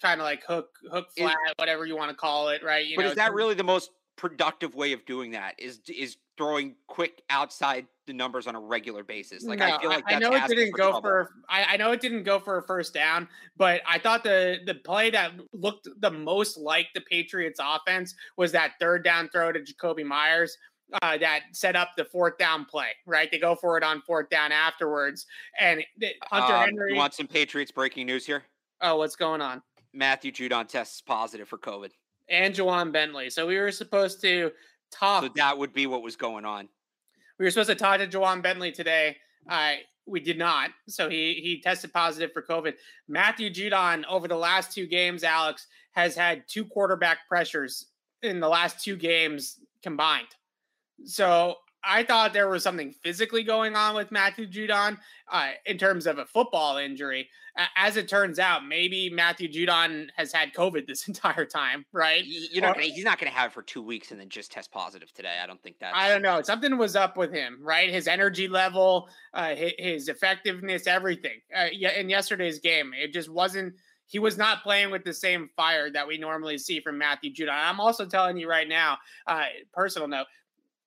kind 0.00 0.20
of 0.20 0.24
like 0.24 0.42
hook 0.46 0.70
hook 0.90 1.08
flat, 1.16 1.36
whatever 1.58 1.84
you 1.84 1.96
want 1.96 2.10
to 2.10 2.16
call 2.16 2.48
it, 2.48 2.62
right? 2.64 2.86
You 2.86 2.96
but 2.96 3.02
know, 3.02 3.08
is 3.10 3.16
that 3.16 3.34
really 3.34 3.54
the 3.54 3.64
most 3.64 3.90
productive 4.22 4.76
way 4.76 4.92
of 4.92 5.04
doing 5.04 5.32
that? 5.32 5.56
Is 5.58 5.80
is 5.88 6.16
throwing 6.38 6.76
quick 6.86 7.22
outside 7.28 7.88
the 8.06 8.12
numbers 8.12 8.46
on 8.46 8.54
a 8.54 8.60
regular 8.60 9.02
basis? 9.02 9.42
Like 9.42 9.58
no, 9.58 9.66
I 9.66 9.80
feel 9.80 9.90
like 9.90 10.04
I 10.06 10.20
know 10.20 10.32
it 10.32 10.46
didn't 10.46 10.70
for 10.70 10.76
go 10.76 10.90
trouble. 10.90 11.00
for. 11.00 11.30
I, 11.50 11.64
I 11.70 11.76
know 11.76 11.90
it 11.90 12.00
didn't 12.00 12.22
go 12.22 12.38
for 12.38 12.58
a 12.58 12.62
first 12.62 12.94
down, 12.94 13.28
but 13.56 13.82
I 13.84 13.98
thought 13.98 14.22
the 14.22 14.58
the 14.64 14.76
play 14.76 15.10
that 15.10 15.32
looked 15.52 15.88
the 15.98 16.10
most 16.12 16.56
like 16.56 16.86
the 16.94 17.00
Patriots 17.00 17.58
offense 17.60 18.14
was 18.36 18.52
that 18.52 18.74
third 18.78 19.02
down 19.02 19.28
throw 19.28 19.50
to 19.50 19.58
Jakobi 19.58 20.06
Meyers. 20.06 20.56
uh, 21.00 21.16
that 21.18 21.40
set 21.52 21.74
up 21.74 21.90
the 21.96 22.04
fourth 22.04 22.38
down 22.38 22.64
play, 22.64 22.90
right? 23.06 23.28
They 23.30 23.38
go 23.38 23.56
for 23.56 23.76
it 23.76 23.82
on 23.82 24.02
fourth 24.02 24.28
down 24.28 24.52
afterwards. 24.52 25.26
And 25.58 25.82
Hunter 26.24 26.54
um, 26.54 26.64
Henry. 26.64 26.92
You 26.92 26.98
want 26.98 27.14
some 27.14 27.26
Patriots 27.26 27.72
breaking 27.72 28.06
news 28.06 28.24
here? 28.26 28.44
Oh, 28.82 28.96
what's 28.96 29.16
going 29.16 29.40
on? 29.40 29.62
Matthew 29.94 30.30
Judon 30.32 30.68
tests 30.68 31.00
positive 31.00 31.48
for 31.48 31.58
COVID. 31.58 31.90
And 32.32 32.54
Ja'Whaun 32.54 32.92
Bentley. 32.92 33.30
So 33.30 33.46
we 33.46 33.58
were 33.58 33.70
supposed 33.70 34.20
to 34.22 34.50
talk. 34.90 35.22
So 35.22 35.30
that 35.36 35.56
would 35.56 35.72
be 35.72 35.86
what 35.86 36.02
was 36.02 36.16
going 36.16 36.44
on. 36.44 36.68
We 37.38 37.44
were 37.44 37.50
supposed 37.50 37.68
to 37.68 37.76
talk 37.76 37.98
to 37.98 38.06
Ja'Whaun 38.06 38.42
Bentley 38.42 38.72
today. 38.72 39.18
Uh, 39.48 39.74
we 40.06 40.18
did 40.18 40.38
not. 40.38 40.70
So 40.88 41.08
he 41.08 41.34
he 41.34 41.60
tested 41.60 41.92
positive 41.92 42.32
for 42.32 42.42
COVID. 42.42 42.74
Matthew 43.06 43.50
Judon 43.50 44.04
over 44.08 44.26
the 44.26 44.36
last 44.36 44.72
two 44.72 44.86
games, 44.86 45.22
Alex, 45.22 45.66
has 45.92 46.16
had 46.16 46.44
two 46.48 46.64
quarterback 46.64 47.28
pressures 47.28 47.86
in 48.22 48.40
the 48.40 48.48
last 48.48 48.82
two 48.82 48.96
games 48.96 49.60
combined. 49.82 50.28
So 51.04 51.56
I 51.84 52.04
thought 52.04 52.32
there 52.32 52.48
was 52.48 52.62
something 52.62 52.92
physically 53.02 53.42
going 53.42 53.74
on 53.74 53.94
with 53.94 54.12
Matthew 54.12 54.46
Judon 54.46 54.98
uh, 55.30 55.50
in 55.66 55.78
terms 55.78 56.06
of 56.06 56.18
a 56.18 56.24
football 56.24 56.76
injury. 56.76 57.28
As 57.76 57.98
it 57.98 58.08
turns 58.08 58.38
out, 58.38 58.66
maybe 58.66 59.10
Matthew 59.10 59.46
Judon 59.46 60.08
has 60.16 60.32
had 60.32 60.54
COVID 60.54 60.86
this 60.86 61.08
entire 61.08 61.44
time, 61.44 61.84
right? 61.92 62.22
You're 62.24 62.62
not 62.62 62.76
gonna, 62.76 62.86
he's 62.86 63.04
not 63.04 63.18
going 63.18 63.30
to 63.30 63.36
have 63.38 63.50
it 63.50 63.54
for 63.54 63.62
two 63.62 63.82
weeks 63.82 64.10
and 64.10 64.20
then 64.20 64.28
just 64.28 64.52
test 64.52 64.70
positive 64.70 65.12
today. 65.12 65.38
I 65.42 65.46
don't 65.46 65.62
think 65.62 65.78
that. 65.80 65.94
I 65.94 66.08
don't 66.08 66.22
know. 66.22 66.40
Something 66.42 66.78
was 66.78 66.96
up 66.96 67.16
with 67.16 67.32
him, 67.32 67.58
right? 67.60 67.90
His 67.90 68.08
energy 68.08 68.48
level, 68.48 69.08
uh, 69.34 69.54
his, 69.54 69.72
his, 69.78 70.08
effectiveness, 70.08 70.86
everything. 70.86 71.40
Uh, 71.54 71.66
in 71.66 72.08
yesterday's 72.08 72.58
game, 72.58 72.92
it 72.94 73.12
just 73.12 73.28
wasn't. 73.28 73.74
He 74.06 74.18
was 74.18 74.36
not 74.36 74.62
playing 74.62 74.90
with 74.90 75.04
the 75.04 75.14
same 75.14 75.48
fire 75.56 75.90
that 75.90 76.06
we 76.06 76.18
normally 76.18 76.58
see 76.58 76.80
from 76.80 76.98
Matthew 76.98 77.32
Judon. 77.32 77.54
I'm 77.54 77.80
also 77.80 78.04
telling 78.04 78.36
you 78.36 78.48
right 78.48 78.68
now, 78.68 78.98
uh, 79.26 79.44
personal 79.72 80.06
note, 80.06 80.26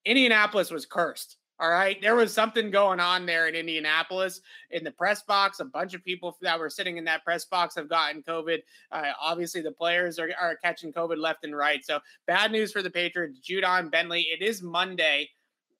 Indianapolis 0.05 0.71
was 0.71 0.85
cursed. 0.85 1.37
All 1.57 1.69
right. 1.69 2.01
There 2.01 2.15
was 2.15 2.33
something 2.33 2.69
going 2.69 2.99
on 2.99 3.25
there 3.25 3.47
in 3.47 3.55
Indianapolis 3.55 4.41
in 4.71 4.83
the 4.83 4.91
press 4.91 5.23
box. 5.23 5.61
A 5.61 5.65
bunch 5.65 5.93
of 5.93 6.03
people 6.03 6.37
that 6.41 6.59
were 6.59 6.69
sitting 6.69 6.97
in 6.97 7.05
that 7.05 7.23
press 7.23 7.45
box 7.45 7.75
have 7.75 7.87
gotten 7.87 8.21
COVID. 8.23 8.59
Uh, 8.91 9.11
obviously, 9.21 9.61
the 9.61 9.71
players 9.71 10.19
are, 10.19 10.29
are 10.39 10.57
catching 10.57 10.91
COVID 10.91 11.17
left 11.17 11.45
and 11.45 11.55
right. 11.55 11.85
So, 11.85 11.99
bad 12.27 12.51
news 12.51 12.73
for 12.73 12.81
the 12.81 12.89
Patriots. 12.89 13.39
Judon 13.39 13.89
Bentley. 13.89 14.23
It 14.23 14.43
is 14.43 14.61
Monday. 14.61 15.29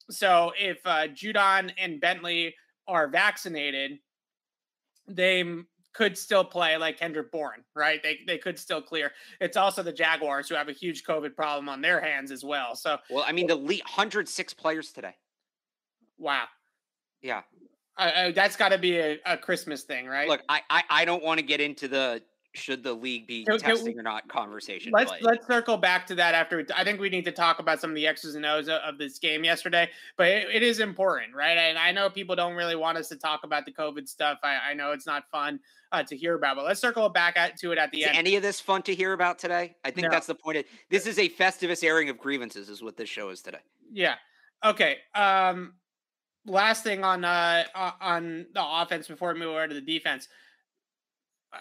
So, 0.10 0.54
if 0.58 0.80
uh, 0.86 1.08
Judon 1.08 1.72
and 1.78 2.00
Bentley 2.00 2.56
are 2.88 3.10
vaccinated, 3.10 4.00
they 5.10 5.44
could 5.96 6.18
still 6.18 6.44
play 6.44 6.76
like 6.78 7.00
Kendrick 7.00 7.32
Bourne, 7.32 7.64
right? 7.74 8.04
They 8.04 8.20
they 8.28 8.38
could 8.38 8.60
still 8.60 8.82
clear. 8.82 9.12
It's 9.40 9.58
also 9.58 9.82
the 9.82 9.94
Jaguars 9.94 10.50
who 10.50 10.56
have 10.56 10.68
a 10.68 10.74
huge 10.74 11.04
COVID 11.04 11.36
problem 11.36 11.70
on 11.70 11.82
their 11.82 12.02
hands 12.02 12.32
as 12.32 12.44
well. 12.44 12.76
So 12.76 12.98
well, 13.10 13.24
I 13.26 13.32
mean, 13.32 13.48
the 13.48 13.56
lead 13.56 13.82
106 13.84 14.54
players 14.54 14.92
today. 14.92 15.16
Wow. 16.18 16.46
Yeah. 17.22 17.42
Uh, 17.98 18.32
that's 18.32 18.58
got 18.58 18.70
to 18.70 18.78
be 18.78 18.98
a, 18.98 19.20
a, 19.26 19.38
Christmas 19.38 19.84
thing, 19.84 20.06
right? 20.06 20.28
Look, 20.28 20.42
I 20.50 20.62
I, 20.70 20.84
I 20.90 21.06
don't 21.06 21.24
want 21.24 21.40
to 21.40 21.46
get 21.46 21.62
into 21.62 21.88
the 21.88 22.22
should 22.56 22.84
the 22.84 22.94
league 22.94 23.28
be 23.28 23.46
testing 23.46 23.98
or 24.00 24.04
not 24.04 24.28
conversation. 24.28 24.92
Let's 24.92 25.12
but. 25.12 25.22
let's 25.22 25.48
circle 25.48 25.78
back 25.78 26.08
to 26.08 26.16
that 26.16 26.34
after. 26.34 26.66
I 26.76 26.84
think 26.84 27.00
we 27.00 27.10
need 27.10 27.26
to 27.26 27.32
talk 27.32 27.60
about 27.60 27.82
some 27.82 27.90
of 27.90 27.96
the 27.96 28.08
X's 28.08 28.36
and 28.36 28.46
O's 28.46 28.70
of 28.70 28.98
this 28.98 29.20
game 29.20 29.44
yesterday, 29.44 29.90
but 30.18 30.28
it, 30.28 30.48
it 30.54 30.64
is 30.64 30.80
important, 30.80 31.36
right? 31.36 31.58
And 31.58 31.78
I 31.78 31.92
know 31.92 32.10
people 32.10 32.36
don't 32.36 32.56
really 32.56 32.76
want 32.76 32.98
us 32.98 33.10
to 33.10 33.16
talk 33.16 33.44
about 33.44 33.66
the 33.66 33.72
COVID 33.72 34.08
stuff. 34.08 34.40
I, 34.44 34.72
I 34.72 34.74
know 34.74 34.92
it's 34.92 35.06
not 35.06 35.30
fun 35.32 35.60
uh, 35.92 36.04
to 36.04 36.16
hear 36.16 36.36
about, 36.36 36.56
but 36.56 36.66
let's 36.66 36.80
circle 36.80 37.08
back 37.10 37.38
at, 37.38 37.58
to 37.58 37.72
it 37.72 37.78
at 37.78 37.92
the 37.92 38.02
is 38.02 38.08
end. 38.08 38.18
Any 38.18 38.36
of 38.36 38.42
this 38.42 38.60
fun 38.60 38.82
to 38.84 38.96
hear 38.96 39.14
about 39.14 39.40
today? 39.40 39.76
I 39.84 39.92
think 39.92 40.06
no. 40.06 40.12
that's 40.12 40.28
the 40.28 40.36
point. 40.36 40.58
Of, 40.58 40.66
this 40.90 41.08
is 41.08 41.20
a 41.20 41.30
festivus 41.30 41.84
airing 41.84 42.10
of 42.10 42.18
grievances, 42.18 42.70
is 42.70 42.82
what 42.82 42.98
this 42.98 43.10
show 43.10 43.30
is 43.30 43.42
today. 43.42 43.60
Yeah. 43.92 44.16
Okay. 44.64 44.98
Um. 45.14 45.74
Last 46.48 46.84
thing 46.84 47.04
on 47.04 47.26
uh 47.26 47.64
on 48.00 48.46
the 48.54 48.64
offense 48.64 49.08
before 49.08 49.34
we 49.34 49.40
move 49.40 49.50
over 49.50 49.68
to 49.68 49.74
the 49.74 49.82
defense. 49.82 50.28
Uh, 51.52 51.58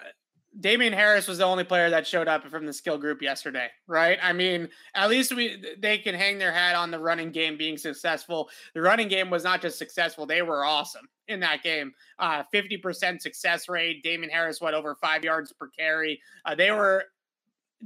Damien 0.61 0.92
Harris 0.92 1.26
was 1.26 1.38
the 1.38 1.44
only 1.44 1.64
player 1.64 1.90
that 1.90 2.07
showed 2.07 2.28
up 2.28 2.46
from 2.48 2.64
the 2.64 2.72
skill 2.72 2.96
group 2.96 3.20
yesterday, 3.20 3.68
right? 3.88 4.18
I 4.22 4.32
mean, 4.32 4.68
at 4.94 5.11
least 5.11 5.34
we 5.34 5.62
they 5.78 5.98
can 5.98 6.14
hang 6.14 6.38
their 6.38 6.52
hat 6.52 6.76
on 6.76 6.90
the 6.90 6.98
running 6.98 7.32
game 7.32 7.57
being 7.57 7.76
successful. 7.76 8.48
The 8.74 8.80
running 8.80 9.09
game 9.09 9.30
was 9.30 9.42
not 9.42 9.61
just 9.61 9.78
successful; 9.78 10.26
they 10.26 10.42
were 10.42 10.64
awesome 10.64 11.09
in 11.26 11.40
that 11.40 11.62
game. 11.62 11.92
Uh, 12.18 12.44
fifty 12.52 12.76
uh, 12.76 12.82
percent 12.82 13.22
success 13.22 13.68
rate. 13.68 14.02
Damien 14.05 14.30
Harris 14.30 14.61
went 14.61 14.76
over 14.76 14.94
five 14.94 15.24
yards 15.24 15.52
per 15.52 15.68
carry. 15.68 16.20
Uh, 16.44 16.55
they 16.55 16.70
were 16.70 17.05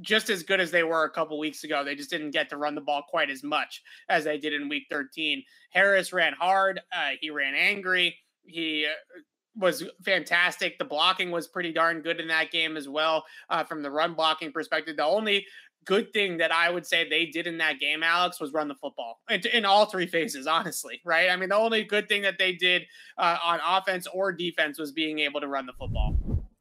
just 0.01 0.31
as 0.31 0.43
good 0.43 0.61
as 0.61 0.71
they 0.71 0.83
were 0.83 1.05
a 1.05 1.11
couple 1.11 1.39
weeks 1.39 1.65
ago. 1.65 1.83
They 1.83 1.95
just 1.95 2.11
didn't 2.11 2.31
get 2.31 2.49
to 2.51 2.57
run 2.57 2.75
the 2.75 2.81
ball 2.81 3.03
quite 3.09 3.31
as 3.31 3.43
much 3.43 3.83
as 4.09 4.25
they 4.25 4.39
did 4.39 4.53
in 4.53 4.69
week 4.69 4.85
13. 4.91 5.43
Harris 5.71 6.13
ran 6.13 6.35
hard. 6.35 6.81
Uh, 6.93 7.11
he 7.21 7.31
ran 7.31 7.55
angry. 7.55 8.17
He 8.45 8.87
uh, 8.87 9.21
was 9.59 9.85
fantastic. 10.05 10.79
The 10.79 10.85
blocking 10.85 11.31
was 11.31 11.49
pretty 11.49 11.73
darn 11.73 12.01
good 12.01 12.21
in 12.21 12.29
that 12.29 12.51
game 12.51 12.77
as 12.77 12.89
well 12.89 13.25
uh, 13.51 13.65
from 13.65 13.83
the 13.83 13.91
run 13.91 14.15
blocking 14.15 14.53
perspective. 14.53 14.97
The 14.97 15.05
only 15.05 15.45
good 15.85 16.13
thing 16.13 16.37
that 16.37 16.53
I 16.53 16.71
would 16.71 16.87
say 16.87 17.09
they 17.09 17.27
did 17.27 17.47
in 17.47 17.59
that 17.59 17.81
game, 17.81 18.03
Alex, 18.03 18.41
was 18.41 18.53
run 18.53 18.69
the 18.69 18.75
football 18.75 19.21
in, 19.31 19.41
in 19.53 19.65
all 19.65 19.87
three 19.87 20.07
phases, 20.07 20.47
honestly, 20.47 21.01
right? 21.05 21.31
I 21.31 21.37
mean, 21.37 21.49
the 21.49 21.57
only 21.57 21.83
good 21.83 22.09
thing 22.09 22.23
that 22.23 22.39
they 22.39 22.53
did 22.53 22.83
uh, 23.17 23.39
on 23.43 23.61
offense 23.67 24.07
or 24.07 24.33
defense 24.33 24.79
was 24.79 24.93
being 24.93 25.19
able 25.19 25.41
to 25.41 25.49
run 25.49 25.67
the 25.67 25.73
football. 25.73 26.17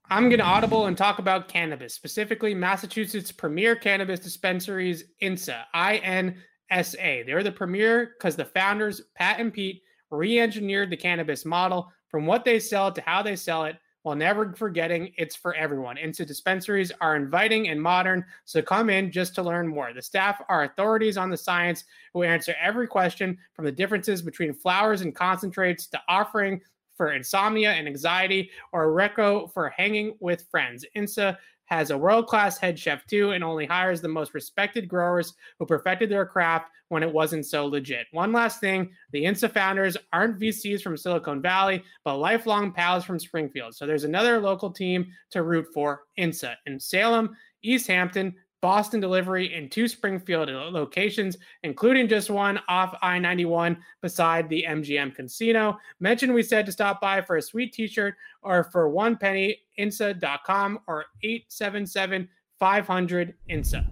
I'm 0.10 0.30
going 0.30 0.40
to 0.40 0.46
audible 0.46 0.86
and 0.86 0.98
talk 0.98 1.20
about 1.20 1.50
cannabis, 1.50 1.94
specifically 1.94 2.56
Massachusetts 2.56 3.32
premier 3.32 3.76
cannabis 3.76 4.22
dispensaries, 4.22 5.04
INSA, 5.22 5.64
I 5.74 5.98
N 5.98 6.38
S 6.70 6.96
A. 6.96 7.24
They're 7.24 7.44
the 7.44 7.52
premier 7.52 8.14
because 8.18 8.38
the 8.38 8.46
founders, 8.46 9.02
Pat 9.16 9.42
and 9.42 9.54
Pete, 9.54 9.84
re 10.10 10.40
engineered 10.40 10.90
the 10.90 10.96
cannabis 10.96 11.44
model 11.44 11.92
from 12.10 12.26
what 12.26 12.46
they 12.46 12.60
sell 12.60 12.92
to 12.92 13.02
how 13.02 13.22
they 13.22 13.36
sell 13.36 13.66
it 13.66 13.78
while 14.04 14.16
never 14.16 14.54
forgetting 14.54 15.12
it's 15.18 15.36
for 15.36 15.54
everyone. 15.56 15.98
INSA 15.98 16.26
dispensaries 16.26 16.94
are 17.02 17.18
inviting 17.18 17.68
and 17.68 17.82
modern, 17.82 18.24
so 18.46 18.62
come 18.62 18.90
in 18.90 19.12
just 19.12 19.36
to 19.36 19.44
learn 19.44 19.68
more. 19.68 19.92
The 19.94 20.02
staff 20.02 20.42
are 20.48 20.64
authorities 20.64 21.18
on 21.18 21.30
the 21.30 21.36
science 21.36 21.84
who 22.14 22.24
answer 22.24 22.56
every 22.62 22.88
question 22.88 23.38
from 23.54 23.66
the 23.66 23.72
differences 23.72 24.22
between 24.22 24.54
flowers 24.54 25.02
and 25.02 25.14
concentrates 25.14 25.88
to 25.88 26.02
offering 26.08 26.62
for 26.96 27.12
insomnia 27.12 27.72
and 27.72 27.88
anxiety, 27.88 28.50
or 28.72 28.88
Reco 28.88 29.52
for 29.54 29.70
hanging 29.70 30.16
with 30.20 30.48
friends. 30.50 30.86
INSA 30.96 31.38
has 31.68 31.92
a 31.92 31.98
world 31.98 32.28
class 32.28 32.58
head 32.58 32.78
chef 32.78 33.06
too, 33.06 33.32
and 33.32 33.44
only 33.44 33.66
hires 33.66 34.02
the 34.02 34.08
most 34.08 34.34
respected 34.34 34.88
growers 34.88 35.34
who 35.60 35.66
perfected 35.66 36.10
their 36.10 36.26
craft 36.26 36.70
when 36.90 37.04
it 37.04 37.12
wasn't 37.12 37.46
so 37.46 37.66
legit. 37.66 38.08
One 38.12 38.32
last 38.32 38.60
thing 38.60 38.92
the 39.12 39.26
INSA 39.26 39.52
founders 39.52 39.98
aren't 40.12 40.40
VCs 40.40 40.82
from 40.82 40.98
Silicon 40.98 41.42
Valley, 41.42 41.84
but 42.04 42.18
lifelong 42.18 42.72
pals 42.72 43.04
from 43.04 43.20
Springfield. 43.20 43.76
So 43.76 43.86
there's 43.86 44.06
another 44.06 44.40
local 44.40 44.72
team 44.72 45.08
to 45.32 45.44
root 45.44 45.68
for 45.74 46.04
INSA 46.18 46.56
in 46.66 46.80
Salem, 46.80 47.36
East 47.62 47.88
Hampton, 47.88 48.34
Boston 48.62 49.00
delivery 49.00 49.54
in 49.54 49.70
two 49.70 49.88
Springfield 49.88 50.50
locations, 50.50 51.38
including 51.64 52.08
just 52.08 52.30
one 52.30 52.60
off 52.68 52.98
I 53.02 53.20
91 53.20 53.78
beside 54.02 54.50
the 54.50 54.66
MGM 54.68 55.16
Casino. 55.16 55.78
Mention 56.00 56.34
we 56.34 56.44
said 56.44 56.66
to 56.66 56.72
stop 56.72 57.00
by 57.00 57.22
for 57.22 57.38
a 57.38 57.42
sweet 57.42 57.74
t 57.74 57.88
shirt 57.88 58.16
or 58.42 58.64
for 58.64 58.90
one 58.90 59.16
penny, 59.16 59.58
INSA.com 59.78 60.80
or 60.88 61.06
877 61.24 62.28
500 62.60 63.36
INSA. 63.50 63.86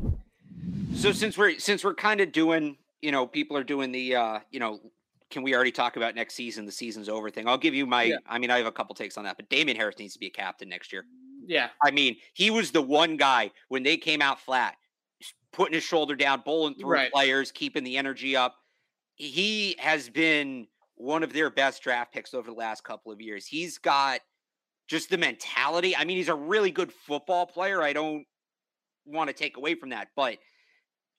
So 0.95 1.11
since 1.11 1.37
we're 1.37 1.59
since 1.59 1.83
we're 1.83 1.93
kind 1.93 2.21
of 2.21 2.31
doing, 2.31 2.77
you 3.01 3.11
know, 3.11 3.27
people 3.27 3.55
are 3.57 3.63
doing 3.63 3.91
the 3.91 4.15
uh, 4.15 4.39
you 4.49 4.59
know, 4.59 4.79
can 5.29 5.43
we 5.43 5.53
already 5.53 5.71
talk 5.71 5.97
about 5.97 6.15
next 6.15 6.33
season, 6.33 6.65
the 6.65 6.71
season's 6.71 7.09
over 7.09 7.29
thing? 7.29 7.47
I'll 7.47 7.57
give 7.57 7.75
you 7.75 7.85
my 7.85 8.03
yeah. 8.03 8.17
I 8.27 8.39
mean, 8.39 8.49
I 8.49 8.57
have 8.57 8.65
a 8.65 8.71
couple 8.71 8.95
takes 8.95 9.17
on 9.17 9.25
that, 9.25 9.35
but 9.35 9.49
Damien 9.49 9.77
Harris 9.77 9.99
needs 9.99 10.13
to 10.13 10.19
be 10.19 10.27
a 10.27 10.31
captain 10.31 10.69
next 10.69 10.91
year. 10.91 11.05
Yeah. 11.47 11.69
I 11.83 11.91
mean, 11.91 12.17
he 12.33 12.49
was 12.49 12.71
the 12.71 12.81
one 12.81 13.17
guy 13.17 13.51
when 13.69 13.83
they 13.83 13.97
came 13.97 14.21
out 14.21 14.39
flat, 14.39 14.75
putting 15.51 15.73
his 15.73 15.83
shoulder 15.83 16.15
down, 16.15 16.43
bowling 16.45 16.75
through 16.75 16.89
right. 16.89 17.11
players, 17.11 17.51
keeping 17.51 17.83
the 17.83 17.97
energy 17.97 18.35
up. 18.35 18.55
He 19.15 19.75
has 19.79 20.09
been 20.09 20.67
one 20.95 21.23
of 21.23 21.33
their 21.33 21.49
best 21.49 21.83
draft 21.83 22.13
picks 22.13 22.33
over 22.33 22.49
the 22.49 22.57
last 22.57 22.83
couple 22.83 23.11
of 23.11 23.21
years. 23.21 23.45
He's 23.45 23.77
got 23.77 24.19
just 24.87 25.09
the 25.09 25.17
mentality. 25.17 25.95
I 25.95 26.03
mean, 26.05 26.17
he's 26.17 26.29
a 26.29 26.35
really 26.35 26.71
good 26.71 26.91
football 26.91 27.45
player. 27.45 27.81
I 27.81 27.93
don't 27.93 28.25
want 29.05 29.29
to 29.29 29.33
take 29.33 29.57
away 29.57 29.75
from 29.75 29.89
that, 29.89 30.09
but 30.15 30.37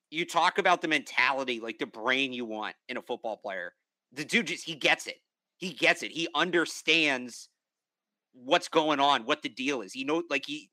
you 0.09 0.25
talk 0.25 0.57
about 0.57 0.81
the 0.81 0.87
mentality, 0.87 1.59
like 1.59 1.79
the 1.79 1.85
brain 1.85 2.33
you 2.33 2.45
want 2.45 2.75
in 2.87 2.97
a 2.97 3.01
football 3.01 3.37
player. 3.37 3.73
The 4.13 4.23
dude 4.23 4.47
just 4.47 4.63
he 4.63 4.75
gets 4.75 5.07
it. 5.07 5.17
He 5.57 5.73
gets 5.73 6.03
it. 6.03 6.11
He 6.11 6.27
understands 6.33 7.49
what's 8.43 8.67
going 8.67 8.99
on, 8.99 9.23
what 9.23 9.41
the 9.41 9.49
deal 9.49 9.81
is. 9.81 9.95
You 9.95 10.05
know, 10.05 10.23
like 10.29 10.45
he, 10.45 10.69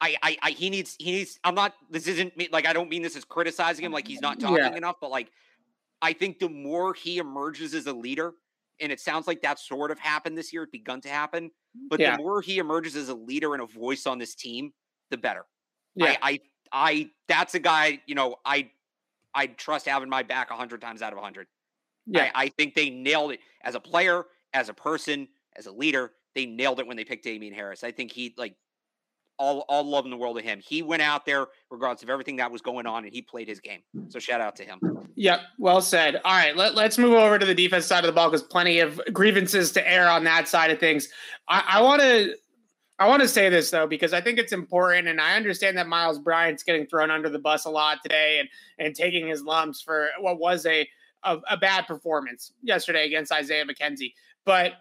I, 0.00 0.16
I, 0.22 0.36
I, 0.42 0.50
he 0.50 0.70
needs, 0.70 0.96
he 0.98 1.12
needs. 1.12 1.38
I'm 1.44 1.54
not. 1.54 1.74
This 1.90 2.06
isn't 2.06 2.34
like 2.52 2.66
I 2.66 2.72
don't 2.72 2.90
mean 2.90 3.02
this 3.02 3.16
as 3.16 3.24
criticizing 3.24 3.84
him, 3.84 3.92
like 3.92 4.06
he's 4.06 4.20
not 4.20 4.40
talking 4.40 4.56
yeah. 4.56 4.74
enough, 4.74 4.96
but 5.00 5.10
like 5.10 5.30
I 6.02 6.12
think 6.12 6.38
the 6.38 6.48
more 6.48 6.92
he 6.92 7.18
emerges 7.18 7.74
as 7.74 7.86
a 7.86 7.92
leader, 7.92 8.34
and 8.80 8.92
it 8.92 9.00
sounds 9.00 9.26
like 9.26 9.40
that 9.42 9.58
sort 9.58 9.90
of 9.90 9.98
happened 9.98 10.36
this 10.36 10.52
year. 10.52 10.64
It 10.64 10.72
begun 10.72 11.00
to 11.02 11.08
happen, 11.08 11.44
mm. 11.46 11.88
but 11.88 12.00
yeah. 12.00 12.16
the 12.16 12.22
more 12.22 12.42
he 12.42 12.58
emerges 12.58 12.96
as 12.96 13.08
a 13.08 13.14
leader 13.14 13.54
and 13.54 13.62
a 13.62 13.66
voice 13.66 14.06
on 14.06 14.18
this 14.18 14.34
team, 14.34 14.72
the 15.10 15.16
better. 15.16 15.46
Yeah, 15.94 16.16
I, 16.20 16.32
I, 16.32 16.40
I 16.72 17.10
that's 17.28 17.54
a 17.54 17.60
guy. 17.60 18.00
You 18.06 18.14
know, 18.14 18.36
I, 18.44 18.70
I 19.34 19.46
trust 19.46 19.86
having 19.86 20.08
my 20.08 20.22
back 20.22 20.50
a 20.50 20.54
hundred 20.54 20.80
times 20.80 21.02
out 21.02 21.12
of 21.12 21.18
a 21.18 21.22
hundred. 21.22 21.46
Yeah, 22.06 22.30
I, 22.34 22.44
I 22.44 22.48
think 22.48 22.74
they 22.74 22.90
nailed 22.90 23.32
it 23.32 23.40
as 23.62 23.74
a 23.74 23.80
player, 23.80 24.26
as 24.52 24.68
a 24.68 24.74
person, 24.74 25.28
as 25.56 25.66
a 25.66 25.72
leader 25.72 26.12
they 26.34 26.46
nailed 26.46 26.80
it 26.80 26.86
when 26.86 26.96
they 26.96 27.04
picked 27.04 27.24
Damien 27.24 27.54
Harris. 27.54 27.84
I 27.84 27.90
think 27.90 28.12
he 28.12 28.34
like 28.36 28.56
all 29.38 29.60
all 29.68 29.84
love 29.84 30.04
in 30.04 30.10
the 30.10 30.16
world 30.16 30.36
to 30.36 30.42
him. 30.42 30.60
He 30.60 30.82
went 30.82 31.02
out 31.02 31.26
there 31.26 31.46
regardless 31.70 32.02
of 32.02 32.10
everything 32.10 32.36
that 32.36 32.50
was 32.50 32.62
going 32.62 32.86
on, 32.86 33.04
and 33.04 33.12
he 33.12 33.22
played 33.22 33.48
his 33.48 33.60
game. 33.60 33.80
So 34.08 34.18
shout 34.18 34.40
out 34.40 34.56
to 34.56 34.64
him. 34.64 34.80
Yep, 35.16 35.40
well 35.58 35.80
said. 35.80 36.20
All 36.24 36.36
right, 36.36 36.56
let, 36.56 36.74
let's 36.74 36.98
move 36.98 37.14
over 37.14 37.38
to 37.38 37.46
the 37.46 37.54
defense 37.54 37.86
side 37.86 38.04
of 38.04 38.06
the 38.06 38.12
ball 38.12 38.30
because 38.30 38.42
plenty 38.42 38.80
of 38.80 39.00
grievances 39.12 39.72
to 39.72 39.90
air 39.90 40.08
on 40.08 40.24
that 40.24 40.48
side 40.48 40.70
of 40.70 40.78
things. 40.78 41.08
I 41.48 41.80
want 41.80 42.02
to. 42.02 42.36
I 43.00 43.08
want 43.08 43.22
to 43.22 43.28
say 43.28 43.48
this 43.48 43.72
though 43.72 43.88
because 43.88 44.12
I 44.12 44.20
think 44.20 44.38
it's 44.38 44.52
important, 44.52 45.08
and 45.08 45.20
I 45.20 45.36
understand 45.36 45.76
that 45.78 45.88
Myles 45.88 46.20
Bryant's 46.20 46.62
getting 46.62 46.86
thrown 46.86 47.10
under 47.10 47.28
the 47.28 47.40
bus 47.40 47.64
a 47.64 47.70
lot 47.70 47.98
today, 48.02 48.38
and 48.38 48.48
and 48.78 48.94
taking 48.94 49.26
his 49.26 49.42
lumps 49.42 49.82
for 49.82 50.10
what 50.20 50.38
was 50.38 50.64
a 50.66 50.88
a, 51.24 51.38
a 51.50 51.56
bad 51.56 51.86
performance 51.86 52.52
yesterday 52.62 53.06
against 53.06 53.32
Isaiah 53.32 53.64
McKenzie. 53.64 54.12
But 54.44 54.74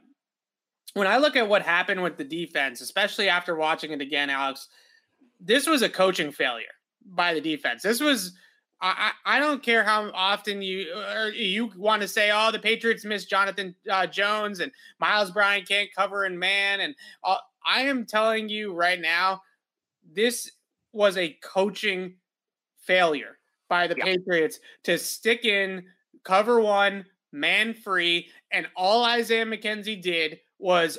when 0.93 1.07
I 1.07 1.17
look 1.17 1.35
at 1.35 1.47
what 1.47 1.61
happened 1.61 2.03
with 2.03 2.17
the 2.17 2.23
defense, 2.23 2.81
especially 2.81 3.29
after 3.29 3.55
watching 3.55 3.91
it 3.91 4.01
again, 4.01 4.29
Alex, 4.29 4.67
this 5.39 5.67
was 5.67 5.81
a 5.81 5.89
coaching 5.89 6.31
failure 6.31 6.65
by 7.05 7.33
the 7.33 7.41
defense. 7.41 7.81
This 7.81 7.99
was 7.99 8.33
I, 8.85 9.11
I 9.25 9.39
don't 9.39 9.63
care 9.63 9.83
how 9.85 10.11
often 10.13 10.61
you 10.61 10.87
you 11.33 11.71
want 11.77 12.01
to 12.01 12.07
say, 12.07 12.31
oh, 12.33 12.51
the 12.51 12.59
Patriots 12.59 13.05
miss 13.05 13.23
Jonathan 13.23 13.73
uh, 13.89 14.07
Jones 14.07 14.59
and 14.59 14.73
Myles 14.99 15.31
Bryant 15.31 15.67
can't 15.67 15.89
cover 15.95 16.25
in 16.25 16.37
man, 16.37 16.81
and 16.81 16.93
uh, 17.23 17.37
I 17.65 17.83
am 17.83 18.05
telling 18.05 18.49
you 18.49 18.73
right 18.73 18.99
now, 18.99 19.41
this 20.13 20.51
was 20.91 21.17
a 21.17 21.37
coaching 21.41 22.15
failure 22.81 23.39
by 23.69 23.87
the 23.87 23.95
yeah. 23.97 24.03
Patriots 24.03 24.59
to 24.83 24.97
stick 24.97 25.45
in 25.45 25.85
cover 26.25 26.59
one 26.59 27.05
man 27.31 27.73
free, 27.73 28.27
and 28.51 28.67
all 28.75 29.05
Isaiah 29.05 29.45
McKenzie 29.45 30.01
did 30.01 30.39
was 30.63 30.97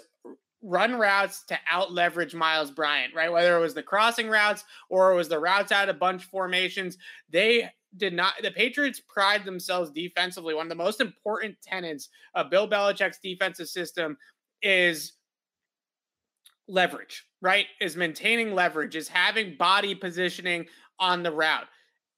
run 0.62 0.94
routes 0.94 1.42
to 1.44 1.58
out 1.70 1.90
leverage 1.90 2.34
Myles 2.34 2.70
Bryant, 2.70 3.14
right? 3.14 3.32
Whether 3.32 3.56
it 3.56 3.60
was 3.60 3.72
the 3.72 3.82
crossing 3.82 4.28
routes 4.28 4.62
or 4.90 5.10
it 5.10 5.16
was 5.16 5.28
the 5.28 5.38
routes 5.38 5.72
out 5.72 5.88
of 5.88 5.98
bunch 5.98 6.24
formations, 6.24 6.98
they 7.30 7.70
did 7.96 8.12
not. 8.12 8.34
The 8.42 8.50
Patriots 8.50 9.00
pride 9.00 9.46
themselves 9.46 9.90
defensively. 9.90 10.54
One 10.54 10.66
of 10.66 10.70
the 10.70 10.74
most 10.74 11.00
important 11.00 11.56
tenets 11.62 12.10
of 12.34 12.50
Bill 12.50 12.68
Belichick's 12.68 13.18
defensive 13.22 13.68
system 13.68 14.18
is 14.62 15.14
leverage, 16.68 17.24
right? 17.40 17.66
Is 17.80 17.96
maintaining 17.96 18.54
leverage, 18.54 18.96
is 18.96 19.08
having 19.08 19.56
body 19.56 19.94
positioning 19.94 20.66
on 20.98 21.22
the 21.22 21.32
route. 21.32 21.68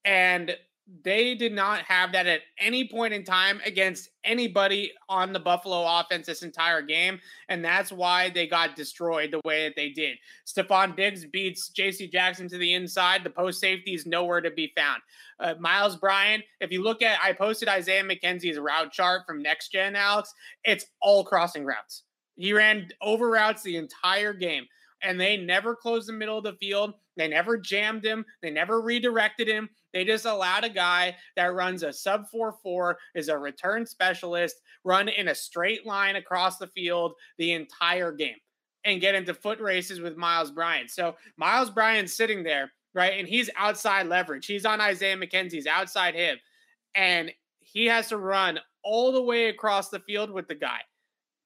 And 0.03 0.55
they 1.03 1.35
did 1.35 1.51
not 1.51 1.81
have 1.81 2.13
that 2.13 2.27
at 2.27 2.41
any 2.59 2.87
point 2.87 3.13
in 3.13 3.23
time 3.23 3.59
against 3.65 4.09
anybody 4.23 4.91
on 5.09 5.33
the 5.33 5.39
Buffalo 5.39 5.85
offense 5.85 6.27
this 6.27 6.43
entire 6.43 6.81
game. 6.81 7.19
And 7.49 7.63
that's 7.63 7.91
why 7.91 8.29
they 8.29 8.47
got 8.47 8.75
destroyed 8.75 9.31
the 9.31 9.41
way 9.43 9.67
that 9.67 9.75
they 9.75 9.89
did. 9.89 10.17
Stefon 10.45 10.95
Diggs 10.95 11.25
beats 11.25 11.69
JC 11.77 12.09
Jackson 12.09 12.47
to 12.49 12.57
the 12.57 12.73
inside. 12.73 13.23
The 13.23 13.29
post 13.29 13.59
safety 13.59 13.93
is 13.93 14.05
nowhere 14.05 14.39
to 14.39 14.51
be 14.51 14.71
found. 14.77 15.01
Uh, 15.39 15.55
Myles 15.59 15.97
Bryant, 15.97 16.43
if 16.61 16.71
you 16.71 16.81
look 16.81 17.01
at, 17.01 17.19
I 17.21 17.33
posted 17.33 17.67
Isaiah 17.67 18.03
McKenzie's 18.03 18.57
route 18.57 18.91
chart 18.91 19.23
from 19.27 19.41
Next 19.41 19.71
Gen, 19.71 19.95
Alex, 19.95 20.33
it's 20.63 20.85
all 21.01 21.23
crossing 21.23 21.65
routes. 21.65 22.03
He 22.37 22.53
ran 22.53 22.87
over 23.01 23.29
routes 23.29 23.61
the 23.61 23.77
entire 23.77 24.33
game 24.33 24.65
and 25.01 25.19
they 25.19 25.37
never 25.37 25.75
closed 25.75 26.07
the 26.07 26.13
middle 26.13 26.37
of 26.37 26.43
the 26.43 26.53
field. 26.53 26.93
They 27.15 27.27
never 27.27 27.57
jammed 27.57 28.05
him. 28.05 28.25
They 28.41 28.49
never 28.49 28.81
redirected 28.81 29.47
him. 29.47 29.69
They 29.97 30.03
just 30.03 30.25
allowed 30.25 30.63
a 30.63 30.69
guy 30.69 31.15
that 31.35 31.55
runs 31.55 31.81
a 31.81 31.91
sub 31.91 32.27
4 32.29 32.53
4, 32.61 32.99
is 33.15 33.29
a 33.29 33.37
return 33.37 33.83
specialist, 33.83 34.57
run 34.83 35.09
in 35.09 35.29
a 35.29 35.33
straight 35.33 35.87
line 35.87 36.17
across 36.17 36.59
the 36.59 36.67
field 36.67 37.13
the 37.39 37.53
entire 37.53 38.11
game 38.11 38.35
and 38.85 39.01
get 39.01 39.15
into 39.15 39.33
foot 39.33 39.59
races 39.59 39.99
with 39.99 40.15
Myles 40.15 40.51
Bryant. 40.51 40.91
So 40.91 41.15
Myles 41.35 41.71
Bryant's 41.71 42.15
sitting 42.15 42.43
there, 42.43 42.71
right? 42.93 43.17
And 43.17 43.27
he's 43.27 43.49
outside 43.57 44.05
leverage. 44.05 44.45
He's 44.45 44.67
on 44.67 44.79
Isaiah 44.79 45.17
McKenzie's 45.17 45.65
outside 45.65 46.13
him. 46.13 46.37
And 46.93 47.31
he 47.59 47.87
has 47.87 48.09
to 48.09 48.17
run 48.17 48.59
all 48.83 49.11
the 49.11 49.23
way 49.23 49.49
across 49.49 49.89
the 49.89 50.01
field 50.01 50.29
with 50.29 50.47
the 50.47 50.53
guy. 50.53 50.81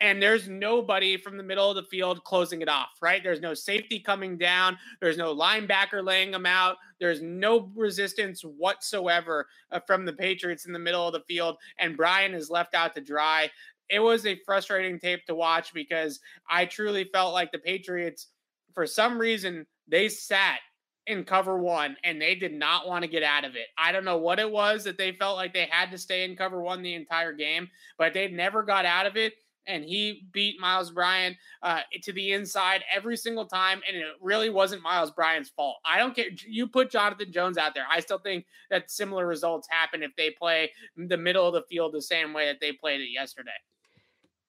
And 0.02 0.22
there's 0.22 0.49
nobody 0.49 1.16
from 1.16 1.38
the 1.38 1.43
middle 1.43 1.70
of 1.70 1.76
the 1.76 1.84
field 1.84 2.24
closing 2.24 2.62
it 2.62 2.68
off, 2.68 2.89
right? 3.02 3.24
There's 3.24 3.39
no 3.39 3.54
safety 3.54 3.99
coming 3.99 4.38
down, 4.38 4.78
there's 4.99 5.18
no 5.18 5.36
linebacker 5.36 6.04
laying 6.04 6.32
them 6.32 6.45
out, 6.45 6.78
there's 6.99 7.22
no 7.22 7.72
resistance 7.76 8.41
whatsoever 8.41 9.47
uh, 9.72 9.80
from 9.86 10.06
the 10.06 10.14
Patriots 10.14 10.66
in 10.66 10.74
the 10.74 10.80
middle 10.80 11.06
of 11.06 11.14
the 11.14 11.24
field, 11.28 11.58
and 11.78 11.95
Bryant 11.95 12.36
is 12.36 12.49
left 12.49 12.74
out 12.74 12.95
to 12.95 13.02
dry. 13.02 13.49
It 13.89 13.99
was 13.99 14.26
a 14.26 14.39
frustrating 14.45 14.99
tape 14.99 15.26
to 15.28 15.36
watch 15.36 15.74
because 15.74 16.20
I 16.49 16.66
truly 16.66 17.04
felt 17.14 17.34
like 17.34 17.52
the 17.52 17.60
Patriots, 17.60 18.28
for 18.74 18.88
some 18.88 19.20
reason, 19.20 19.68
they 19.88 20.10
sat 20.10 20.60
in 21.08 21.24
cover 21.24 21.58
one 21.58 21.97
and 22.04 22.22
they 22.22 22.36
did 22.36 22.54
not 22.54 22.88
want 22.88 23.04
to 23.04 23.10
get 23.10 23.24
out 23.24 23.43
of 23.43 23.56
it. 23.56 23.68
I 23.78 23.91
don't 23.91 24.06
know 24.06 24.18
what 24.18 24.39
it 24.39 24.49
was 24.49 24.84
that 24.84 24.97
they 24.97 25.12
felt 25.12 25.36
like 25.36 25.54
they 25.54 25.68
had 25.70 25.91
to 25.91 25.97
stay 25.97 26.24
in 26.24 26.36
cover 26.36 26.62
one 26.62 26.82
the 26.82 26.93
entire 26.93 27.34
game, 27.34 27.70
but 27.97 28.14
they 28.14 28.28
never 28.28 28.64
got 28.64 28.86
out 28.86 29.06
of 29.06 29.18
it. 29.18 29.34
And 29.68 29.84
he 29.84 30.26
beat 30.32 30.59
Myles 30.59 30.91
Bryant 30.91 31.38
uh, 31.62 31.82
to 32.01 32.12
the 32.12 32.32
inside 32.34 32.84
every 32.93 33.16
single 33.16 33.45
time. 33.45 33.82
And 33.88 33.95
it 33.95 34.05
really 34.20 34.49
wasn't 34.49 34.82
Myles 34.82 35.12
Bryant's 35.12 35.49
fault. 35.49 35.78
I 35.86 35.99
don't 35.99 36.16
care. 36.16 36.26
You 36.47 36.68
put 36.68 36.89
Jonathan 36.89 37.32
Jones 37.32 37.57
out 37.57 37.76
there. 37.76 37.86
I 37.89 37.99
still 37.99 38.20
think 38.20 38.45
that 38.70 38.89
similar 38.89 39.28
results 39.28 39.68
happen 39.70 40.03
if 40.03 40.16
they 40.16 40.32
play 40.32 40.72
the 40.97 41.18
middle 41.18 41.47
of 41.47 41.53
the 41.53 41.64
field 41.70 41.93
the 41.93 42.01
same 42.01 42.34
way 42.34 42.47
that 42.47 42.59
they 42.59 42.72
played 42.72 43.01
it 43.01 43.12
yesterday. 43.14 43.51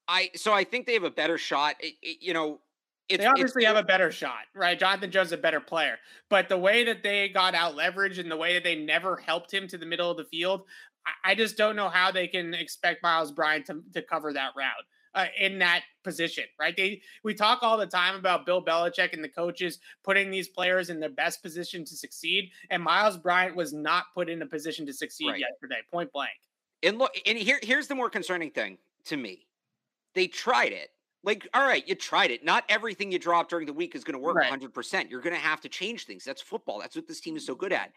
I 0.07 0.31
so 0.35 0.51
I 0.53 0.63
think 0.63 0.85
they 0.85 0.93
have 0.93 1.03
a 1.03 1.11
better 1.11 1.37
shot. 1.37 1.75
It, 1.79 1.93
it, 2.01 2.17
you 2.21 2.33
know, 2.33 2.59
it's, 3.09 3.21
they 3.21 3.27
obviously 3.27 3.63
have 3.65 3.75
a 3.75 3.83
better 3.83 4.11
shot, 4.11 4.45
right? 4.55 4.77
Jonathan 4.77 5.11
Jones 5.11 5.27
is 5.27 5.33
a 5.33 5.37
better 5.37 5.59
player, 5.59 5.97
but 6.29 6.49
the 6.49 6.57
way 6.57 6.83
that 6.85 7.03
they 7.03 7.29
got 7.29 7.55
out 7.55 7.75
leverage 7.75 8.17
and 8.17 8.29
the 8.29 8.37
way 8.37 8.53
that 8.53 8.63
they 8.63 8.75
never 8.75 9.17
helped 9.17 9.53
him 9.53 9.67
to 9.67 9.77
the 9.77 9.85
middle 9.85 10.09
of 10.09 10.17
the 10.17 10.25
field, 10.25 10.63
I, 11.05 11.31
I 11.31 11.35
just 11.35 11.57
don't 11.57 11.75
know 11.75 11.89
how 11.89 12.11
they 12.11 12.27
can 12.27 12.53
expect 12.53 13.03
Myles 13.03 13.31
Bryant 13.31 13.65
to, 13.67 13.81
to 13.93 14.01
cover 14.01 14.33
that 14.33 14.51
route. 14.57 14.71
Uh, 15.15 15.27
in 15.39 15.59
that 15.59 15.83
position, 16.03 16.43
right? 16.59 16.75
They 16.75 16.99
we 17.23 17.35
talk 17.35 17.59
all 17.61 17.77
the 17.77 17.85
time 17.85 18.15
about 18.15 18.47
Bill 18.47 18.65
Belichick 18.65 19.13
and 19.13 19.23
the 19.23 19.29
coaches 19.29 19.77
putting 20.03 20.31
these 20.31 20.47
players 20.47 20.89
in 20.89 20.99
their 20.99 21.11
best 21.11 21.43
position 21.43 21.85
to 21.85 21.95
succeed, 21.95 22.49
and 22.71 22.81
Myles 22.81 23.17
Bryant 23.17 23.55
was 23.55 23.73
not 23.73 24.05
put 24.15 24.27
in 24.27 24.41
a 24.41 24.45
position 24.47 24.87
to 24.87 24.93
succeed 24.93 25.29
right. 25.29 25.39
yesterday, 25.39 25.81
point 25.91 26.11
blank. 26.11 26.31
And 26.81 26.97
look, 26.97 27.15
and 27.27 27.37
here 27.37 27.59
here's 27.61 27.85
the 27.87 27.93
more 27.93 28.09
concerning 28.09 28.49
thing 28.49 28.79
to 29.05 29.15
me: 29.15 29.45
they 30.15 30.25
tried 30.25 30.71
it, 30.71 30.89
like, 31.23 31.47
all 31.53 31.65
right, 31.65 31.87
you 31.87 31.95
tried 31.95 32.31
it. 32.31 32.43
Not 32.43 32.65
everything 32.67 33.11
you 33.11 33.17
drop 33.17 33.49
during 33.49 33.65
the 33.65 33.73
week 33.73 33.95
is 33.95 34.03
going 34.03 34.13
to 34.13 34.19
work 34.19 34.35
right. 34.35 34.51
100%. 34.51 35.09
You're 35.09 35.21
going 35.21 35.35
to 35.35 35.41
have 35.41 35.61
to 35.61 35.69
change 35.69 36.05
things. 36.05 36.25
That's 36.25 36.41
football. 36.41 36.79
That's 36.79 36.95
what 36.95 37.07
this 37.07 37.21
team 37.21 37.37
is 37.37 37.45
so 37.45 37.55
good 37.55 37.71
at. 37.71 37.91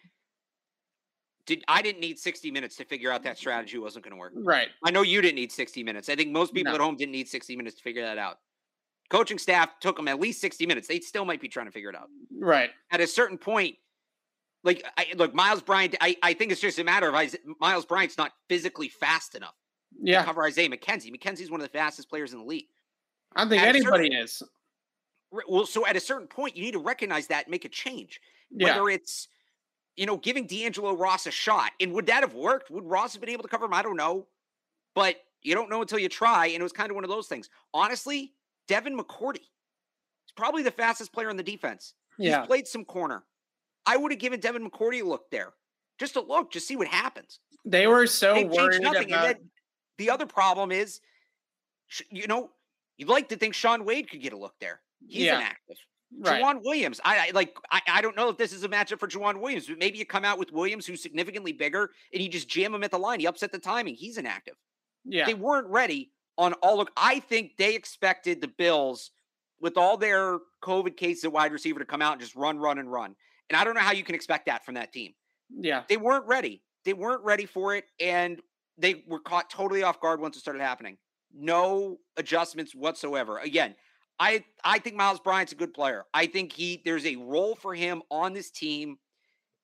Did 1.47 1.65
I 1.69 1.81
didn't 1.81 2.01
need 2.01 2.19
60 2.19 2.51
minutes 2.51 2.77
to 2.77 2.85
figure 2.85 3.13
out 3.13 3.23
that 3.23 3.39
strategy 3.39 3.79
wasn't 3.79 4.05
going 4.05 4.13
to 4.13 4.19
work. 4.19 4.33
Right. 4.35 4.69
I 4.85 4.91
know 4.91 5.03
you 5.03 5.21
didn't 5.21 5.37
need 5.37 5.53
60 5.53 5.83
minutes. 5.85 6.09
I 6.09 6.17
think 6.17 6.31
most 6.31 6.53
people 6.53 6.73
no. 6.73 6.77
at 6.77 6.81
home 6.81 6.97
didn't 6.97 7.13
need 7.13 7.29
60 7.29 7.57
minutes 7.57 7.77
to 7.77 7.83
figure 7.83 8.03
that 8.03 8.19
out. 8.19 8.39
Coaching 9.11 9.39
staff 9.39 9.79
took 9.81 9.97
them 9.97 10.09
at 10.09 10.19
least 10.19 10.41
60 10.41 10.67
minutes. 10.67 10.89
They 10.89 10.99
still 10.99 11.25
might 11.25 11.41
be 11.41 11.49
trying 11.49 11.67
to 11.67 11.73
figure 11.73 11.91
it 11.91 11.95
out. 11.95 12.09
Right. 12.37 12.71
At 12.91 13.01
a 13.01 13.07
certain 13.07 13.39
point, 13.39 13.77
like 14.65 14.85
I, 14.99 15.07
look, 15.17 15.33
Myles 15.33 15.63
Bryant, 15.63 15.95
I, 16.01 16.17
I 16.23 16.35
think 16.35 16.51
it's 16.51 16.61
just 16.61 16.81
a 16.81 16.85
matter 16.85 17.09
of 17.09 17.37
Myles 17.61 17.87
Bryant's 17.87 18.19
not 18.19 18.33
physically 18.49 18.89
fast 18.89 19.37
enough 19.37 19.55
yeah. 20.01 20.21
to 20.21 20.27
cover 20.27 20.43
Isaiah 20.43 20.69
McKenzie. 20.69 21.15
McKenzie's 21.15 21.51
one 21.51 21.61
of 21.61 21.67
the 21.67 21.79
fastest 21.79 22.11
players 22.11 22.33
in 22.33 22.41
the 22.41 22.45
league. 22.45 22.67
I 23.37 23.43
don't 23.43 23.51
think 23.51 23.63
at 23.63 23.69
anybody 23.69 24.07
certain, 24.07 24.25
is. 24.25 24.43
Well, 25.49 25.67
so 25.67 25.87
at 25.87 25.95
a 25.95 26.01
certain 26.01 26.27
point, 26.27 26.57
you 26.57 26.65
need 26.65 26.73
to 26.73 26.81
recognize 26.81 27.29
that 27.29 27.45
and 27.45 27.53
make 27.53 27.65
a 27.65 27.69
change. 27.69 28.21
Yeah. 28.51 28.75
Whether 28.75 28.91
it's, 28.91 29.29
you 29.97 30.07
know, 30.07 30.17
giving 30.17 30.47
D'Angelo 30.47 30.95
Ross 30.95 31.27
a 31.27 31.31
shot. 31.31 31.73
And 31.81 31.93
would 31.93 32.07
that 32.07 32.23
have 32.23 32.35
worked? 32.35 32.71
Would 32.71 32.85
Ross 32.85 33.13
have 33.13 33.21
been 33.21 33.31
able 33.31 33.43
to 33.43 33.49
cover 33.49 33.65
him? 33.65 33.75
I 33.75 33.83
don't 33.83 33.97
know. 33.97 34.27
But 34.95 35.17
you 35.43 35.55
don't 35.55 35.71
know 35.71 35.81
until 35.83 35.99
you 35.99 36.09
try. 36.09 36.47
And 36.47 36.57
it 36.57 36.63
was 36.63 36.73
kind 36.73 36.91
of 36.91 36.95
one 36.95 37.05
of 37.05 37.11
those 37.11 37.27
things. 37.27 37.51
Honestly, 37.75 38.33
Devin 38.69 38.97
McCourty 38.97 39.37
is 39.37 40.33
probably 40.37 40.63
the 40.63 40.71
fastest 40.71 41.13
player 41.13 41.31
on 41.31 41.37
the 41.37 41.43
defense. 41.43 41.95
Yeah. 42.19 42.41
He's 42.41 42.47
played 42.47 42.67
some 42.67 42.85
corner. 42.85 43.25
I 43.85 43.97
would 43.97 44.13
have 44.13 44.21
given 44.21 44.41
Devin 44.41 44.69
McCourty 44.69 45.03
a 45.03 45.05
look 45.05 45.31
there. 45.31 45.53
Just 45.99 46.17
a 46.17 46.21
look, 46.21 46.51
just 46.51 46.67
see 46.67 46.77
what 46.77 46.89
happens. 46.89 47.41
They 47.65 47.87
were 47.87 48.07
so 48.07 48.35
they 48.35 48.45
worried 48.45 48.83
nothing. 48.83 49.13
About... 49.13 49.37
the 49.99 50.11
other 50.11 50.27
problem 50.27 50.71
is, 50.73 51.01
you 52.11 52.27
know, 52.27 52.51
You'd 52.97 53.09
like 53.09 53.29
to 53.29 53.37
think 53.37 53.55
Shaun 53.55 53.85
Wade 53.85 54.11
could 54.11 54.23
get 54.23 54.33
a 54.33 54.37
look 54.37 54.55
there. 54.61 54.81
He's 55.07 55.25
yeah. 55.25 55.37
inactive. 55.37 55.77
Right. 56.19 56.43
Joejuan 56.43 56.63
Williams. 56.65 57.01
I, 57.05 57.29
I 57.29 57.31
like. 57.35 57.57
I, 57.71 57.81
I 57.89 58.03
don't 58.03 58.17
know 58.17 58.29
if 58.29 58.39
this 58.39 58.53
is 58.53 58.65
a 58.65 58.69
matchup 58.69 58.99
for 58.99 59.09
Joejuan 59.09 59.41
Williams. 59.41 59.67
But 59.67 59.79
maybe 59.79 59.99
you 59.99 60.07
come 60.07 60.25
out 60.25 60.39
with 60.39 60.53
Williams, 60.53 60.87
who's 60.87 61.03
significantly 61.03 61.53
bigger, 61.53 61.91
and 62.13 62.23
you 62.23 62.29
just 62.29 62.49
jam 62.49 62.75
him 62.75 62.85
at 62.85 62.91
the 62.91 62.99
line. 62.99 63.21
He 63.21 63.27
upset 63.27 63.53
the 63.53 63.59
timing. 63.59 63.95
He's 63.95 64.19
inactive. 64.19 64.55
Yeah, 65.05 65.27
they 65.27 65.35
weren't 65.35 65.67
ready 65.69 66.13
on 66.39 66.55
all 66.55 66.81
of. 66.81 66.89
I 66.97 67.21
think 67.21 67.57
they 67.59 67.75
expected 67.75 68.41
the 68.41 68.49
Bills 68.49 69.11
with 69.61 69.77
all 69.77 69.97
their 69.97 70.39
COVID 70.63 70.97
cases 70.97 71.25
at 71.25 71.33
wide 71.33 71.53
receiver 71.53 71.79
to 71.81 71.87
come 71.87 72.03
out 72.03 72.13
and 72.13 72.21
just 72.21 72.37
run, 72.37 72.59
run, 72.59 72.79
and 72.79 72.91
run. 72.91 73.15
And 73.51 73.57
I 73.57 73.65
don't 73.65 73.75
know 73.75 73.81
how 73.81 73.93
you 73.93 74.05
can 74.05 74.15
expect 74.15 74.47
that 74.47 74.65
from 74.65 74.75
that 74.75 74.93
team. 74.93 75.13
Yeah, 75.51 75.83
they 75.89 75.97
weren't 75.97 76.27
ready. 76.27 76.63
They 76.85 76.95
weren't 76.95 77.25
ready 77.25 77.47
for 77.47 77.75
it, 77.75 77.85
and 78.01 78.41
they 78.79 79.05
were 79.07 79.21
caught 79.21 79.51
totally 79.51 79.83
off 79.83 80.01
guard 80.01 80.21
once 80.21 80.37
it 80.37 80.41
started 80.41 80.63
happening 80.63 80.99
no 81.39 81.99
adjustments 82.17 82.75
whatsoever. 82.75 83.39
Again, 83.39 83.75
I 84.19 84.45
I 84.65 84.79
think 84.79 84.97
Myles 84.97 85.21
Bryant's 85.21 85.53
a 85.53 85.57
good 85.57 85.75
player. 85.75 86.05
I 86.15 86.27
think 86.27 86.53
he 86.53 86.83
there's 86.85 87.07
a 87.07 87.17
role 87.17 87.55
for 87.55 87.75
him 87.75 88.03
on 88.11 88.33
this 88.33 88.51
team, 88.51 88.99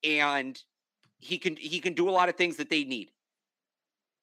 and 0.05 0.61
he 1.19 1.39
can 1.39 1.57
he 1.57 1.81
can 1.81 1.95
do 1.95 2.09
a 2.09 2.13
lot 2.13 2.29
of 2.29 2.37
things 2.37 2.57
that 2.57 2.71
they 2.71 2.85
need. 2.85 3.11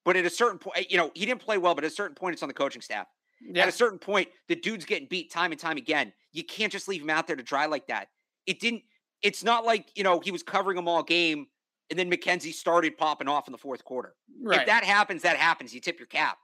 But 0.05 0.15
at 0.15 0.25
a 0.25 0.29
certain 0.29 0.59
point, 0.59 0.91
you 0.91 0.97
know, 0.97 1.11
he 1.13 1.25
didn't 1.25 1.41
play 1.41 1.57
well, 1.57 1.75
but 1.75 1.83
at 1.83 1.91
a 1.91 1.93
certain 1.93 2.15
point, 2.15 2.33
it's 2.33 2.43
on 2.43 2.49
the 2.49 2.53
coaching 2.53 2.81
staff. 2.81 3.07
Yeah. 3.41 3.63
At 3.63 3.69
a 3.69 3.71
certain 3.71 3.99
point, 3.99 4.29
the 4.47 4.55
dude's 4.55 4.85
getting 4.85 5.07
beat 5.07 5.31
time 5.31 5.51
and 5.51 5.59
time 5.59 5.77
again. 5.77 6.11
You 6.31 6.43
can't 6.43 6.71
just 6.71 6.87
leave 6.87 7.01
him 7.01 7.09
out 7.09 7.27
there 7.27 7.35
to 7.35 7.43
dry 7.43 7.65
like 7.65 7.87
that. 7.87 8.09
It 8.45 8.59
didn't. 8.59 8.83
It's 9.21 9.43
not 9.43 9.65
like 9.65 9.89
you 9.95 10.03
know 10.03 10.19
he 10.19 10.31
was 10.31 10.43
covering 10.43 10.75
them 10.75 10.87
all 10.87 11.03
game, 11.03 11.47
and 11.89 11.97
then 11.97 12.11
McKenzie 12.11 12.53
started 12.53 12.97
popping 12.97 13.27
off 13.27 13.47
in 13.47 13.51
the 13.51 13.57
fourth 13.57 13.83
quarter. 13.83 14.15
Right. 14.41 14.61
If 14.61 14.67
that 14.67 14.83
happens, 14.83 15.23
that 15.23 15.37
happens. 15.37 15.73
You 15.73 15.81
tip 15.81 15.99
your 15.99 16.07
cap 16.07 16.37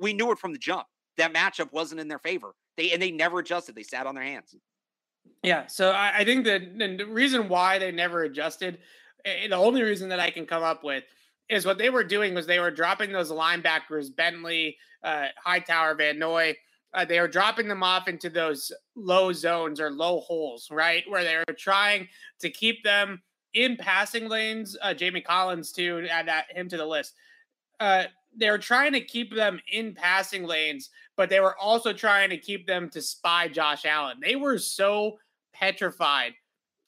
we 0.00 0.12
knew 0.12 0.30
it 0.32 0.38
from 0.38 0.52
the 0.52 0.58
jump. 0.58 0.86
That 1.16 1.32
matchup 1.32 1.72
wasn't 1.72 2.00
in 2.00 2.08
their 2.08 2.18
favor. 2.18 2.54
They 2.78 2.92
and 2.92 3.02
they 3.02 3.10
never 3.10 3.40
adjusted. 3.40 3.74
They 3.74 3.82
sat 3.82 4.06
on 4.06 4.14
their 4.14 4.24
hands. 4.24 4.54
Yeah, 5.42 5.66
so 5.66 5.90
I, 5.90 6.18
I 6.18 6.24
think 6.24 6.44
that 6.46 6.78
the 6.78 7.04
reason 7.04 7.48
why 7.48 7.78
they 7.78 7.92
never 7.92 8.22
adjusted, 8.22 8.78
the 9.24 9.54
only 9.54 9.82
reason 9.82 10.08
that 10.08 10.18
I 10.18 10.30
can 10.30 10.46
come 10.46 10.62
up 10.62 10.82
with 10.82 11.04
is 11.48 11.66
what 11.66 11.78
they 11.78 11.90
were 11.90 12.04
doing 12.04 12.34
was 12.34 12.46
they 12.46 12.60
were 12.60 12.70
dropping 12.70 13.12
those 13.12 13.30
linebackers, 13.30 14.14
Bentley, 14.14 14.76
uh, 15.02 15.26
Hightower, 15.44 15.94
Van 15.94 16.18
Noy. 16.18 16.56
Uh, 16.94 17.04
they 17.04 17.20
were 17.20 17.28
dropping 17.28 17.68
them 17.68 17.82
off 17.82 18.08
into 18.08 18.30
those 18.30 18.72
low 18.96 19.32
zones 19.32 19.80
or 19.80 19.90
low 19.90 20.20
holes, 20.20 20.68
right? 20.70 21.04
Where 21.08 21.24
they 21.24 21.36
were 21.36 21.54
trying 21.54 22.08
to 22.40 22.50
keep 22.50 22.82
them 22.82 23.22
in 23.54 23.76
passing 23.76 24.28
lanes. 24.28 24.76
Uh, 24.80 24.94
Jamie 24.94 25.20
Collins, 25.20 25.72
too, 25.72 26.06
add 26.10 26.28
that, 26.28 26.46
him 26.54 26.68
to 26.68 26.76
the 26.76 26.86
list. 26.86 27.14
Uh, 27.80 28.04
they 28.36 28.50
were 28.50 28.58
trying 28.58 28.92
to 28.92 29.00
keep 29.00 29.34
them 29.34 29.60
in 29.72 29.94
passing 29.94 30.44
lanes, 30.44 30.90
but 31.16 31.28
they 31.28 31.40
were 31.40 31.56
also 31.58 31.92
trying 31.92 32.30
to 32.30 32.36
keep 32.36 32.66
them 32.66 32.88
to 32.90 33.02
spy 33.02 33.48
Josh 33.48 33.84
Allen. 33.84 34.18
They 34.20 34.36
were 34.36 34.58
so 34.58 35.18
petrified 35.52 36.34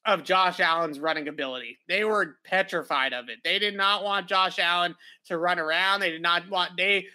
of 0.06 0.24
Josh 0.24 0.60
Allen's 0.60 0.98
running 0.98 1.28
ability. 1.28 1.78
They 1.88 2.04
were 2.04 2.38
petrified 2.44 3.12
of 3.12 3.28
it. 3.28 3.38
They 3.44 3.58
did 3.58 3.76
not 3.76 4.02
want 4.02 4.28
Josh 4.28 4.58
Allen 4.58 4.94
to 5.26 5.38
run 5.38 5.58
around. 5.58 6.00
They 6.00 6.10
did 6.10 6.22
not 6.22 6.48
want 6.48 6.76
they 6.76 7.06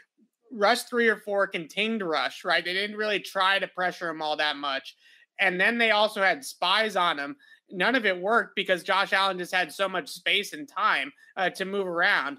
rush 0.51 0.83
three 0.83 1.07
or 1.07 1.17
four 1.17 1.47
contained 1.47 2.01
rush, 2.01 2.45
right? 2.45 2.63
They 2.63 2.73
didn't 2.73 2.97
really 2.97 3.19
try 3.19 3.59
to 3.59 3.67
pressure 3.67 4.09
him 4.09 4.21
all 4.21 4.37
that 4.37 4.55
much. 4.57 4.95
And 5.39 5.59
then 5.59 5.77
they 5.77 5.91
also 5.91 6.21
had 6.21 6.45
spies 6.45 6.95
on 6.95 7.17
him. 7.17 7.35
None 7.71 7.95
of 7.95 8.05
it 8.05 8.19
worked 8.19 8.55
because 8.55 8.83
Josh 8.83 9.11
Allen 9.11 9.39
just 9.39 9.53
had 9.53 9.71
so 9.71 9.89
much 9.89 10.07
space 10.07 10.53
and 10.53 10.67
time 10.67 11.11
uh, 11.35 11.49
to 11.51 11.65
move 11.65 11.87
around 11.87 12.37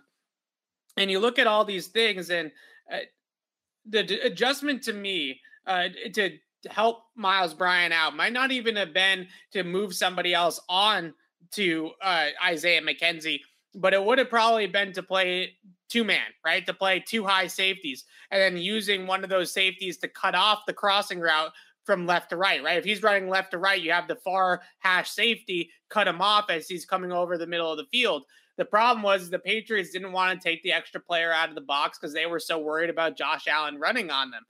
and 0.96 1.10
you 1.10 1.18
look 1.18 1.38
at 1.38 1.46
all 1.46 1.64
these 1.64 1.88
things 1.88 2.30
and 2.30 2.50
uh, 2.92 2.98
the 3.88 4.02
d- 4.02 4.20
adjustment 4.20 4.82
to 4.84 4.92
me 4.92 5.40
uh, 5.66 5.88
to 6.14 6.30
help 6.70 7.04
Myles 7.14 7.54
Bryant 7.54 7.92
out 7.92 8.16
might 8.16 8.32
not 8.32 8.50
even 8.50 8.76
have 8.76 8.92
been 8.92 9.28
to 9.52 9.62
move 9.62 9.94
somebody 9.94 10.34
else 10.34 10.60
on 10.68 11.14
to 11.52 11.90
uh, 12.02 12.26
Isaiah 12.44 12.82
McKenzie, 12.82 13.40
but 13.74 13.94
it 13.94 14.04
would 14.04 14.18
have 14.18 14.30
probably 14.30 14.66
been 14.66 14.92
to 14.92 15.02
play 15.02 15.54
two 15.88 16.04
man, 16.04 16.26
right? 16.44 16.66
To 16.66 16.74
play 16.74 17.00
two 17.00 17.24
high 17.24 17.46
safeties 17.46 18.04
and 18.30 18.40
then 18.40 18.60
using 18.60 19.06
one 19.06 19.22
of 19.22 19.30
those 19.30 19.52
safeties 19.52 19.98
to 19.98 20.08
cut 20.08 20.34
off 20.34 20.66
the 20.66 20.72
crossing 20.72 21.20
route 21.20 21.52
from 21.84 22.04
left 22.04 22.30
to 22.30 22.36
right, 22.36 22.62
right? 22.64 22.78
If 22.78 22.84
he's 22.84 23.02
running 23.02 23.28
left 23.28 23.52
to 23.52 23.58
right, 23.58 23.80
you 23.80 23.92
have 23.92 24.08
the 24.08 24.16
far 24.16 24.62
hash 24.80 25.10
safety 25.10 25.70
cut 25.88 26.08
him 26.08 26.20
off 26.20 26.50
as 26.50 26.66
he's 26.66 26.84
coming 26.84 27.12
over 27.12 27.38
the 27.38 27.46
middle 27.46 27.70
of 27.70 27.78
the 27.78 27.86
field. 27.92 28.24
The 28.56 28.64
problem 28.64 29.02
was 29.02 29.28
the 29.28 29.38
Patriots 29.38 29.90
didn't 29.90 30.12
want 30.12 30.40
to 30.40 30.48
take 30.48 30.62
the 30.62 30.72
extra 30.72 31.00
player 31.00 31.32
out 31.32 31.48
of 31.48 31.54
the 31.54 31.60
box 31.60 31.98
because 31.98 32.14
they 32.14 32.26
were 32.26 32.40
so 32.40 32.58
worried 32.58 32.90
about 32.90 33.16
Josh 33.16 33.46
Allen 33.46 33.78
running 33.78 34.10
on 34.10 34.30
them. 34.30 34.44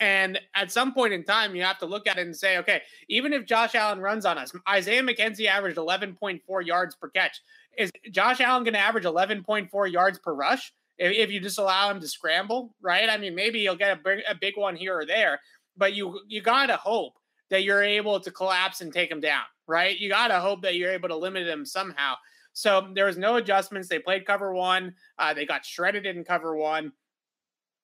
And 0.00 0.38
at 0.54 0.70
some 0.70 0.94
point 0.94 1.12
in 1.12 1.24
time, 1.24 1.56
you 1.56 1.62
have 1.62 1.78
to 1.78 1.86
look 1.86 2.06
at 2.06 2.18
it 2.18 2.26
and 2.26 2.36
say, 2.36 2.58
okay, 2.58 2.82
even 3.08 3.32
if 3.32 3.46
Josh 3.46 3.74
Allen 3.74 3.98
runs 3.98 4.24
on 4.24 4.38
us, 4.38 4.52
Isaiah 4.68 5.02
McKenzie 5.02 5.46
averaged 5.46 5.76
11.4 5.76 6.40
yards 6.64 6.94
per 6.94 7.08
catch. 7.08 7.40
Is 7.76 7.90
Josh 8.12 8.40
Allen 8.40 8.62
going 8.62 8.74
to 8.74 8.80
average 8.80 9.04
11.4 9.04 9.90
yards 9.90 10.20
per 10.20 10.32
rush? 10.34 10.72
if, 10.98 11.12
if 11.12 11.30
you 11.30 11.40
just 11.40 11.58
allow 11.58 11.90
him 11.90 12.00
to 12.00 12.08
scramble, 12.08 12.74
right? 12.80 13.08
I 13.08 13.16
mean, 13.16 13.34
maybe 13.34 13.60
you'll 13.60 13.76
get 13.76 13.98
a 13.98 14.00
big, 14.02 14.20
a 14.28 14.34
big 14.34 14.56
one 14.56 14.76
here 14.76 14.98
or 14.98 15.06
there, 15.06 15.40
but 15.76 15.94
you 15.94 16.20
you 16.28 16.42
gotta 16.42 16.76
hope 16.76 17.14
that 17.50 17.62
you're 17.62 17.82
able 17.82 18.20
to 18.20 18.30
collapse 18.30 18.80
and 18.80 18.92
take 18.92 19.10
him 19.10 19.20
down, 19.20 19.44
right? 19.66 19.98
You 19.98 20.08
gotta 20.08 20.40
hope 20.40 20.62
that 20.62 20.74
you're 20.74 20.92
able 20.92 21.08
to 21.08 21.16
limit 21.16 21.46
him 21.46 21.64
somehow. 21.64 22.14
So 22.52 22.88
there 22.94 23.06
was 23.06 23.18
no 23.18 23.36
adjustments. 23.36 23.88
They 23.88 23.98
played 23.98 24.26
cover 24.26 24.52
one. 24.52 24.94
Uh, 25.18 25.34
they 25.34 25.46
got 25.46 25.64
shredded 25.64 26.06
in 26.06 26.24
cover 26.24 26.56
one. 26.56 26.92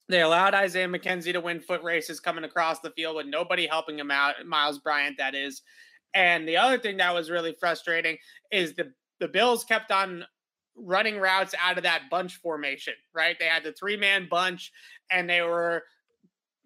They 0.09 0.21
allowed 0.21 0.55
Isaiah 0.55 0.89
McKenzie 0.89 1.33
to 1.33 1.41
win 1.41 1.61
foot 1.61 1.83
races 1.83 2.21
coming 2.21 2.45
across 2.45 2.81
the 2.81 2.91
field 2.91 3.17
with 3.17 3.27
nobody 3.27 3.67
helping 3.67 3.99
him 3.99 4.11
out. 4.11 4.35
Myles 4.45 4.79
Bryant, 4.79 5.17
that 5.19 5.35
is. 5.35 5.62
And 6.12 6.47
the 6.47 6.57
other 6.57 6.79
thing 6.79 6.99
that 6.99 7.15
was 7.15 7.31
really 7.31 7.57
frustrating 7.59 8.19
is 8.51 8.75
the 8.75 8.93
the 9.21 9.29
Bills 9.29 9.65
kept 9.65 9.91
on 9.93 10.25
running 10.77 11.19
routes 11.19 11.55
out 11.61 11.77
of 11.77 11.85
that 11.85 12.11
bunch 12.11 12.37
formation, 12.37 12.95
right? 13.15 13.39
They 13.39 13.47
had 13.47 13.62
the 13.62 13.73
three 13.73 13.97
man 13.97 14.29
bunch 14.29 14.73
and 15.11 15.31
they 15.31 15.43
were 15.43 15.85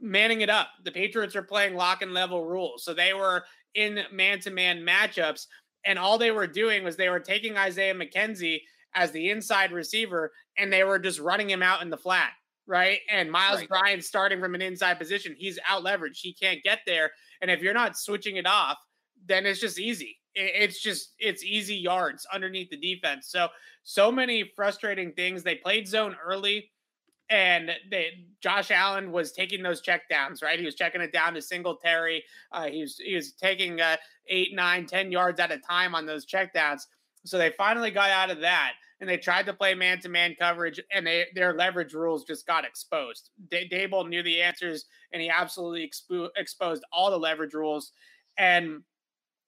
manning 0.01 0.41
it 0.41 0.51
up. 0.51 0.69
The 0.85 0.93
Patriots 0.93 1.37
are 1.37 1.43
playing 1.43 1.75
lock 1.75 2.03
and 2.03 2.15
level 2.15 2.45
rules. 2.45 2.85
So 2.85 2.95
they 2.95 3.15
were 3.15 3.45
in 3.75 4.01
man 4.13 4.41
to 4.41 4.51
man 4.51 4.79
matchups. 4.79 5.47
And 5.89 5.99
all 5.99 6.19
they 6.19 6.31
were 6.31 6.47
doing 6.47 6.85
was 6.85 6.97
they 6.97 7.09
were 7.09 7.19
taking 7.19 7.57
Isaiah 7.57 7.95
McKenzie 7.95 8.61
as 8.95 9.11
the 9.11 9.31
inside 9.31 9.73
receiver 9.73 10.31
and 10.59 10.71
they 10.71 10.85
were 10.85 10.99
just 10.99 11.19
running 11.19 11.49
him 11.49 11.63
out 11.63 11.81
in 11.81 11.89
the 11.89 11.97
flat, 11.97 12.33
right? 12.67 12.99
And 13.11 13.33
Myles 13.33 13.61
right. 13.61 13.69
Bryant 13.71 14.05
starting 14.05 14.39
from 14.39 14.55
an 14.55 14.61
inside 14.61 14.99
position, 14.99 15.35
he's 15.39 15.59
out 15.67 15.83
leveraged. 15.83 16.19
He 16.21 16.35
can't 16.35 16.63
get 16.63 16.81
there. 16.87 17.11
And 17.41 17.51
if 17.51 17.63
you're 17.63 17.73
not 17.73 17.97
switching 17.97 18.37
it 18.37 18.47
off, 18.47 18.77
then 19.27 19.47
it's 19.47 19.61
just 19.61 19.81
easy. 19.81 20.19
It's 20.35 20.83
just 20.83 21.15
it's 21.19 21.43
easy 21.43 21.77
yards 21.77 22.27
underneath 22.33 22.69
the 22.69 22.77
defense. 22.77 23.31
So 23.31 23.49
so 23.83 24.13
many 24.13 24.53
frustrating 24.55 25.13
things. 25.13 25.43
They 25.43 25.55
played 25.55 25.89
zone 25.89 26.15
early 26.23 26.71
and 27.31 27.71
they 27.91 28.27
Josh 28.41 28.71
Allen 28.71 29.13
was 29.13 29.33
taking 29.33 29.63
those 29.63 29.83
checkdowns, 29.83 30.43
right? 30.43 30.59
He 30.59 30.65
was 30.65 30.75
checking 30.75 31.01
it 31.01 31.13
down 31.13 31.35
to 31.35 31.43
Singletary. 31.43 32.25
Uh, 32.53 32.67
he 32.67 32.81
was 32.83 32.97
he 32.99 33.15
was 33.15 33.33
taking 33.33 33.81
uh, 33.81 33.97
eight, 34.29 34.55
nine, 34.55 34.87
ten 34.87 35.13
yards 35.13 35.41
at 35.41 35.53
a 35.53 35.59
time 35.59 35.95
on 35.95 36.07
those 36.07 36.27
checkdowns. 36.27 36.83
So 37.25 37.37
they 37.37 37.53
finally 37.59 37.91
got 37.91 38.11
out 38.11 38.31
of 38.31 38.41
that, 38.41 38.73
and 39.01 39.11
they 39.11 39.17
tried 39.17 39.47
to 39.47 39.53
play 39.53 39.75
man-to-man 39.75 40.37
coverage, 40.39 40.81
and 40.93 41.07
they 41.07 41.27
their 41.35 41.53
leverage 41.53 41.93
rules 41.93 42.25
just 42.25 42.47
got 42.47 42.65
exposed. 42.65 43.31
D- 43.51 43.69
Daboll 43.71 44.09
knew 44.09 44.23
the 44.23 44.41
answers, 44.41 44.87
and 45.13 45.21
he 45.21 45.29
absolutely 45.29 45.87
expo- 45.89 46.31
exposed 46.37 46.85
all 46.93 47.11
the 47.11 47.19
leverage 47.19 47.55
rules. 47.55 47.93
And 48.39 48.83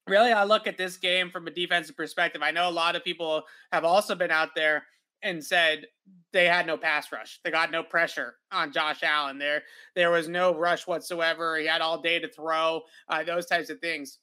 really, 0.08 0.32
I 0.32 0.44
look 0.44 0.66
at 0.66 0.76
this 0.76 0.96
game 0.96 1.30
from 1.30 1.46
a 1.46 1.50
defensive 1.50 1.96
perspective. 1.96 2.42
I 2.42 2.50
know 2.50 2.68
a 2.68 2.70
lot 2.70 2.96
of 2.96 3.04
people 3.04 3.44
have 3.72 3.84
also 3.84 4.14
been 4.14 4.32
out 4.32 4.54
there 4.54 4.84
and 5.22 5.44
said 5.44 5.86
they 6.32 6.46
had 6.46 6.66
no 6.66 6.76
pass 6.76 7.12
rush. 7.12 7.40
They 7.44 7.50
got 7.50 7.70
no 7.70 7.82
pressure 7.82 8.34
on 8.52 8.72
Josh 8.72 9.02
Allen. 9.02 9.38
There, 9.38 9.62
there 9.94 10.10
was 10.10 10.28
no 10.28 10.54
rush 10.54 10.86
whatsoever. 10.86 11.58
He 11.58 11.66
had 11.66 11.80
all 11.80 12.00
day 12.00 12.18
to 12.18 12.28
throw. 12.28 12.82
Uh, 13.08 13.22
those 13.22 13.46
types 13.46 13.70
of 13.70 13.80
things. 13.80 14.18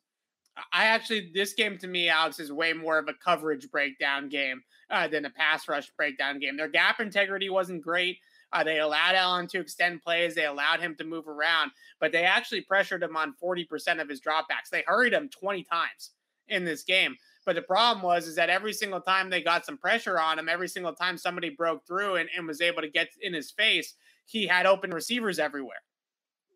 I 0.73 0.85
actually, 0.85 1.31
this 1.33 1.53
game 1.53 1.77
to 1.79 1.87
me, 1.87 2.09
Alex, 2.09 2.39
is 2.39 2.51
way 2.51 2.73
more 2.73 2.97
of 2.97 3.07
a 3.07 3.13
coverage 3.13 3.69
breakdown 3.69 4.27
game 4.27 4.63
uh, 4.89 5.07
than 5.07 5.25
a 5.25 5.29
pass 5.29 5.67
rush 5.67 5.91
breakdown 5.95 6.39
game. 6.39 6.57
Their 6.57 6.69
gap 6.69 6.99
integrity 6.99 7.49
wasn't 7.49 7.83
great. 7.83 8.17
Uh, 8.53 8.63
they 8.63 8.79
allowed 8.79 9.15
Allen 9.15 9.47
to 9.47 9.59
extend 9.59 10.01
plays. 10.01 10.33
They 10.33 10.45
allowed 10.45 10.79
him 10.79 10.95
to 10.95 11.03
move 11.03 11.27
around, 11.27 11.71
but 11.99 12.11
they 12.11 12.23
actually 12.23 12.61
pressured 12.61 13.03
him 13.03 13.17
on 13.17 13.35
40% 13.43 14.01
of 14.01 14.09
his 14.09 14.21
dropbacks. 14.21 14.69
They 14.71 14.83
hurried 14.87 15.13
him 15.13 15.29
20 15.29 15.63
times 15.63 16.11
in 16.47 16.63
this 16.63 16.83
game. 16.83 17.17
But 17.47 17.55
the 17.55 17.61
problem 17.61 18.03
was 18.03 18.27
is 18.27 18.35
that 18.35 18.49
every 18.49 18.73
single 18.73 18.99
time 18.99 19.29
they 19.29 19.41
got 19.41 19.65
some 19.65 19.77
pressure 19.77 20.19
on 20.19 20.37
him, 20.37 20.49
every 20.49 20.67
single 20.67 20.91
time 20.91 21.17
somebody 21.17 21.49
broke 21.49 21.87
through 21.87 22.17
and, 22.17 22.29
and 22.35 22.45
was 22.45 22.59
able 22.59 22.81
to 22.81 22.89
get 22.89 23.07
in 23.21 23.33
his 23.33 23.51
face, 23.51 23.93
he 24.25 24.45
had 24.45 24.65
open 24.65 24.93
receivers 24.93 25.39
everywhere. 25.39 25.77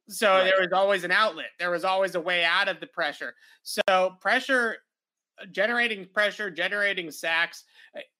So 0.09 0.29
right. 0.29 0.43
there 0.43 0.59
was 0.59 0.73
always 0.73 1.05
an 1.05 1.11
outlet. 1.11 1.51
There 1.59 1.71
was 1.71 1.85
always 1.85 2.15
a 2.15 2.19
way 2.19 2.43
out 2.43 2.67
of 2.67 2.81
the 2.81 2.87
pressure. 2.87 3.35
So 3.63 4.17
pressure 4.19 4.79
generating 5.53 6.07
pressure, 6.13 6.51
generating 6.51 7.09
sacks, 7.09 7.63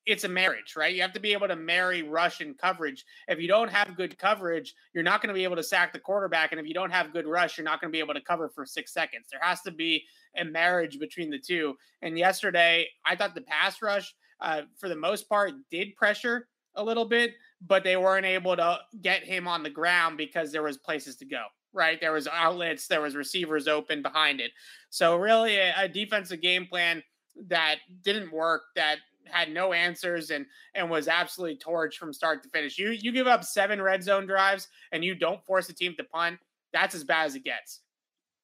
it's 0.06 0.24
a 0.24 0.30
marriage, 0.30 0.76
right? 0.76 0.94
You 0.94 1.02
have 1.02 1.14
to 1.14 1.20
be 1.20 1.34
able 1.34 1.48
to 1.48 1.56
marry 1.56 2.04
rush 2.04 2.42
and 2.42 2.58
coverage. 2.58 3.06
If 3.28 3.40
you 3.40 3.48
don't 3.48 3.70
have 3.70 3.96
good 3.96 4.18
coverage, 4.18 4.74
you're 4.94 5.04
not 5.04 5.22
going 5.22 5.30
to 5.30 5.34
be 5.34 5.44
able 5.44 5.56
to 5.56 5.64
sack 5.64 5.94
the 5.94 6.00
quarterback. 6.00 6.52
And 6.52 6.60
if 6.60 6.68
you 6.68 6.74
don't 6.74 6.92
have 6.92 7.14
good 7.14 7.28
rush, 7.28 7.58
you're 7.58 7.66
not 7.66 7.80
going 7.80 7.90
to 7.90 7.96
be 7.96 8.00
able 8.00 8.14
to 8.16 8.22
cover 8.22 8.50
for 8.50 8.66
six 8.66 8.94
seconds. 8.94 9.28
There 9.32 9.40
has 9.42 9.62
to 9.62 9.72
be 9.72 10.04
a 10.36 10.44
marriage 10.44 11.00
between 11.00 11.30
the 11.30 11.40
two. 11.40 11.76
And 12.02 12.18
yesterday, 12.18 12.88
I 13.06 13.16
thought 13.16 13.36
the 13.36 13.42
pass 13.42 13.82
rush, 13.82 14.14
uh, 14.40 14.64
for 14.78 14.90
the 14.90 14.96
most 14.96 15.30
part, 15.30 15.54
did 15.70 15.96
pressure 15.96 16.48
a 16.76 16.84
little 16.84 17.06
bit, 17.06 17.34
but 17.66 17.84
they 17.84 17.98
weren't 17.98 18.26
able 18.26 18.56
to 18.56 18.80
get 19.02 19.24
him 19.24 19.48
on 19.48 19.62
the 19.62 19.70
ground 19.70 20.18
because 20.18 20.52
there 20.52 20.64
was 20.64 20.78
places 20.78 21.16
to 21.18 21.26
go 21.26 21.44
right 21.74 22.02
there 22.02 22.12
was 22.12 22.28
outlets 22.28 22.88
there 22.88 23.00
was 23.00 23.16
receivers 23.16 23.66
open 23.66 24.02
behind 24.02 24.42
it 24.42 24.52
so 24.90 25.16
really 25.16 25.56
a, 25.56 25.74
a 25.78 25.88
defensive 25.88 26.42
game 26.42 26.66
plan 26.66 27.02
that 27.48 27.78
didn't 28.04 28.32
work 28.32 28.64
that 28.76 28.98
had 29.26 29.52
no 29.52 29.74
answers 29.74 30.32
and 30.32 30.46
and 30.76 30.90
was 30.90 31.08
absolutely 31.08 31.58
torched 31.58 31.96
from 31.96 32.14
start 32.14 32.44
to 32.44 32.50
finish. 32.50 32.78
You 32.78 32.92
you 32.92 33.12
give 33.12 33.28
up 33.28 33.44
seven 33.44 33.82
red 33.82 34.04
zone 34.04 34.26
drives 34.26 34.68
and 34.92 35.04
you 35.04 35.16
don't 35.16 35.44
force 35.46 35.70
a 35.70 35.74
team 35.74 35.96
to 35.98 36.04
punt. 36.04 36.40
That's 36.74 36.96
as 36.96 37.04
bad 37.04 37.26
as 37.26 37.36
it 37.36 37.44
gets. 37.44 37.82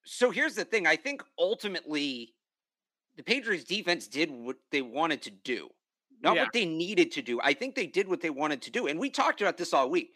So 0.06 0.32
here's 0.32 0.56
the 0.56 0.66
thing. 0.66 0.88
I 0.88 0.96
think 0.96 1.24
ultimately 1.38 2.34
the 3.16 3.24
Patriots 3.24 3.64
defense 3.64 4.08
did 4.08 4.30
what 4.32 4.58
they 4.72 4.82
wanted 4.82 5.22
to 5.24 5.32
do. 5.32 5.70
Not 6.22 6.36
yeah. 6.36 6.44
what 6.44 6.54
they 6.54 6.66
needed 6.66 7.12
to 7.14 7.22
do. 7.22 7.40
I 7.44 7.54
think 7.54 7.76
they 7.76 7.86
did 7.86 8.08
what 8.08 8.22
they 8.22 8.30
wanted 8.30 8.62
to 8.64 8.72
do. 8.72 8.88
And 8.88 9.00
we 9.00 9.10
talked 9.10 9.42
about 9.42 9.58
this 9.58 9.74
all 9.74 9.90
week. 9.90 10.14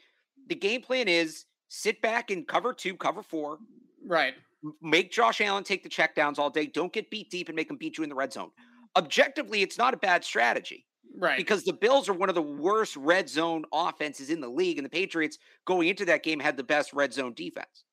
The 0.48 0.56
game 0.56 0.82
plan 0.82 1.08
is 1.08 1.46
sit 1.68 2.02
back 2.02 2.32
and 2.32 2.48
cover 2.48 2.74
two, 2.74 2.96
cover 2.96 3.22
four. 3.22 3.60
Right. 4.06 4.34
Make 4.82 5.12
Josh 5.12 5.42
Allen 5.42 5.64
take 5.64 5.84
the 5.84 5.90
checkdowns 5.90 6.40
all 6.40 6.50
day. 6.50 6.66
Don't 6.66 6.94
get 6.94 7.10
beat 7.10 7.30
deep 7.30 7.50
and 7.50 7.56
make 7.56 7.70
him 7.70 7.78
beat 7.78 7.98
you 7.98 8.04
in 8.04 8.10
the 8.10 8.16
red 8.16 8.34
zone 8.34 8.52
objectively, 8.96 9.62
it's 9.62 9.78
not 9.78 9.94
a 9.94 9.98
bad 9.98 10.24
strategy. 10.24 10.86
Right. 11.18 11.38
Because 11.38 11.64
the 11.64 11.74
Bills 11.74 12.08
are 12.08 12.14
one 12.14 12.30
of 12.30 12.36
the 12.36 12.42
worst 12.42 12.96
red 12.96 13.30
zone 13.30 13.66
offenses 13.74 14.30
in 14.30 14.40
the 14.40 14.48
league, 14.48 14.78
and 14.78 14.86
the 14.86 14.90
Patriots 14.90 15.38
going 15.66 15.90
into 15.90 16.06
that 16.06 16.24
game 16.24 16.40
had 16.40 16.58
the 16.58 16.64
best 16.64 16.94
red 16.94 17.14
zone 17.14 17.34
defense. 17.34 17.84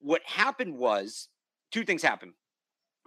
What 0.00 0.22
happened 0.24 0.76
was 0.76 1.28
two 1.70 1.84
things 1.84 2.02
happened. 2.02 2.32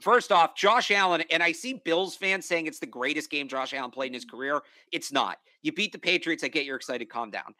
First 0.02 0.32
off, 0.32 0.56
Josh 0.56 0.90
Allen, 0.90 1.24
and 1.30 1.44
I 1.44 1.52
see 1.52 1.82
Bills 1.86 2.16
fans 2.16 2.48
saying 2.48 2.66
it's 2.66 2.80
the 2.80 2.88
greatest 2.88 3.30
game 3.30 3.48
Josh 3.48 3.74
Allen 3.74 3.92
played 3.92 4.08
in 4.08 4.14
his 4.16 4.26
mm-hmm. 4.26 4.36
career. 4.36 4.62
It's 4.92 5.12
not. 5.12 5.38
You 5.62 5.72
beat 5.72 5.92
the 5.92 6.00
Patriots. 6.00 6.44
I 6.44 6.48
get 6.48 6.66
you're 6.66 6.76
excited. 6.76 7.08
Calm 7.10 7.30
down. 7.30 7.54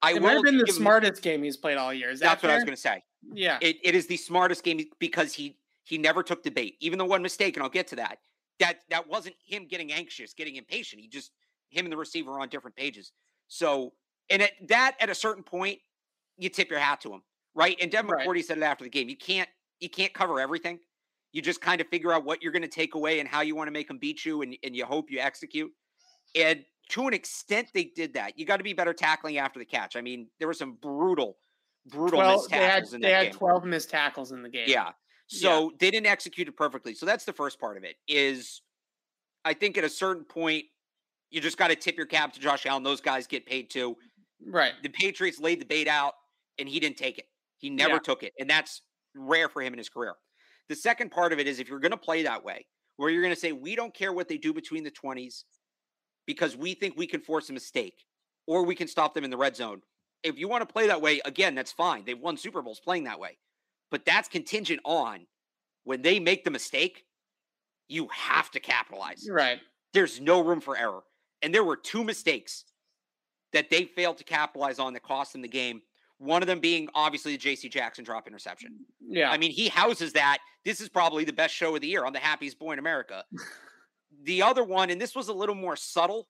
I 0.00 0.12
it 0.12 0.22
might 0.22 0.34
have 0.34 0.42
been 0.42 0.58
the 0.58 0.66
smartest 0.68 1.24
him, 1.24 1.32
game 1.32 1.42
he's 1.42 1.56
played 1.56 1.76
all 1.76 1.92
year. 1.92 2.10
Is 2.10 2.20
that's 2.20 2.40
that 2.40 2.48
what 2.48 2.52
I 2.52 2.56
was 2.56 2.64
going 2.64 2.76
to 2.76 2.80
say. 2.80 3.02
Yeah, 3.32 3.58
it, 3.60 3.76
it 3.82 3.94
is 3.94 4.06
the 4.06 4.16
smartest 4.16 4.64
game 4.64 4.80
because 4.98 5.34
he 5.34 5.58
he 5.84 5.98
never 5.98 6.22
took 6.22 6.42
the 6.42 6.50
bait, 6.50 6.76
even 6.80 6.98
the 6.98 7.04
one 7.04 7.20
mistake, 7.20 7.56
and 7.56 7.62
I'll 7.64 7.70
get 7.70 7.88
to 7.88 7.96
that 7.96 8.18
that 8.60 8.80
that 8.90 9.08
wasn't 9.08 9.36
him 9.44 9.66
getting 9.66 9.92
anxious, 9.92 10.32
getting 10.34 10.56
impatient. 10.56 11.02
He 11.02 11.08
just 11.08 11.32
him 11.70 11.86
and 11.86 11.92
the 11.92 11.96
receiver 11.96 12.40
on 12.40 12.48
different 12.48 12.76
pages. 12.76 13.12
So, 13.48 13.92
and 14.30 14.42
at 14.42 14.52
that 14.68 14.96
at 15.00 15.10
a 15.10 15.14
certain 15.14 15.42
point, 15.42 15.78
you 16.36 16.48
tip 16.48 16.70
your 16.70 16.78
hat 16.80 17.00
to 17.02 17.12
him, 17.12 17.22
right? 17.54 17.76
And 17.80 17.90
Devin 17.90 18.10
right. 18.10 18.26
McCourty 18.26 18.44
said 18.44 18.58
it 18.58 18.62
after 18.64 18.84
the 18.84 18.90
game. 18.90 19.08
You 19.08 19.16
can't 19.16 19.48
you 19.80 19.88
can't 19.88 20.12
cover 20.12 20.40
everything. 20.40 20.78
You 21.32 21.42
just 21.42 21.60
kind 21.60 21.80
of 21.80 21.86
figure 21.88 22.12
out 22.12 22.24
what 22.24 22.42
you're 22.42 22.52
going 22.52 22.62
to 22.62 22.68
take 22.68 22.94
away 22.94 23.20
and 23.20 23.28
how 23.28 23.42
you 23.42 23.54
want 23.54 23.68
to 23.68 23.72
make 23.72 23.88
them 23.88 23.98
beat 23.98 24.24
you, 24.24 24.42
and 24.42 24.56
and 24.62 24.74
you 24.74 24.84
hope 24.84 25.10
you 25.10 25.18
execute. 25.20 25.70
And 26.34 26.64
to 26.90 27.06
an 27.06 27.14
extent, 27.14 27.68
they 27.74 27.84
did 27.84 28.14
that. 28.14 28.38
You 28.38 28.46
got 28.46 28.56
to 28.58 28.64
be 28.64 28.72
better 28.72 28.94
tackling 28.94 29.38
after 29.38 29.58
the 29.58 29.64
catch. 29.64 29.94
I 29.94 30.00
mean, 30.00 30.28
there 30.38 30.48
were 30.48 30.54
some 30.54 30.78
brutal, 30.80 31.36
brutal 31.86 32.20
12, 32.20 32.34
missed 32.36 32.50
tackles 32.50 32.50
they 32.50 32.64
had, 32.66 32.94
in 32.94 33.00
They 33.00 33.10
had 33.10 33.22
game. 33.24 33.32
twelve 33.32 33.64
missed 33.64 33.90
tackles 33.90 34.32
in 34.32 34.42
the 34.42 34.48
game. 34.48 34.64
Yeah, 34.68 34.92
so 35.28 35.64
yeah. 35.64 35.76
they 35.78 35.90
didn't 35.90 36.06
execute 36.06 36.48
it 36.48 36.56
perfectly. 36.56 36.94
So 36.94 37.06
that's 37.06 37.24
the 37.24 37.32
first 37.32 37.60
part 37.60 37.76
of 37.76 37.84
it. 37.84 37.96
Is 38.08 38.62
I 39.44 39.54
think 39.54 39.78
at 39.78 39.84
a 39.84 39.88
certain 39.88 40.24
point 40.24 40.64
you 41.30 41.40
just 41.40 41.58
got 41.58 41.68
to 41.68 41.76
tip 41.76 41.96
your 41.96 42.06
cap 42.06 42.32
to 42.32 42.40
Josh 42.40 42.66
Allen. 42.66 42.82
Those 42.82 43.00
guys 43.00 43.26
get 43.26 43.46
paid 43.46 43.70
too. 43.70 43.96
Right. 44.46 44.72
The 44.82 44.88
Patriots 44.88 45.38
laid 45.38 45.60
the 45.60 45.66
bait 45.66 45.88
out 45.88 46.14
and 46.58 46.68
he 46.68 46.80
didn't 46.80 46.96
take 46.96 47.18
it. 47.18 47.26
He 47.58 47.70
never 47.70 47.94
yeah. 47.94 47.98
took 47.98 48.22
it. 48.22 48.32
And 48.38 48.48
that's 48.48 48.82
rare 49.14 49.48
for 49.48 49.62
him 49.62 49.72
in 49.74 49.78
his 49.78 49.88
career. 49.88 50.14
The 50.68 50.76
second 50.76 51.10
part 51.10 51.32
of 51.32 51.38
it 51.38 51.46
is 51.46 51.60
if 51.60 51.68
you're 51.68 51.80
going 51.80 51.92
to 51.92 51.96
play 51.96 52.22
that 52.22 52.44
way, 52.44 52.66
where 52.96 53.10
you're 53.10 53.22
going 53.22 53.34
to 53.34 53.40
say, 53.40 53.52
we 53.52 53.76
don't 53.76 53.94
care 53.94 54.12
what 54.12 54.28
they 54.28 54.38
do 54.38 54.52
between 54.52 54.84
the 54.84 54.90
20s 54.90 55.44
because 56.26 56.56
we 56.56 56.74
think 56.74 56.96
we 56.96 57.06
can 57.06 57.20
force 57.20 57.48
a 57.50 57.52
mistake 57.52 57.94
or 58.46 58.64
we 58.64 58.74
can 58.74 58.88
stop 58.88 59.14
them 59.14 59.24
in 59.24 59.30
the 59.30 59.36
red 59.36 59.56
zone. 59.56 59.80
If 60.22 60.38
you 60.38 60.48
want 60.48 60.66
to 60.66 60.72
play 60.72 60.86
that 60.88 61.00
way, 61.00 61.20
again, 61.24 61.54
that's 61.54 61.72
fine. 61.72 62.04
They've 62.04 62.18
won 62.18 62.36
Super 62.36 62.60
Bowls 62.60 62.80
playing 62.80 63.04
that 63.04 63.20
way. 63.20 63.38
But 63.90 64.04
that's 64.04 64.28
contingent 64.28 64.80
on 64.84 65.26
when 65.84 66.02
they 66.02 66.20
make 66.20 66.44
the 66.44 66.50
mistake, 66.50 67.04
you 67.88 68.08
have 68.12 68.50
to 68.50 68.60
capitalize. 68.60 69.26
Right. 69.30 69.58
There's 69.94 70.20
no 70.20 70.40
room 70.42 70.60
for 70.60 70.76
error. 70.76 71.00
And 71.40 71.54
there 71.54 71.64
were 71.64 71.76
two 71.76 72.04
mistakes 72.04 72.64
that 73.52 73.70
they 73.70 73.84
failed 73.84 74.18
to 74.18 74.24
capitalize 74.24 74.78
on 74.78 74.92
that 74.92 75.02
cost 75.02 75.32
them 75.32 75.40
the 75.40 75.48
game. 75.48 75.80
One 76.18 76.42
of 76.42 76.48
them 76.48 76.60
being 76.60 76.88
obviously 76.94 77.36
the 77.36 77.42
JC 77.42 77.70
Jackson 77.70 78.04
drop 78.04 78.26
interception. 78.26 78.76
Yeah. 79.00 79.30
I 79.30 79.38
mean, 79.38 79.50
he 79.50 79.68
houses 79.68 80.12
that. 80.12 80.38
This 80.64 80.80
is 80.80 80.88
probably 80.88 81.24
the 81.24 81.32
best 81.32 81.54
show 81.54 81.74
of 81.74 81.80
the 81.80 81.86
year 81.86 82.04
on 82.04 82.12
the 82.12 82.18
happiest 82.18 82.58
boy 82.58 82.72
in 82.72 82.78
America. 82.78 83.24
the 84.24 84.42
other 84.42 84.64
one, 84.64 84.90
and 84.90 85.00
this 85.00 85.14
was 85.14 85.28
a 85.28 85.32
little 85.32 85.54
more 85.54 85.76
subtle, 85.76 86.28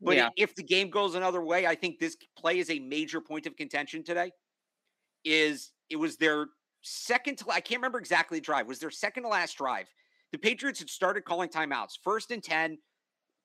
But 0.00 0.16
yeah. 0.16 0.30
if 0.36 0.54
the 0.56 0.62
game 0.62 0.90
goes 0.90 1.14
another 1.14 1.42
way, 1.42 1.66
I 1.66 1.74
think 1.74 1.98
this 1.98 2.16
play 2.36 2.58
is 2.58 2.70
a 2.70 2.78
major 2.78 3.20
point 3.20 3.46
of 3.46 3.56
contention 3.56 4.02
today. 4.02 4.32
Is 5.24 5.70
it 5.90 5.96
was 5.96 6.16
their 6.16 6.46
second 6.86 7.38
to 7.38 7.50
I 7.50 7.60
can't 7.60 7.80
remember 7.80 7.98
exactly 7.98 8.38
the 8.38 8.44
drive. 8.44 8.66
Was 8.66 8.78
their 8.78 8.90
second 8.90 9.24
to 9.24 9.28
last 9.28 9.58
drive. 9.58 9.86
The 10.32 10.38
Patriots 10.38 10.80
had 10.80 10.90
started 10.90 11.24
calling 11.24 11.48
timeouts. 11.48 11.98
First 12.02 12.30
and 12.30 12.42
10, 12.42 12.78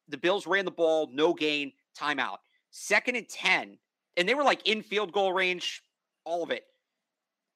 the 0.08 0.18
Bills 0.18 0.48
ran 0.48 0.66
the 0.66 0.72
ball, 0.72 1.10
no 1.12 1.34
gain, 1.34 1.72
timeout. 2.00 2.38
Second 2.72 3.16
and 3.16 3.30
10, 3.30 3.78
and 4.18 4.28
they 4.28 4.34
were 4.34 4.44
like 4.44 4.68
in 4.68 4.82
field 4.82 5.12
goal 5.12 5.34
range, 5.34 5.84
all 6.26 6.44
of 6.44 6.52
it. 6.52 6.64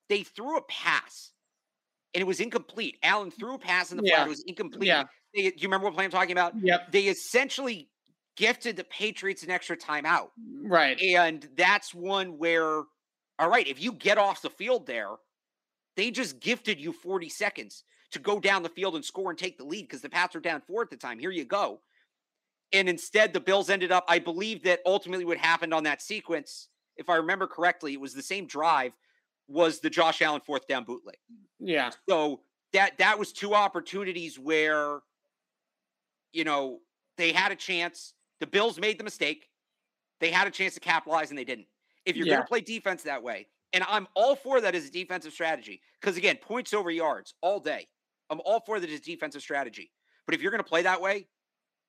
They 0.10 0.24
threw 0.24 0.58
a 0.58 0.62
pass 0.64 1.32
and 2.14 2.22
it 2.22 2.26
was 2.26 2.40
incomplete. 2.40 2.98
Allen 3.04 3.32
threw 3.32 3.56
a 3.56 3.60
pass 3.60 3.92
in 3.92 3.98
the 3.98 4.04
yeah. 4.06 4.16
flat. 4.16 4.28
It 4.28 4.30
was 4.30 4.44
incomplete. 4.44 4.88
Yeah. 4.88 5.04
They, 5.34 5.42
do 5.42 5.56
you 5.58 5.68
remember 5.68 5.86
what 5.86 5.96
play 5.96 6.06
I'm 6.06 6.12
talking 6.12 6.32
about? 6.32 6.54
Yep. 6.62 6.92
They 6.92 7.04
essentially 7.04 7.90
gifted 8.38 8.78
the 8.78 8.84
Patriots 8.86 9.44
an 9.44 9.50
extra 9.50 9.76
timeout. 9.76 10.30
Right. 10.64 11.00
And 11.02 11.48
that's 11.58 11.94
one 11.94 12.38
where, 12.38 12.84
all 13.40 13.50
right, 13.50 13.68
if 13.68 13.82
you 13.82 13.92
get 13.92 14.18
off 14.18 14.42
the 14.42 14.50
field 14.50 14.86
there, 14.86 15.10
they 15.96 16.12
just 16.12 16.40
gifted 16.40 16.80
you 16.80 16.92
40 16.92 17.30
seconds 17.30 17.84
to 18.12 18.20
go 18.20 18.40
down 18.40 18.64
the 18.64 18.70
field 18.70 18.96
and 18.96 19.04
score 19.04 19.30
and 19.30 19.40
take 19.40 19.58
the 19.58 19.64
lead 19.64 19.84
because 19.84 20.02
the 20.02 20.10
Pats 20.10 20.36
were 20.36 20.42
down 20.42 20.62
four 20.62 20.82
at 20.82 20.90
the 20.90 20.98
time. 20.98 21.20
Here 21.20 21.32
you 21.32 21.46
go. 21.46 21.82
And 22.74 22.90
instead, 22.90 23.34
the 23.34 23.40
Bills 23.40 23.70
ended 23.70 23.92
up, 23.92 24.06
I 24.08 24.20
believe 24.20 24.64
that 24.64 24.80
ultimately 24.86 25.26
what 25.26 25.38
happened 25.38 25.74
on 25.74 25.84
that 25.84 26.02
sequence, 26.02 26.70
if 26.98 27.10
I 27.10 27.16
remember 27.16 27.48
correctly, 27.48 27.94
it 27.94 28.02
was 28.02 28.14
the 28.14 28.24
same 28.24 28.48
drive, 28.48 28.94
was 29.48 29.80
the 29.80 29.90
Josh 29.90 30.22
Allen 30.22 30.42
fourth 30.46 30.68
down 30.68 30.84
bootleg. 30.84 31.18
Yeah. 31.60 31.92
So 32.10 32.42
that 32.74 32.98
that 32.98 33.18
was 33.18 33.32
two 33.32 33.54
opportunities 33.54 34.40
where, 34.40 35.00
you 36.34 36.44
know, 36.44 36.80
they 37.18 37.32
had 37.32 37.52
a 37.52 37.56
chance. 37.56 38.14
The 38.40 38.48
Bills 38.48 38.80
made 38.80 39.00
the 39.00 39.04
mistake. 39.04 39.50
They 40.20 40.32
had 40.32 40.48
a 40.48 40.52
chance 40.52 40.74
to 40.74 40.80
capitalize 40.80 41.30
and 41.30 41.38
they 41.38 41.44
didn't. 41.44 41.68
If 42.06 42.16
you're 42.16 42.28
yeah. 42.28 42.36
going 42.36 42.44
to 42.44 42.48
play 42.48 42.62
defense 42.62 43.04
that 43.04 43.24
way, 43.24 43.48
and 43.76 43.84
I'm 43.88 44.08
all 44.16 44.36
for 44.36 44.62
that 44.62 44.74
as 44.74 44.88
a 44.88 44.92
defensive 44.92 45.34
strategy, 45.34 45.82
because 46.00 46.18
again, 46.18 46.38
points 46.42 46.74
over 46.74 46.90
yards 46.90 47.36
all 47.42 47.60
day. 47.60 47.88
I'm 48.30 48.40
all 48.46 48.62
for 48.62 48.80
that 48.80 48.90
as 48.90 49.02
a 49.02 49.04
defensive 49.04 49.42
strategy. 49.42 49.92
But 50.26 50.34
if 50.34 50.42
you're 50.42 50.50
going 50.50 50.64
to 50.64 50.68
play 50.68 50.82
that 50.82 51.00
way, 51.00 51.28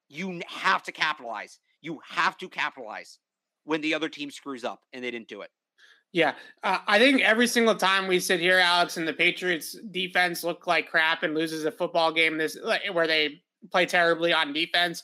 you 0.09 0.43
have 0.49 0.83
to 0.83 0.93
capitalize. 0.93 1.61
You 1.81 2.01
have 2.07 2.37
to 2.39 2.49
capitalize 2.49 3.19
when 3.65 3.81
the 3.81 3.95
other 3.95 4.09
team 4.09 4.31
screws 4.31 4.65
up, 4.65 4.81
and 4.93 5.03
they 5.03 5.11
didn't 5.11 5.29
do 5.29 5.41
it. 5.41 5.51
Yeah, 6.13 6.35
uh, 6.63 6.79
I 6.87 6.99
think 6.99 7.23
every 7.23 7.47
single 7.47 7.75
time 7.75 8.09
we 8.09 8.21
sit 8.21 8.41
here, 8.41 8.59
Alex, 8.59 8.97
and 8.97 9.07
the 9.07 9.13
Patriots 9.13 9.77
defense 9.91 10.45
look 10.45 10.67
like 10.67 10.91
crap 10.91 11.23
and 11.23 11.35
loses 11.35 11.65
a 11.65 11.73
football 11.73 12.13
game 12.13 12.37
this 12.37 12.57
where 12.93 13.07
they 13.07 13.43
play 13.71 13.87
terribly 13.87 14.33
on 14.33 14.53
defense, 14.53 15.03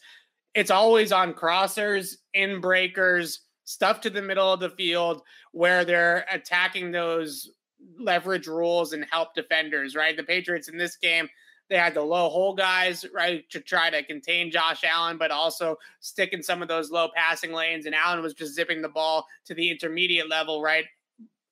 it's 0.55 0.71
always 0.71 1.13
on 1.13 1.33
crossers, 1.33 2.17
in 2.35 2.61
breakers, 2.61 3.41
stuff 3.65 4.01
to 4.03 4.11
the 4.11 4.23
middle 4.23 4.53
of 4.53 4.61
the 4.61 4.71
field 4.71 5.23
where 5.53 5.85
they're 5.85 6.25
attacking 6.31 6.91
those 6.91 7.51
leverage 7.99 8.47
rules 8.47 8.93
and 8.93 9.07
help 9.11 9.35
defenders. 9.35 9.95
Right, 9.95 10.17
the 10.17 10.23
Patriots 10.23 10.69
in 10.69 10.77
this 10.77 10.97
game 10.97 11.29
they 11.73 11.79
had 11.79 11.95
the 11.95 12.03
low 12.03 12.29
hole 12.29 12.55
guys, 12.55 13.07
right, 13.15 13.49
to 13.49 13.59
try 13.59 13.89
to 13.89 14.03
contain 14.03 14.51
Josh 14.51 14.85
Allen, 14.85 15.17
but 15.17 15.31
also 15.31 15.79
stick 16.01 16.35
in 16.35 16.43
some 16.43 16.61
of 16.61 16.69
those 16.69 16.91
low 16.91 17.09
passing 17.17 17.51
lanes. 17.51 17.87
And 17.87 17.95
Allen 17.95 18.21
was 18.21 18.35
just 18.35 18.55
zipping 18.55 18.83
the 18.83 18.91
ball 18.91 19.27
to 19.47 19.55
the 19.55 19.71
intermediate 19.71 20.29
level, 20.29 20.61
right, 20.61 20.85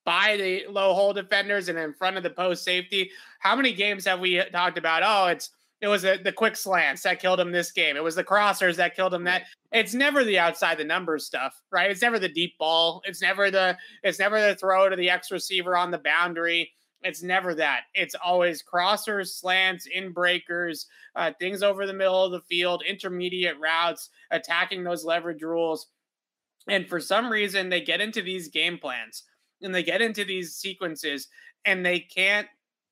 by 0.04 0.36
the 0.36 0.66
low 0.68 0.92
hole 0.92 1.14
defenders 1.14 1.70
and 1.70 1.78
in 1.78 1.94
front 1.94 2.18
of 2.18 2.22
the 2.22 2.28
post 2.28 2.64
safety. 2.64 3.10
How 3.38 3.56
many 3.56 3.72
games 3.72 4.04
have 4.04 4.20
we 4.20 4.42
talked 4.52 4.76
about? 4.76 5.02
Oh, 5.02 5.30
it's 5.30 5.50
it 5.80 5.88
was 5.88 6.04
a, 6.04 6.18
the 6.18 6.32
quick 6.32 6.56
slants 6.56 7.02
that 7.02 7.20
killed 7.20 7.40
him 7.40 7.52
this 7.52 7.72
game. 7.72 7.96
It 7.96 8.04
was 8.04 8.14
the 8.14 8.24
crossers 8.24 8.76
that 8.76 8.94
killed 8.94 9.14
him. 9.14 9.24
That 9.24 9.44
it's 9.72 9.94
never 9.94 10.24
the 10.24 10.38
outside 10.38 10.78
the 10.78 10.84
numbers 10.84 11.24
stuff, 11.24 11.60
right? 11.72 11.90
It's 11.90 12.02
never 12.02 12.18
the 12.18 12.28
deep 12.28 12.58
ball. 12.58 13.02
It's 13.06 13.22
never 13.22 13.50
the 13.50 13.76
it's 14.02 14.18
never 14.18 14.40
the 14.40 14.54
throw 14.54 14.88
to 14.88 14.96
the 14.96 15.10
X 15.10 15.30
receiver 15.30 15.76
on 15.76 15.90
the 15.90 15.98
boundary. 15.98 16.72
It's 17.02 17.22
never 17.22 17.54
that. 17.54 17.84
It's 17.94 18.14
always 18.14 18.62
crossers, 18.62 19.28
slants, 19.28 19.86
in 19.86 20.12
breakers, 20.12 20.86
uh, 21.16 21.32
things 21.40 21.62
over 21.62 21.86
the 21.86 21.94
middle 21.94 22.24
of 22.24 22.32
the 22.32 22.42
field, 22.42 22.82
intermediate 22.86 23.58
routes, 23.58 24.10
attacking 24.30 24.84
those 24.84 25.04
leverage 25.04 25.42
rules. 25.42 25.86
And 26.68 26.86
for 26.86 27.00
some 27.00 27.30
reason, 27.30 27.70
they 27.70 27.80
get 27.80 28.02
into 28.02 28.20
these 28.20 28.48
game 28.48 28.76
plans 28.76 29.22
and 29.62 29.74
they 29.74 29.82
get 29.82 30.02
into 30.02 30.24
these 30.26 30.54
sequences 30.54 31.28
and 31.64 31.84
they 31.84 32.00
can't 32.00 32.48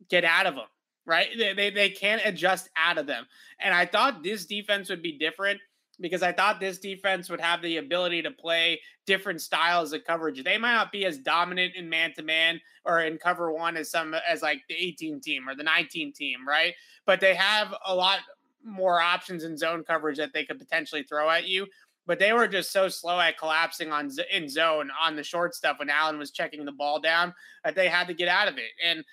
get 0.09 0.25
out 0.25 0.47
of 0.47 0.55
them, 0.55 0.69
right? 1.09 1.29
They, 1.37 1.55
they, 1.55 1.71
they 1.71 1.91
can't 1.91 2.23
adjust 2.25 2.69
out 2.77 2.99
of 2.99 3.07
them. 3.07 3.27
And 3.59 3.75
I 3.75 3.87
thought 3.87 4.23
this 4.23 4.45
defense 4.47 4.91
would 4.91 5.03
be 5.03 5.19
different 5.19 5.59
because 6.01 6.23
I 6.23 6.33
thought 6.33 6.61
this 6.61 6.79
defense 6.79 7.29
would 7.29 7.41
have 7.41 7.63
the 7.63 7.79
ability 7.79 8.23
to 8.23 8.31
play 8.31 8.81
different 9.07 9.41
styles 9.41 9.93
of 9.93 10.05
coverage. 10.05 10.45
They 10.45 10.59
might 10.59 10.75
not 10.75 10.93
be 10.93 11.07
as 11.07 11.19
dominant 11.19 11.75
in 11.75 11.89
man 11.89 12.13
to 12.15 12.23
man 12.23 12.61
or 12.85 13.01
in 13.01 13.19
cover 13.19 13.51
one 13.53 13.77
as 13.77 13.91
some 13.91 14.15
as 14.15 14.43
like 14.43 14.61
the 14.69 14.77
18 14.77 15.21
team 15.21 15.49
or 15.49 15.57
the 15.57 15.65
19 15.65 16.13
team, 16.13 16.47
right? 16.47 16.75
But 17.07 17.21
they 17.21 17.35
have 17.35 17.75
a 17.87 17.95
lot 17.95 18.21
more 18.65 19.01
options 19.01 19.45
in 19.45 19.57
zone 19.57 19.83
coverage 19.83 20.19
that 20.19 20.33
they 20.33 20.45
could 20.45 20.59
potentially 20.59 21.03
throw 21.03 21.31
at 21.31 21.49
you. 21.49 21.67
But 22.07 22.19
they 22.19 22.33
were 22.33 22.49
just 22.49 22.73
so 22.73 22.89
slow 22.89 23.21
at 23.21 23.39
collapsing 23.39 23.93
on 23.93 24.11
in 24.33 24.49
zone 24.49 24.91
on 25.03 25.15
the 25.15 25.23
short 25.23 25.55
stuff 25.55 25.79
when 25.79 25.91
Allen 25.91 26.19
was 26.19 26.31
checking 26.31 26.65
the 26.65 26.73
ball 26.73 27.01
down 27.01 27.35
that 27.65 27.75
they 27.75 27.89
had 27.89 28.07
to 28.07 28.15
get 28.15 28.29
out 28.29 28.49
of 28.49 28.57
it. 28.57 28.71
And 28.83 29.05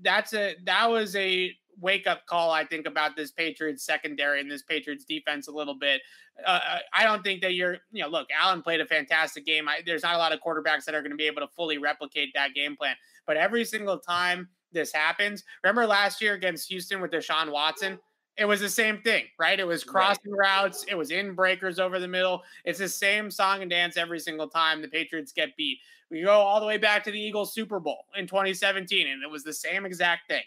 that's 0.00 0.34
a 0.34 0.54
that 0.64 0.90
was 0.90 1.16
a 1.16 1.56
wake 1.80 2.06
up 2.06 2.26
call, 2.26 2.50
I 2.50 2.64
think, 2.64 2.86
about 2.86 3.16
this 3.16 3.30
Patriots 3.30 3.84
secondary 3.84 4.40
and 4.40 4.50
this 4.50 4.62
Patriots 4.62 5.04
defense 5.04 5.48
a 5.48 5.52
little 5.52 5.74
bit. 5.74 6.00
Uh, 6.46 6.60
uh, 6.66 6.78
I 6.94 7.04
don't 7.04 7.22
think 7.22 7.42
that 7.42 7.54
you're, 7.54 7.78
you 7.90 8.02
know, 8.02 8.08
look, 8.08 8.28
Allen 8.40 8.62
played 8.62 8.80
a 8.80 8.86
fantastic 8.86 9.44
game. 9.44 9.68
I, 9.68 9.80
there's 9.84 10.02
not 10.02 10.14
a 10.14 10.18
lot 10.18 10.32
of 10.32 10.40
quarterbacks 10.40 10.84
that 10.84 10.94
are 10.94 11.00
going 11.02 11.10
to 11.10 11.16
be 11.16 11.26
able 11.26 11.42
to 11.42 11.48
fully 11.48 11.78
replicate 11.78 12.30
that 12.34 12.54
game 12.54 12.76
plan. 12.76 12.96
But 13.26 13.36
every 13.36 13.64
single 13.64 13.98
time 13.98 14.48
this 14.72 14.92
happens, 14.92 15.44
remember 15.62 15.86
last 15.86 16.22
year 16.22 16.34
against 16.34 16.68
Houston 16.68 17.00
with 17.00 17.10
Deshaun 17.10 17.50
Watson? 17.50 17.98
It 18.38 18.46
was 18.46 18.60
the 18.60 18.68
same 18.68 19.02
thing, 19.02 19.24
right? 19.38 19.60
It 19.60 19.66
was 19.66 19.84
crossing 19.84 20.32
right. 20.32 20.62
routes, 20.62 20.86
it 20.88 20.94
was 20.94 21.10
in 21.10 21.34
breakers 21.34 21.78
over 21.78 22.00
the 22.00 22.08
middle. 22.08 22.42
It's 22.64 22.78
the 22.78 22.88
same 22.88 23.30
song 23.30 23.60
and 23.60 23.70
dance 23.70 23.98
every 23.98 24.20
single 24.20 24.48
time 24.48 24.80
the 24.80 24.88
Patriots 24.88 25.32
get 25.32 25.54
beat. 25.56 25.78
We 26.12 26.22
go 26.22 26.30
all 26.30 26.60
the 26.60 26.66
way 26.66 26.76
back 26.76 27.02
to 27.04 27.10
the 27.10 27.18
Eagles 27.18 27.54
Super 27.54 27.80
Bowl 27.80 28.04
in 28.14 28.26
2017, 28.26 29.06
and 29.06 29.22
it 29.22 29.30
was 29.30 29.44
the 29.44 29.52
same 29.52 29.86
exact 29.86 30.28
thing. 30.28 30.42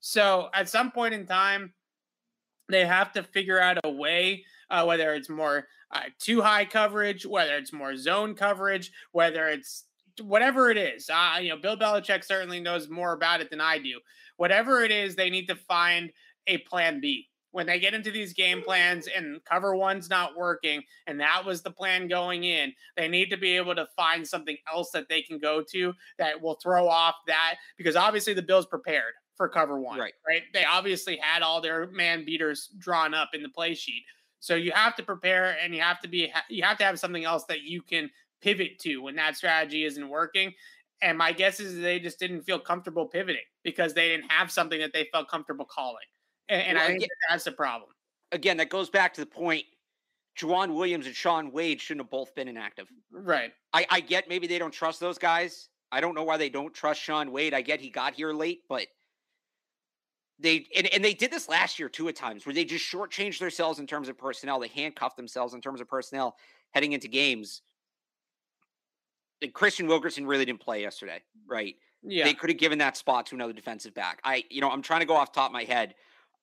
So 0.00 0.48
at 0.54 0.66
some 0.66 0.90
point 0.90 1.12
in 1.12 1.26
time, 1.26 1.74
they 2.70 2.86
have 2.86 3.12
to 3.12 3.22
figure 3.22 3.60
out 3.60 3.76
a 3.84 3.90
way, 3.90 4.46
uh, 4.70 4.84
whether 4.84 5.12
it's 5.12 5.28
more 5.28 5.66
uh, 5.92 6.04
two 6.18 6.40
high 6.40 6.64
coverage, 6.64 7.26
whether 7.26 7.54
it's 7.56 7.70
more 7.70 7.98
zone 7.98 8.34
coverage, 8.34 8.92
whether 9.12 9.48
it's 9.48 9.84
whatever 10.22 10.70
it 10.70 10.78
is. 10.78 11.10
Uh, 11.10 11.36
you 11.42 11.50
know, 11.50 11.58
Bill 11.58 11.76
Belichick 11.76 12.24
certainly 12.24 12.60
knows 12.60 12.88
more 12.88 13.12
about 13.12 13.42
it 13.42 13.50
than 13.50 13.60
I 13.60 13.76
do. 13.76 14.00
Whatever 14.38 14.84
it 14.84 14.90
is, 14.90 15.16
they 15.16 15.28
need 15.28 15.48
to 15.48 15.54
find 15.54 16.10
a 16.46 16.58
plan 16.58 16.98
B 16.98 17.29
when 17.52 17.66
they 17.66 17.78
get 17.78 17.94
into 17.94 18.10
these 18.10 18.32
game 18.32 18.62
plans 18.62 19.08
and 19.08 19.44
cover 19.44 19.74
one's 19.74 20.08
not 20.08 20.36
working 20.36 20.82
and 21.06 21.20
that 21.20 21.44
was 21.44 21.62
the 21.62 21.70
plan 21.70 22.08
going 22.08 22.44
in 22.44 22.72
they 22.96 23.08
need 23.08 23.30
to 23.30 23.36
be 23.36 23.56
able 23.56 23.74
to 23.74 23.86
find 23.96 24.26
something 24.26 24.56
else 24.72 24.90
that 24.92 25.08
they 25.08 25.22
can 25.22 25.38
go 25.38 25.62
to 25.62 25.92
that 26.18 26.40
will 26.40 26.58
throw 26.62 26.88
off 26.88 27.16
that 27.26 27.56
because 27.76 27.96
obviously 27.96 28.32
the 28.34 28.42
bills 28.42 28.66
prepared 28.66 29.14
for 29.40 29.48
cover 29.48 29.80
one. 29.80 29.98
Right. 29.98 30.12
Right. 30.28 30.42
They 30.52 30.66
obviously 30.66 31.16
had 31.16 31.40
all 31.40 31.62
their 31.62 31.86
man 31.86 32.26
beaters 32.26 32.68
drawn 32.76 33.14
up 33.14 33.30
in 33.32 33.42
the 33.42 33.48
play 33.48 33.74
sheet. 33.74 34.04
So 34.38 34.54
you 34.54 34.70
have 34.72 34.94
to 34.96 35.02
prepare 35.02 35.56
and 35.62 35.74
you 35.74 35.80
have 35.80 35.98
to 36.00 36.08
be 36.08 36.30
you 36.50 36.62
have 36.62 36.76
to 36.76 36.84
have 36.84 37.00
something 37.00 37.24
else 37.24 37.44
that 37.44 37.62
you 37.62 37.80
can 37.80 38.10
pivot 38.42 38.78
to 38.80 38.98
when 38.98 39.16
that 39.16 39.38
strategy 39.38 39.86
isn't 39.86 40.06
working. 40.10 40.52
And 41.00 41.16
my 41.16 41.32
guess 41.32 41.58
is 41.58 41.80
they 41.80 41.98
just 41.98 42.18
didn't 42.18 42.42
feel 42.42 42.58
comfortable 42.58 43.06
pivoting 43.06 43.40
because 43.64 43.94
they 43.94 44.08
didn't 44.08 44.30
have 44.30 44.50
something 44.50 44.78
that 44.78 44.92
they 44.92 45.08
felt 45.10 45.30
comfortable 45.30 45.64
calling. 45.64 46.04
And, 46.50 46.62
and 46.62 46.76
well, 46.76 46.84
I 46.84 46.88
think 46.88 46.98
again, 46.98 47.08
that's 47.30 47.44
the 47.44 47.52
problem. 47.52 47.90
Again, 48.32 48.58
that 48.58 48.68
goes 48.68 48.90
back 48.90 49.14
to 49.14 49.22
the 49.22 49.26
point 49.26 49.64
Joejuan 50.38 50.74
Williams 50.74 51.06
and 51.06 51.14
Shaun 51.14 51.52
Wade 51.52 51.80
shouldn't 51.80 52.04
have 52.04 52.10
both 52.10 52.34
been 52.34 52.48
inactive. 52.48 52.88
Right. 53.10 53.52
I, 53.72 53.86
I 53.88 54.00
get 54.00 54.28
maybe 54.28 54.46
they 54.46 54.58
don't 54.58 54.72
trust 54.72 55.00
those 55.00 55.16
guys. 55.16 55.68
I 55.90 56.02
don't 56.02 56.14
know 56.14 56.24
why 56.24 56.36
they 56.36 56.50
don't 56.50 56.74
trust 56.74 57.00
Shaun 57.00 57.32
Wade. 57.32 57.54
I 57.54 57.62
get 57.62 57.80
he 57.80 57.88
got 57.88 58.12
here 58.14 58.34
late, 58.34 58.60
but– 58.68 58.86
they 60.42 60.66
and, 60.74 60.86
and 60.94 61.04
they 61.04 61.12
did 61.12 61.30
this 61.30 61.50
last 61.50 61.78
year 61.78 61.90
too 61.90 62.08
at 62.08 62.16
times 62.16 62.46
where 62.46 62.54
they 62.54 62.64
just 62.64 62.90
shortchanged 62.90 63.40
themselves 63.40 63.78
in 63.78 63.86
terms 63.86 64.08
of 64.08 64.16
personnel. 64.16 64.58
They 64.58 64.68
handcuffed 64.68 65.18
themselves 65.18 65.52
in 65.52 65.60
terms 65.60 65.82
of 65.82 65.88
personnel 65.88 66.34
heading 66.70 66.92
into 66.92 67.08
games. 67.08 67.60
And 69.42 69.52
Kristian 69.52 69.86
Wilkerson 69.86 70.26
really 70.26 70.46
didn't 70.46 70.60
play 70.60 70.80
yesterday, 70.80 71.20
right? 71.46 71.76
Yeah. 72.02 72.24
They 72.24 72.32
could 72.32 72.48
have 72.48 72.58
given 72.58 72.78
that 72.78 72.96
spot 72.96 73.26
to 73.26 73.34
another 73.34 73.52
defensive 73.52 73.92
back. 73.92 74.20
I, 74.24 74.44
you 74.48 74.62
know, 74.62 74.70
I'm 74.70 74.80
trying 74.80 75.00
to 75.00 75.06
go 75.06 75.14
off 75.14 75.30
top 75.30 75.50
of 75.50 75.52
my 75.52 75.64
head, 75.64 75.94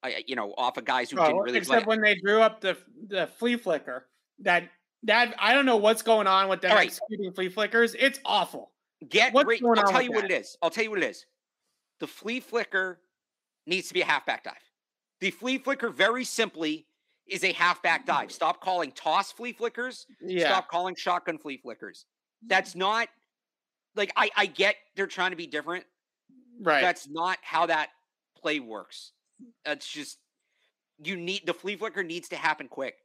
I, 0.03 0.23
you 0.27 0.35
know, 0.35 0.53
off 0.57 0.77
of 0.77 0.85
guys 0.85 1.09
who 1.09 1.19
oh, 1.19 1.25
didn't 1.25 1.41
really 1.41 1.57
except 1.57 1.85
play. 1.85 1.95
when 1.95 2.01
they 2.01 2.15
drew 2.15 2.41
up 2.41 2.61
the 2.61 2.77
the 3.07 3.27
flea 3.37 3.57
flicker. 3.57 4.07
That 4.39 4.69
that 5.03 5.33
I 5.39 5.53
don't 5.53 5.65
know 5.65 5.77
what's 5.77 6.01
going 6.01 6.27
on 6.27 6.49
with 6.49 6.61
them 6.61 6.71
right. 6.71 6.87
executing 6.87 7.31
flea 7.33 7.49
flickers. 7.49 7.95
It's 7.97 8.19
awful. 8.25 8.71
Get 9.07 9.33
what's 9.33 9.47
re- 9.47 9.61
I'll 9.63 9.91
tell 9.91 10.01
you 10.01 10.09
that? 10.09 10.15
what 10.15 10.25
it 10.25 10.31
is. 10.31 10.57
I'll 10.61 10.69
tell 10.69 10.83
you 10.83 10.89
what 10.89 11.01
it 11.01 11.09
is. 11.09 11.25
The 11.99 12.07
flea 12.07 12.39
flicker 12.39 12.99
needs 13.65 13.87
to 13.87 13.93
be 13.93 14.01
a 14.01 14.05
halfback 14.05 14.43
dive. 14.43 14.53
The 15.19 15.31
flea 15.31 15.57
flicker, 15.57 15.89
very 15.89 16.23
simply, 16.23 16.85
is 17.27 17.43
a 17.43 17.51
halfback 17.53 18.05
dive. 18.05 18.29
Mm. 18.29 18.31
Stop 18.31 18.61
calling 18.61 18.91
toss 18.91 19.31
flea 19.31 19.53
flickers. 19.53 20.05
Yeah. 20.21 20.47
Stop 20.47 20.69
calling 20.69 20.95
shotgun 20.95 21.37
flea 21.37 21.57
flickers. 21.57 22.05
Mm. 22.45 22.49
That's 22.49 22.75
not 22.75 23.07
like 23.95 24.11
I 24.15 24.29
I 24.35 24.45
get 24.45 24.75
they're 24.95 25.07
trying 25.07 25.31
to 25.31 25.37
be 25.37 25.47
different. 25.47 25.85
Right. 26.61 26.81
That's 26.81 27.07
not 27.09 27.37
how 27.41 27.65
that 27.67 27.89
play 28.39 28.59
works. 28.59 29.11
That's 29.65 29.87
just 29.87 30.19
you 31.03 31.15
need 31.15 31.45
the 31.45 31.53
flea 31.53 31.75
flicker 31.75 32.03
needs 32.03 32.29
to 32.29 32.35
happen 32.35 32.67
quick, 32.67 32.95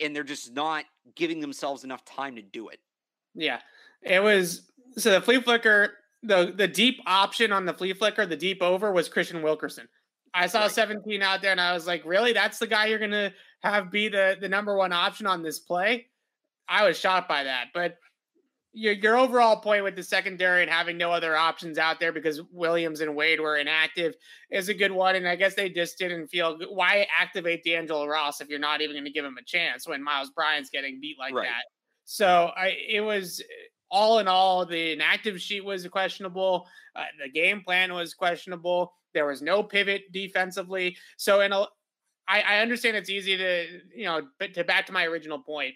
and 0.00 0.14
they're 0.14 0.24
just 0.24 0.52
not 0.52 0.84
giving 1.14 1.40
themselves 1.40 1.84
enough 1.84 2.04
time 2.04 2.36
to 2.36 2.42
do 2.42 2.68
it. 2.68 2.78
Yeah, 3.34 3.60
it 4.02 4.22
was 4.22 4.70
so 4.96 5.10
the 5.12 5.20
flea 5.20 5.40
flicker, 5.40 5.94
the 6.22 6.52
the 6.54 6.68
deep 6.68 7.00
option 7.06 7.52
on 7.52 7.66
the 7.66 7.74
flea 7.74 7.92
flicker, 7.92 8.26
the 8.26 8.36
deep 8.36 8.62
over 8.62 8.92
was 8.92 9.08
Kristian 9.08 9.42
Wilkerson. 9.42 9.88
I 10.34 10.46
saw 10.46 10.62
Right. 10.62 10.70
17 10.70 11.22
out 11.22 11.40
there, 11.40 11.52
and 11.52 11.60
I 11.60 11.72
was 11.72 11.86
like, 11.86 12.04
really? 12.04 12.32
That's 12.32 12.58
the 12.58 12.66
guy 12.66 12.86
you're 12.86 12.98
gonna 12.98 13.32
have 13.62 13.90
be 13.90 14.08
the 14.08 14.36
the 14.40 14.48
number 14.48 14.76
one 14.76 14.92
option 14.92 15.26
on 15.26 15.42
this 15.42 15.58
play? 15.58 16.08
I 16.68 16.86
was 16.86 16.98
shocked 16.98 17.28
by 17.28 17.44
that, 17.44 17.68
but. 17.72 17.98
Your, 18.72 18.92
your 18.92 19.16
overall 19.16 19.56
point 19.56 19.82
with 19.82 19.96
the 19.96 20.02
secondary 20.02 20.62
and 20.62 20.70
having 20.70 20.96
no 20.98 21.10
other 21.10 21.36
options 21.36 21.78
out 21.78 21.98
there 21.98 22.12
because 22.12 22.40
Williams 22.52 23.00
and 23.00 23.16
Wade 23.16 23.40
were 23.40 23.56
inactive 23.56 24.14
is 24.50 24.68
a 24.68 24.74
good 24.74 24.92
one. 24.92 25.16
And 25.16 25.26
I 25.26 25.36
guess 25.36 25.54
they 25.54 25.70
just 25.70 25.98
didn't 25.98 26.28
feel 26.28 26.58
why 26.68 27.06
activate 27.16 27.64
D'Angelo 27.64 28.06
Ross 28.06 28.40
if 28.40 28.48
you're 28.48 28.58
not 28.58 28.80
even 28.80 28.94
going 28.94 29.04
to 29.06 29.10
give 29.10 29.24
him 29.24 29.38
a 29.38 29.44
chance 29.44 29.88
when 29.88 30.02
Myles 30.02 30.30
Bryant's 30.30 30.70
getting 30.70 31.00
beat 31.00 31.18
like 31.18 31.34
Right. 31.34 31.46
that. 31.48 31.64
So 32.04 32.52
I 32.56 32.76
it 32.88 33.00
was 33.00 33.42
all 33.90 34.18
in 34.18 34.28
all 34.28 34.66
the 34.66 34.92
inactive 34.92 35.40
sheet 35.40 35.64
was 35.64 35.86
questionable. 35.88 36.66
Uh, 36.94 37.04
the 37.22 37.30
game 37.30 37.62
plan 37.62 37.92
was 37.94 38.12
questionable. 38.14 38.92
There 39.14 39.26
was 39.26 39.40
no 39.40 39.62
pivot 39.62 40.12
defensively. 40.12 40.96
So 41.16 41.40
in 41.40 41.52
a, 41.52 41.62
I, 42.28 42.42
I 42.42 42.58
understand 42.60 42.96
it's 42.98 43.08
easy 43.10 43.36
to 43.38 43.80
you 43.96 44.04
know, 44.04 44.28
but 44.38 44.52
to 44.54 44.64
back 44.64 44.86
to 44.86 44.92
my 44.92 45.04
original 45.06 45.38
point, 45.38 45.74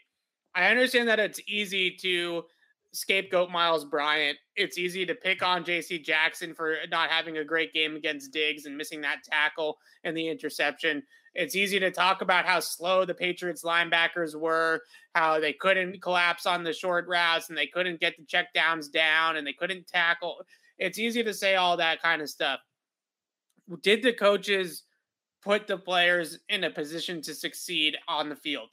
I 0.54 0.68
understand 0.68 1.08
that 1.08 1.18
it's 1.18 1.40
easy 1.48 1.96
to 2.02 2.44
scapegoat 2.92 3.50
Myles 3.50 3.84
Bryant. 3.84 4.38
It's 4.56 4.78
easy 4.78 5.06
to 5.06 5.14
pick 5.14 5.42
on 5.42 5.64
J.C. 5.64 5.98
Jackson 5.98 6.54
for 6.54 6.76
not 6.90 7.10
having 7.10 7.38
a 7.38 7.44
great 7.44 7.72
game 7.72 7.96
against 7.96 8.32
Diggs 8.32 8.66
and 8.66 8.76
missing 8.76 9.00
that 9.00 9.24
tackle 9.24 9.78
and 10.04 10.16
the 10.16 10.28
interception. 10.28 11.02
It's 11.34 11.56
easy 11.56 11.80
to 11.80 11.90
talk 11.90 12.20
about 12.20 12.44
how 12.44 12.60
slow 12.60 13.04
the 13.04 13.14
Patriots 13.14 13.64
linebackers 13.64 14.38
were, 14.38 14.82
how 15.14 15.40
they 15.40 15.54
couldn't 15.54 16.02
collapse 16.02 16.44
on 16.44 16.62
the 16.62 16.74
short 16.74 17.06
routes 17.08 17.48
and 17.48 17.56
they 17.56 17.66
couldn't 17.66 18.00
get 18.00 18.14
the 18.18 18.24
checkdowns 18.24 18.92
down 18.92 19.36
and 19.36 19.46
they 19.46 19.54
couldn't 19.54 19.86
tackle. 19.86 20.44
It's 20.78 20.98
easy 20.98 21.22
to 21.22 21.32
say 21.32 21.56
all 21.56 21.78
that 21.78 22.02
kind 22.02 22.20
of 22.20 22.28
stuff. 22.28 22.60
Did 23.82 24.02
the 24.02 24.12
coaches 24.12 24.82
put 25.42 25.66
the 25.66 25.78
players 25.78 26.38
in 26.50 26.64
a 26.64 26.70
position 26.70 27.22
to 27.22 27.34
succeed 27.34 27.96
on 28.08 28.28
the 28.28 28.36
field? 28.36 28.68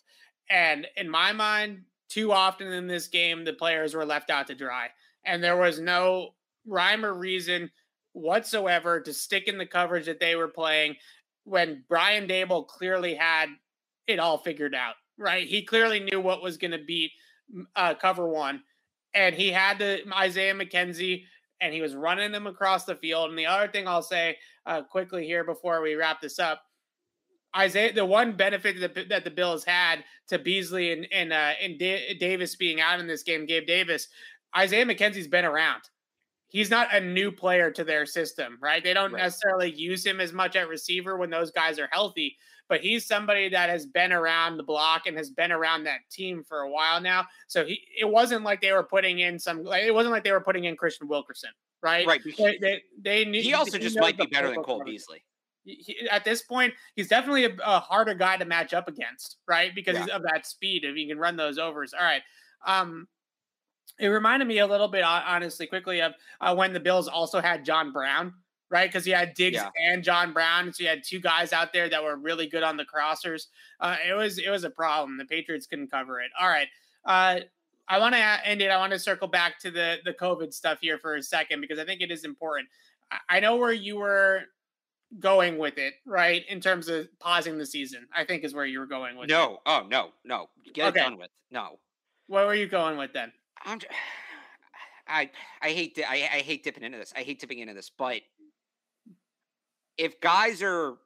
And 0.50 0.88
in 0.98 1.10
my 1.10 1.32
mind, 1.32 1.84
too 2.10 2.32
often 2.32 2.68
in 2.68 2.88
this 2.88 3.08
game, 3.08 3.46
the 3.46 3.54
players 3.54 3.94
were 3.94 4.06
left 4.06 4.30
out 4.30 4.48
to 4.48 4.56
dry. 4.56 4.90
And 5.26 5.44
there 5.44 5.58
was 5.58 5.80
no 5.80 6.32
rhyme 6.66 7.06
or 7.06 7.14
reason 7.14 7.72
whatsoever 8.14 9.00
to 9.00 9.14
stick 9.14 9.48
in 9.48 9.58
the 9.58 9.66
coverage 9.66 10.08
that 10.08 10.20
they 10.20 10.36
were 10.36 10.48
playing 10.48 10.96
when 11.44 11.84
Brian 11.88 12.28
Daboll 12.28 12.68
clearly 12.68 13.16
had 13.16 13.50
it 14.08 14.20
all 14.20 14.38
figured 14.40 14.76
out, 14.76 14.96
right? 15.18 15.48
He 15.48 15.64
clearly 15.64 16.00
knew 16.00 16.20
what 16.20 16.42
was 16.42 16.58
going 16.58 16.72
to 16.72 16.84
beat 16.84 17.12
uh, 17.76 17.94
cover 17.94 18.28
one. 18.28 18.64
And 19.14 19.36
he 19.36 19.50
had 19.50 19.80
the 19.80 20.02
Isaiah 20.14 20.54
McKenzie 20.54 21.24
and 21.62 21.74
he 21.74 21.82
was 21.82 21.96
running 21.96 22.32
them 22.32 22.48
across 22.48 22.86
the 22.86 22.96
field. 22.96 23.30
And 23.30 23.38
the 23.38 23.46
other 23.46 23.68
thing 23.68 23.88
I'll 23.88 24.02
say 24.02 24.38
uh, 24.66 24.82
quickly 24.84 25.26
here 25.26 25.44
before 25.44 25.82
we 25.82 25.96
wrap 25.96 26.22
this 26.22 26.40
up 26.40 26.62
Isaiah, 27.56 27.94
the 27.94 28.06
one 28.06 28.34
benefit 28.34 28.80
that 28.80 28.94
the, 28.94 29.04
that 29.06 29.24
the 29.24 29.32
Bills 29.32 29.64
had 29.64 30.04
to 30.28 30.38
Beasley 30.38 30.92
and 30.92 31.08
and 31.12 31.34
uh, 31.34 31.54
and 31.62 31.80
da- 31.80 32.14
Davis 32.16 32.56
being 32.56 32.80
out 32.80 33.00
in 33.00 33.08
this 33.08 33.24
game, 33.24 33.46
Gabe 33.46 33.66
Davis, 33.66 34.08
Isaiah 34.56 34.86
McKenzie's 34.86 35.28
been 35.28 35.46
around. 35.46 35.82
He's 36.52 36.72
not 36.72 36.94
a 36.96 37.00
new 37.00 37.32
player 37.32 37.70
to 37.72 37.84
their 37.84 38.08
system, 38.08 38.58
right? 38.60 38.84
They 38.84 38.94
don't 38.94 39.12
Right. 39.14 39.22
necessarily 39.22 39.72
use 39.72 40.04
him 40.04 40.20
as 40.20 40.34
much 40.34 40.56
at 40.56 40.68
receiver 40.68 41.16
when 41.16 41.30
those 41.30 41.52
guys 41.52 41.78
are 41.78 41.88
healthy, 41.92 42.38
but 42.68 42.82
he's 42.82 43.06
somebody 43.06 43.50
that 43.50 43.70
has 43.70 43.86
been 43.86 44.12
around 44.12 44.58
the 44.58 44.64
block 44.64 45.06
and 45.06 45.16
has 45.16 45.30
been 45.30 45.52
around 45.52 45.84
that 45.84 46.00
team 46.12 46.44
for 46.44 46.62
a 46.62 46.70
while 46.72 47.00
now. 47.02 47.26
So 47.48 47.66
he, 47.68 47.80
it 48.00 48.10
wasn't 48.10 48.44
like 48.44 48.62
they 48.62 48.72
were 48.72 48.82
putting 48.84 49.20
in 49.20 49.38
some, 49.38 49.64
like, 49.64 49.84
it 49.84 49.94
wasn't 49.94 50.12
like 50.12 50.24
they 50.24 50.32
were 50.32 50.42
putting 50.42 50.64
in 50.64 50.76
Kristian 50.76 51.08
Wilkerson, 51.08 51.52
right? 51.84 52.08
Right. 52.08 52.22
They, 52.24 52.58
they, 52.58 52.82
they 53.00 53.26
knew, 53.26 53.44
He 53.44 53.54
also 53.54 53.78
just 53.78 54.00
might 54.00 54.18
be 54.18 54.26
better 54.26 54.50
than 54.50 54.64
Cole 54.64 54.84
Beasley. 54.84 55.24
He, 55.80 56.08
at 56.10 56.24
this 56.26 56.42
point, 56.42 56.74
he's 56.96 57.08
definitely 57.08 57.46
a, 57.46 57.56
a 57.66 57.80
harder 57.80 58.14
guy 58.14 58.38
to 58.38 58.46
match 58.46 58.74
up 58.74 58.88
against, 58.88 59.38
right? 59.48 59.74
Because 59.74 59.96
Yeah. 60.08 60.16
of 60.16 60.24
that 60.24 60.46
speed. 60.48 60.84
If 60.84 60.96
he 60.96 61.08
can 61.08 61.18
run 61.20 61.36
those 61.36 61.58
overs, 61.58 61.94
all 61.94 62.04
right. 62.04 62.22
Um, 62.66 63.08
it 64.00 64.08
reminded 64.08 64.48
me 64.48 64.60
a 64.60 64.68
little 64.68 64.88
bit, 64.88 65.04
honestly, 65.04 65.68
quickly 65.68 66.02
of 66.02 66.14
uh, 66.40 66.56
when 66.56 66.74
the 66.74 66.80
Bills 66.80 67.08
also 67.08 67.42
had 67.42 67.66
John 67.66 67.92
Brown, 67.92 68.34
right? 68.70 68.90
Because 68.90 69.04
he 69.04 69.12
had 69.12 69.34
Diggs 69.34 69.56
Yeah. 69.58 69.70
and 69.90 70.04
John 70.04 70.32
Brown, 70.32 70.72
so 70.72 70.84
you 70.84 70.90
had 70.90 71.04
two 71.04 71.20
guys 71.20 71.52
out 71.52 71.74
there 71.74 71.90
that 71.90 72.02
were 72.04 72.16
really 72.16 72.48
good 72.48 72.64
on 72.64 72.78
the 72.78 72.86
crossers. 72.86 73.48
Uh, 73.80 73.98
it 74.08 74.14
was 74.14 74.38
it 74.38 74.50
was 74.50 74.64
a 74.64 74.70
problem. 74.70 75.18
The 75.18 75.26
Patriots 75.26 75.68
couldn't 75.68 75.92
cover 75.92 76.22
it. 76.22 76.32
All 76.40 76.48
right. 76.48 76.68
Uh, 77.06 77.42
I 77.88 77.98
want 78.00 78.14
to 78.14 78.20
end 78.48 78.62
it. 78.62 78.70
I 78.70 78.78
want 78.78 78.94
to 78.94 79.00
circle 79.00 79.28
back 79.28 79.60
to 79.60 79.72
the 79.72 79.98
the 80.06 80.14
COVID 80.14 80.54
stuff 80.54 80.78
here 80.82 80.98
for 80.98 81.16
a 81.16 81.24
second 81.24 81.60
because 81.60 81.80
I 81.80 81.86
think 81.86 82.02
it 82.02 82.12
is 82.12 82.24
important. 82.24 82.70
I- 83.12 83.38
I 83.38 83.40
know 83.42 83.58
where 83.58 83.74
you 83.74 83.98
were 83.98 84.44
going 85.20 85.58
with 85.58 85.78
it, 85.78 85.96
right? 86.06 86.44
In 86.50 86.60
terms 86.62 86.88
of 86.88 87.08
pausing 87.20 87.58
the 87.58 87.66
season, 87.66 88.08
I 88.16 88.26
think 88.26 88.44
is 88.44 88.54
where 88.54 88.66
you 88.66 88.80
were 88.80 88.86
going 88.86 89.18
with 89.18 89.30
it. 89.30 89.34
No. 89.34 89.60
Oh 89.66 89.86
no. 89.90 90.10
No. 90.24 90.50
Get 90.74 90.90
Okay. 90.90 91.00
it 91.00 91.04
done 91.04 91.18
with. 91.18 91.30
No. 91.52 91.80
Where 92.28 92.46
were 92.46 92.54
you 92.56 92.68
going 92.68 92.98
with 92.98 93.12
then? 93.14 93.32
I'm. 93.66 93.80
j- 93.80 93.88
I 95.08 95.32
I 95.62 95.70
hate 95.72 95.98
I 96.08 96.16
I 96.32 96.40
hate 96.42 96.64
dipping 96.64 96.84
into 96.84 96.98
this. 97.00 97.12
I 97.16 97.22
hate 97.24 97.40
dipping 97.40 97.58
into 97.60 97.74
this, 97.74 97.90
but 97.90 98.22
if 99.98 100.22
guys 100.22 100.62
are 100.62 100.98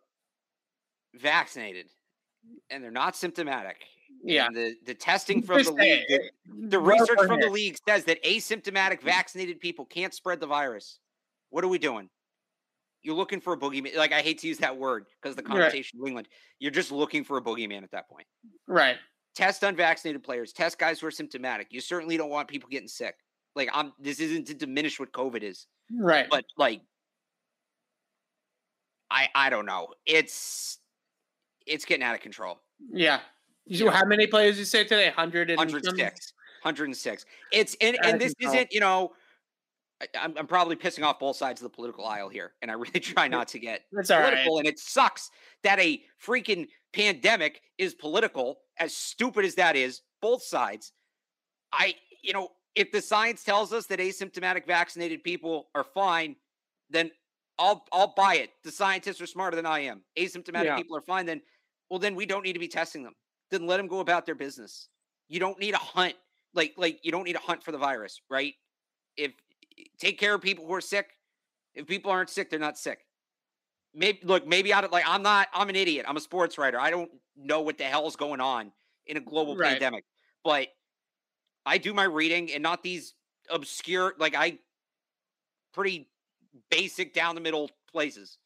vaccinated 1.15 1.87
and 2.69 2.83
they're 2.83 2.91
not 2.91 3.15
symptomatic, 3.15 3.77
Yeah. 4.23 4.49
the 4.53 4.75
the 4.85 4.93
testing 4.93 5.41
from 5.41 5.59
Just 5.59 5.69
the 5.69 5.81
league, 5.81 6.03
the, 6.09 6.15
it. 6.15 6.31
the 6.69 6.79
research 6.79 7.19
from 7.25 7.39
the 7.39 7.49
league 7.49 7.77
says 7.87 8.03
that 8.05 8.21
asymptomatic 8.23 9.01
vaccinated 9.01 9.61
people 9.61 9.85
can't 9.85 10.13
spread 10.13 10.39
the 10.41 10.47
virus. 10.47 10.99
What 11.49 11.63
are 11.63 11.67
we 11.69 11.77
doing? 11.77 12.09
You're 13.03 13.15
looking 13.15 13.39
for 13.41 13.53
a 13.53 13.57
boogeyman. 13.57 13.95
Like 13.95 14.11
I 14.13 14.21
hate 14.21 14.39
to 14.39 14.47
use 14.47 14.57
that 14.59 14.77
word 14.77 15.05
because 15.21 15.35
the 15.35 15.43
Right. 15.43 15.51
connotation 15.51 15.99
of 16.01 16.07
England. 16.07 16.29
You're 16.59 16.71
just 16.71 16.91
looking 16.91 17.23
for 17.23 17.37
a 17.37 17.41
boogeyman 17.41 17.83
at 17.83 17.91
that 17.91 18.09
point 18.09 18.27
Right. 18.67 18.97
test 19.35 19.63
unvaccinated 19.63 20.23
players, 20.23 20.53
test 20.53 20.79
guys 20.79 20.99
who 21.01 21.07
are 21.07 21.11
symptomatic. 21.11 21.67
You 21.71 21.81
certainly 21.81 22.17
don't 22.17 22.29
want 22.29 22.47
people 22.47 22.69
getting 22.69 22.87
sick. 22.87 23.15
Like 23.55 23.69
I'm 23.73 23.93
this 23.99 24.19
isn't 24.19 24.45
to 24.47 24.53
diminish 24.53 24.99
what 24.99 25.11
COVID 25.11 25.43
is, 25.43 25.67
Right. 25.91 26.27
but 26.29 26.45
like 26.57 26.81
I 29.11 29.29
I 29.35 29.49
don't 29.49 29.65
know. 29.65 29.89
It's 30.05 30.79
it's 31.65 31.85
getting 31.85 32.03
out 32.03 32.15
of 32.15 32.21
control. 32.21 32.59
yeah. 32.91 33.21
You, 33.65 33.85
Yeah. 33.85 33.91
How 33.91 34.05
many 34.05 34.27
players 34.27 34.59
you 34.59 34.65
say 34.65 34.83
today? 34.83 35.09
Hundred 35.09 35.49
and 35.49 35.57
106. 35.57 36.33
106. 36.63 37.25
It's 37.51 37.75
and 37.79 37.97
and 38.03 38.19
this 38.19 38.33
isn't, 38.39 38.71
you 38.71 38.79
know, 38.81 39.13
I'm, 40.19 40.37
I'm 40.37 40.47
probably 40.47 40.75
pissing 40.75 41.03
off 41.03 41.19
both 41.19 41.35
sides 41.35 41.61
of 41.61 41.63
the 41.63 41.75
political 41.75 42.05
aisle 42.05 42.29
here, 42.29 42.53
and 42.61 42.69
I 42.69 42.73
really 42.73 42.99
try 42.99 43.27
not 43.27 43.47
to 43.49 43.59
get 43.59 43.81
That's 43.91 44.11
all 44.11 44.19
right. 44.19 44.31
political. 44.31 44.57
And 44.59 44.67
it 44.67 44.79
sucks 44.79 45.29
that 45.63 45.79
a 45.79 46.01
freaking 46.25 46.67
pandemic 46.93 47.61
is 47.77 47.93
political, 47.93 48.59
as 48.79 48.95
stupid 48.95 49.45
as 49.45 49.55
that 49.55 49.75
is, 49.75 50.01
both 50.21 50.43
sides. 50.43 50.91
I, 51.71 51.95
you 52.21 52.33
know, 52.33 52.49
if 52.75 52.91
the 52.91 53.01
science 53.01 53.43
tells 53.43 53.71
us 53.73 53.85
that 53.87 53.99
asymptomatic 53.99 54.65
vaccinated 54.65 55.23
people 55.23 55.67
are 55.75 55.83
fine, 55.83 56.35
then 56.89 57.11
I'll 57.59 57.85
I'll 57.91 58.13
buy 58.15 58.35
it. 58.35 58.49
The 58.63 58.71
scientists 58.71 59.21
are 59.21 59.27
smarter 59.27 59.55
than 59.55 59.65
I 59.65 59.79
am. 59.81 60.03
Asymptomatic 60.17 60.65
Yeah. 60.65 60.75
people 60.75 60.97
are 60.97 61.01
fine. 61.01 61.25
Then, 61.25 61.41
well, 61.89 61.99
then 61.99 62.15
we 62.15 62.25
don't 62.25 62.43
need 62.43 62.53
to 62.53 62.59
be 62.59 62.67
testing 62.67 63.03
them. 63.03 63.13
Then 63.51 63.67
let 63.67 63.77
them 63.77 63.87
go 63.87 63.99
about 63.99 64.25
their 64.25 64.35
business. 64.35 64.89
You 65.29 65.39
don't 65.39 65.59
need 65.59 65.73
a 65.75 65.77
hunt 65.77 66.15
like 66.53 66.73
like 66.77 66.99
you 67.03 67.11
don't 67.11 67.23
need 67.23 67.35
a 67.35 67.39
hunt 67.39 67.63
for 67.63 67.71
the 67.71 67.77
virus, 67.77 68.21
right? 68.29 68.53
If 69.17 69.33
take 69.99 70.19
care 70.19 70.33
of 70.33 70.41
people 70.41 70.65
who 70.65 70.73
are 70.73 70.81
sick. 70.81 71.11
If 71.73 71.87
people 71.87 72.11
aren't 72.11 72.29
sick, 72.29 72.49
they're 72.49 72.59
not 72.59 72.77
sick. 72.77 72.99
Maybe 73.95 74.19
look, 74.23 74.47
maybe 74.47 74.73
I 74.73 74.81
don't 74.81 74.91
like 74.91 75.05
I'm 75.07 75.21
not 75.23 75.47
I'm 75.53 75.69
an 75.69 75.75
idiot. 75.75 76.05
I'm 76.07 76.17
a 76.17 76.21
sports 76.21 76.57
writer. 76.57 76.79
I 76.79 76.89
don't 76.89 77.11
know 77.35 77.61
what 77.61 77.77
the 77.77 77.83
hell's 77.83 78.15
going 78.15 78.41
on 78.41 78.71
in 79.05 79.17
a 79.17 79.21
global 79.21 79.55
Right. 79.55 79.71
pandemic. 79.71 80.03
But 80.43 80.67
I 81.65 81.77
do 81.77 81.93
my 81.93 82.03
reading 82.03 82.51
and 82.51 82.61
not 82.63 82.83
these 82.83 83.13
obscure 83.49 84.13
like 84.17 84.35
I 84.35 84.59
pretty 85.73 86.09
basic 86.69 87.13
down 87.13 87.35
the 87.35 87.41
middle 87.41 87.69
places. 87.91 88.37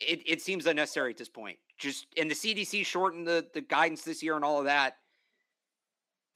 It 0.00 0.22
it 0.26 0.42
seems 0.42 0.66
unnecessary 0.66 1.10
at 1.10 1.18
this 1.18 1.28
point. 1.28 1.58
Just 1.78 2.06
and 2.16 2.30
the 2.30 2.34
CDC 2.34 2.84
shortened 2.86 3.26
the 3.26 3.46
the 3.54 3.60
guidance 3.60 4.02
this 4.02 4.22
year 4.22 4.36
and 4.36 4.44
all 4.44 4.58
of 4.58 4.64
that. 4.64 4.96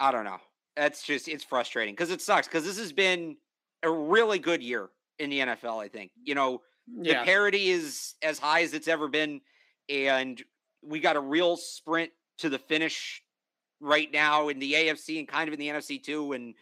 I 0.00 0.12
don't 0.12 0.24
know. 0.24 0.38
That's 0.76 1.02
just 1.02 1.28
it's 1.28 1.44
frustrating 1.44 1.94
because 1.94 2.10
it 2.10 2.20
sucks 2.20 2.46
because 2.46 2.64
this 2.64 2.78
has 2.78 2.92
been 2.92 3.36
a 3.82 3.90
really 3.90 4.38
good 4.38 4.62
year 4.62 4.88
in 5.18 5.30
the 5.30 5.40
NFL. 5.40 5.82
I 5.82 5.88
think 5.88 6.12
you 6.22 6.34
know 6.34 6.62
the 6.86 7.10
Yeah. 7.10 7.24
parity 7.24 7.70
is 7.70 8.14
as 8.22 8.38
high 8.38 8.62
as 8.62 8.74
it's 8.74 8.88
ever 8.88 9.08
been, 9.08 9.40
and 9.88 10.42
we 10.82 11.00
got 11.00 11.16
a 11.16 11.20
real 11.20 11.56
sprint 11.56 12.12
to 12.38 12.48
the 12.48 12.58
finish 12.58 13.22
right 13.80 14.10
now 14.12 14.48
in 14.48 14.58
the 14.58 14.72
AFC 14.74 15.18
and 15.18 15.28
kind 15.28 15.48
of 15.48 15.54
in 15.54 15.60
the 15.60 15.68
NFC 15.68 16.02
too. 16.02 16.32
And 16.32 16.54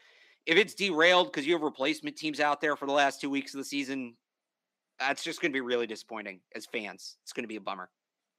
if 0.47 0.57
it's 0.57 0.75
derailed 0.75 1.29
because 1.29 1.47
you 1.47 1.53
have 1.55 1.62
replacement 1.62 2.17
teams 2.17 2.41
out 2.41 2.61
there 2.61 2.77
for 2.77 2.87
the 2.87 2.93
last 2.93 3.21
two 3.21 3.31
weeks 3.31 3.55
of 3.55 3.59
the 3.59 3.64
season, 3.64 4.17
that's 4.99 5.23
just 5.25 5.41
going 5.41 5.53
to 5.53 5.57
be 5.57 5.61
really 5.61 5.87
disappointing 5.87 6.41
as 6.55 6.67
fans. 6.67 7.17
It's 7.23 7.33
going 7.33 7.45
to 7.45 7.49
be 7.49 7.57
a 7.57 7.61
bummer. 7.61 7.91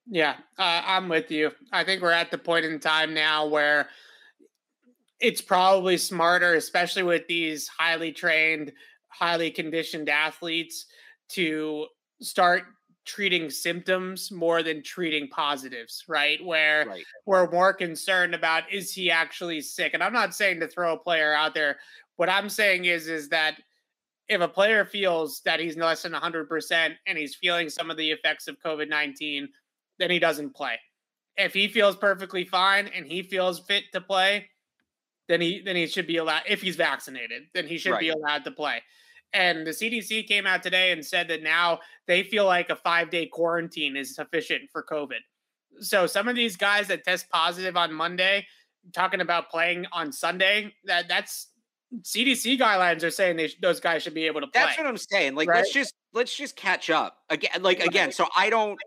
Yeah, 0.10 0.38
uh, 0.58 0.82
I'm 0.86 1.10
with 1.10 1.30
you. 1.32 1.52
I 1.72 1.84
think 1.84 2.02
we're 2.02 2.12
at 2.12 2.32
the 2.32 2.38
point 2.38 2.66
in 2.66 2.80
time 2.80 3.14
now 3.14 3.46
where 3.46 3.90
it's 5.20 5.42
probably 5.42 5.98
smarter, 5.98 6.54
especially 6.56 7.04
with 7.04 7.28
these 7.28 7.68
highly 7.68 8.12
trained, 8.12 8.72
highly 9.10 9.50
conditioned 9.52 10.10
athletes, 10.10 10.86
to 11.30 11.88
start 12.22 12.64
treating 13.06 13.50
symptoms 13.50 14.32
more 14.32 14.62
than 14.62 14.84
treating 14.84 15.30
positives, 15.30 16.04
right? 16.08 16.44
Where 16.46 16.86
right. 16.86 17.06
we're 17.26 17.50
more 17.50 17.74
concerned 17.74 18.36
about 18.36 18.72
is 18.72 18.94
he 18.94 19.10
actually 19.10 19.62
sick? 19.62 19.94
And 19.94 20.04
I'm 20.04 20.14
not 20.14 20.36
saying 20.36 20.60
to 20.60 20.68
throw 20.68 20.94
a 20.94 21.00
player 21.00 21.34
out 21.34 21.54
there. 21.54 21.78
What 22.18 22.30
I'm 22.30 22.50
saying 22.50 22.86
is 22.86 23.08
is 23.08 23.30
that 23.30 23.56
if 24.28 24.42
a 24.42 24.48
player 24.48 24.84
feels 24.84 25.42
that 25.46 25.62
he's 25.62 25.78
less 25.78 26.02
than 26.02 26.12
100% 26.12 26.96
and 27.08 27.18
he's 27.18 27.36
feeling 27.36 27.70
some 27.70 27.90
of 27.90 27.96
the 27.96 28.12
effects 28.12 28.48
of 28.50 28.58
COVID-19, 28.64 29.46
then 30.00 30.12
he 30.12 30.20
doesn't 30.20 30.54
play. 30.54 30.78
If 31.38 31.54
he 31.54 31.70
feels 31.70 31.96
perfectly 31.96 32.44
fine 32.44 32.88
and 32.88 33.06
he 33.06 33.24
feels 33.24 33.60
fit 33.60 33.86
to 33.94 34.02
play, 34.02 34.50
then 35.28 35.42
he 35.42 35.62
then 35.64 35.76
he 35.76 35.88
should 35.88 36.08
be 36.08 36.18
allowed 36.18 36.44
if 36.48 36.62
he's 36.62 36.76
vaccinated, 36.76 37.44
then 37.54 37.68
he 37.68 37.78
should 37.78 37.92
right. 37.92 38.00
be 38.00 38.10
allowed 38.10 38.44
to 38.46 38.52
play. 38.52 38.82
And 39.34 39.68
the 39.68 39.72
CDC 39.72 40.28
came 40.28 40.48
out 40.48 40.64
today 40.64 40.92
and 40.92 41.06
said 41.06 41.28
that 41.28 41.44
now 41.44 41.80
they 42.08 42.24
feel 42.24 42.46
like 42.46 42.70
a 42.70 42.76
5-day 42.76 43.28
quarantine 43.28 43.98
is 43.98 44.16
sufficient 44.16 44.64
for 44.72 44.84
COVID. 44.84 45.20
So 45.82 46.08
some 46.08 46.28
of 46.28 46.36
these 46.36 46.56
guys 46.56 46.88
that 46.88 47.04
test 47.04 47.30
positive 47.30 47.76
on 47.76 47.94
Monday, 47.94 48.48
talking 48.94 49.20
about 49.20 49.50
playing 49.50 49.86
on 49.92 50.12
Sunday, 50.12 50.74
that 50.86 51.08
that's 51.08 51.50
CDC 52.02 52.60
guidelines 52.60 53.04
are 53.04 53.12
saying 53.12 53.38
they, 53.38 53.50
those 53.62 53.80
guys 53.80 54.04
should 54.04 54.14
be 54.14 54.26
able 54.28 54.42
to 54.42 54.48
play. 54.48 54.62
That's 54.62 54.78
what 54.78 54.88
I'm 54.88 54.98
saying. 54.98 55.36
Like 55.36 55.50
right? 55.50 55.58
let's 55.58 55.74
just 55.74 55.94
let's 56.14 56.36
just 56.36 56.56
catch 56.56 56.90
up 56.90 57.18
again. 57.30 57.62
Like 57.62 57.80
again, 57.80 58.12
so 58.12 58.28
I 58.36 58.50
don't 58.50 58.80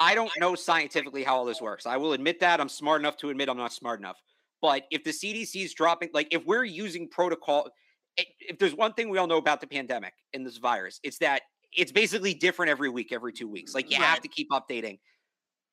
I 0.00 0.14
don't 0.14 0.30
know 0.38 0.54
scientifically 0.54 1.22
how 1.22 1.36
all 1.36 1.44
this 1.44 1.60
works. 1.60 1.86
I 1.86 1.96
will 1.96 2.12
admit 2.12 2.40
that 2.40 2.60
I'm 2.60 2.68
smart 2.68 3.00
enough 3.00 3.16
to 3.18 3.30
admit 3.30 3.48
I'm 3.48 3.56
not 3.56 3.72
smart 3.72 4.00
enough. 4.00 4.16
But 4.64 4.86
if 4.90 5.04
the 5.04 5.10
CDC 5.10 5.62
is 5.62 5.74
dropping, 5.74 6.08
like 6.14 6.28
if 6.30 6.46
we're 6.46 6.64
using 6.64 7.06
protocol, 7.06 7.68
if 8.16 8.58
there's 8.58 8.74
one 8.74 8.94
thing 8.94 9.10
we 9.10 9.18
all 9.18 9.26
know 9.26 9.36
about 9.36 9.60
the 9.60 9.66
pandemic 9.66 10.14
and 10.32 10.46
this 10.46 10.56
virus, 10.56 11.00
it's 11.02 11.18
that 11.18 11.42
it's 11.76 11.92
basically 11.92 12.32
different 12.32 12.70
every 12.70 12.88
week, 12.88 13.12
every 13.12 13.34
two 13.34 13.46
weeks. 13.46 13.74
Like 13.74 13.90
you 13.90 13.98
right. 13.98 14.06
have 14.06 14.22
to 14.22 14.28
keep 14.28 14.48
updating. 14.48 15.00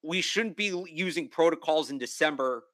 We 0.03 0.19
shouldn't 0.19 0.57
be 0.57 0.73
using 0.89 1.29
protocols 1.29 1.89
in 1.89 1.99
December 1.99 2.65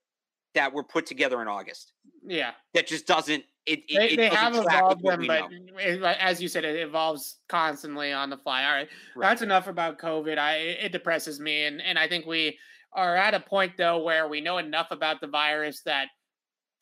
that 0.55 0.73
were 0.73 0.83
put 0.83 1.05
together 1.05 1.39
in 1.43 1.47
August. 1.47 1.93
Yeah, 2.25 2.53
that 2.73 2.87
just 2.87 3.05
doesn't. 3.05 3.43
It, 3.67 3.81
they, 3.87 4.09
it 4.09 4.17
they 4.17 4.29
have 4.29 4.55
evolved 4.55 5.03
them, 5.03 5.27
but 5.27 5.51
it, 5.77 6.01
as 6.01 6.41
you 6.41 6.47
said, 6.47 6.65
it 6.65 6.79
evolves 6.79 7.35
constantly 7.47 8.11
on 8.11 8.31
the 8.31 8.37
fly. 8.37 8.63
All 8.63 8.71
right, 8.71 8.87
right. 9.15 9.29
that's 9.29 9.43
enough 9.43 9.67
about 9.67 9.99
COVID. 9.99 10.39
I 10.39 10.55
it 10.55 10.91
depresses 10.91 11.39
me, 11.39 11.65
and 11.65 11.79
and 11.79 11.99
I 11.99 12.07
think 12.07 12.25
we 12.25 12.57
are 12.97 13.15
at 13.15 13.33
a 13.33 13.39
point 13.39 13.77
though 13.77 13.99
where 13.99 14.27
we 14.27 14.41
know 14.41 14.57
enough 14.57 14.87
about 14.91 15.21
the 15.21 15.27
virus 15.27 15.81
that 15.85 16.07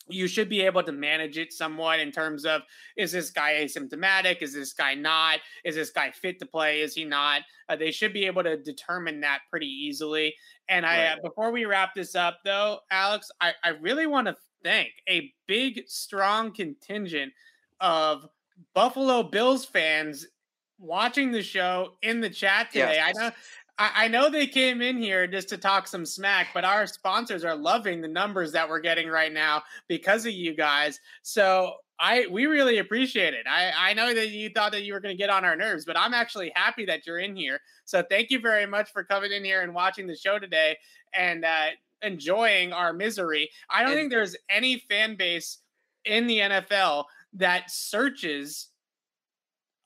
you 0.08 0.28
should 0.28 0.50
be 0.50 0.62
able 0.62 0.84
to 0.84 0.92
manage 0.92 1.38
it 1.38 1.52
somewhat 1.52 2.00
in 2.00 2.12
terms 2.12 2.46
of 2.46 2.62
is 2.96 3.12
this 3.12 3.32
guy 3.32 3.54
asymptomatic? 3.64 4.42
Is 4.42 4.54
this 4.54 4.74
guy 4.74 4.94
not? 4.94 5.40
Is 5.64 5.76
this 5.76 5.90
guy 5.90 6.12
fit 6.12 6.40
to 6.40 6.46
play? 6.46 6.82
Is 6.82 6.94
he 6.94 7.06
not? 7.06 7.42
Uh, 7.68 7.76
they 7.76 7.92
should 7.92 8.14
be 8.14 8.26
able 8.26 8.44
to 8.44 8.58
determine 8.58 9.20
that 9.22 9.40
pretty 9.50 9.68
easily. 9.68 10.34
And 10.70 10.86
i 10.86 11.08
uh, 11.08 11.16
before 11.24 11.52
we 11.52 11.66
wrap 11.66 11.94
this 11.96 12.16
up 12.16 12.40
though 12.44 12.80
alex 12.90 13.30
i, 13.40 13.52
I 13.64 13.70
really 13.70 14.08
want 14.08 14.28
to 14.28 14.36
thank 14.64 14.90
a 15.08 15.32
big 15.48 15.84
strong 15.88 16.52
contingent 16.52 17.32
of 17.80 18.28
buffalo 18.74 19.22
bills 19.22 19.64
fans 19.64 20.26
watching 20.80 21.32
the 21.32 21.44
show 21.44 21.94
in 22.02 22.20
the 22.20 22.30
chat 22.30 22.72
today. 22.72 22.96
Yes. 22.96 23.16
i 23.16 23.22
know 23.22 23.32
I, 23.78 24.08
know 24.08 24.30
they 24.30 24.48
came 24.48 24.82
in 24.82 24.98
here 24.98 25.28
just 25.28 25.50
to 25.50 25.58
talk 25.58 25.88
some 25.88 26.06
smack, 26.06 26.48
but 26.54 26.64
our 26.64 26.88
sponsors 26.88 27.44
are 27.44 27.56
loving 27.56 28.00
the 28.00 28.08
numbers 28.08 28.54
that 28.54 28.70
we're 28.70 28.80
getting 28.80 29.10
right 29.10 29.34
now 29.34 29.64
because 29.90 30.26
of 30.26 30.32
you 30.32 30.56
guys. 30.56 31.00
So 31.24 31.74
I 32.00 32.28
we 32.32 32.46
really 32.46 32.78
appreciate 32.78 33.34
it. 33.34 33.46
I, 33.50 33.72
I 33.78 33.94
know 33.94 34.14
that 34.14 34.30
you 34.30 34.50
thought 34.50 34.72
that 34.72 34.84
you 34.84 34.94
were 34.94 35.00
going 35.00 35.16
to 35.16 35.22
get 35.22 35.30
on 35.30 35.46
our 35.46 35.56
nerves, 35.56 35.86
but 35.86 35.98
I'm 35.98 36.14
actually 36.14 36.52
happy 36.56 36.86
that 36.86 37.06
you're 37.06 37.20
in 37.20 37.36
here. 37.36 37.60
So 37.86 38.04
thank 38.10 38.32
you 38.32 38.40
very 38.40 38.66
much 38.66 38.92
for 38.92 39.04
coming 39.04 39.32
in 39.32 39.44
here 39.44 39.62
and 39.62 39.74
watching 39.74 40.08
the 40.08 40.16
show 40.16 40.40
today 40.40 40.78
and 41.14 41.44
uh, 41.44 41.68
enjoying 42.02 42.74
our 42.74 42.94
misery. 42.94 43.50
I 43.70 43.82
don't 43.82 43.92
and, 43.92 44.00
think 44.00 44.12
there's 44.12 44.36
any 44.50 44.84
fan 44.90 45.16
base 45.16 45.60
in 46.06 46.28
the 46.28 46.40
NFL 46.40 47.06
that 47.34 47.72
searches 47.72 48.70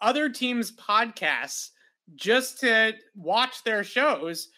other 0.01 0.29
teams' 0.29 0.71
podcasts 0.71 1.69
just 2.16 2.60
to 2.62 2.93
watch 3.16 3.64
their 3.64 3.84
shows 3.84 4.49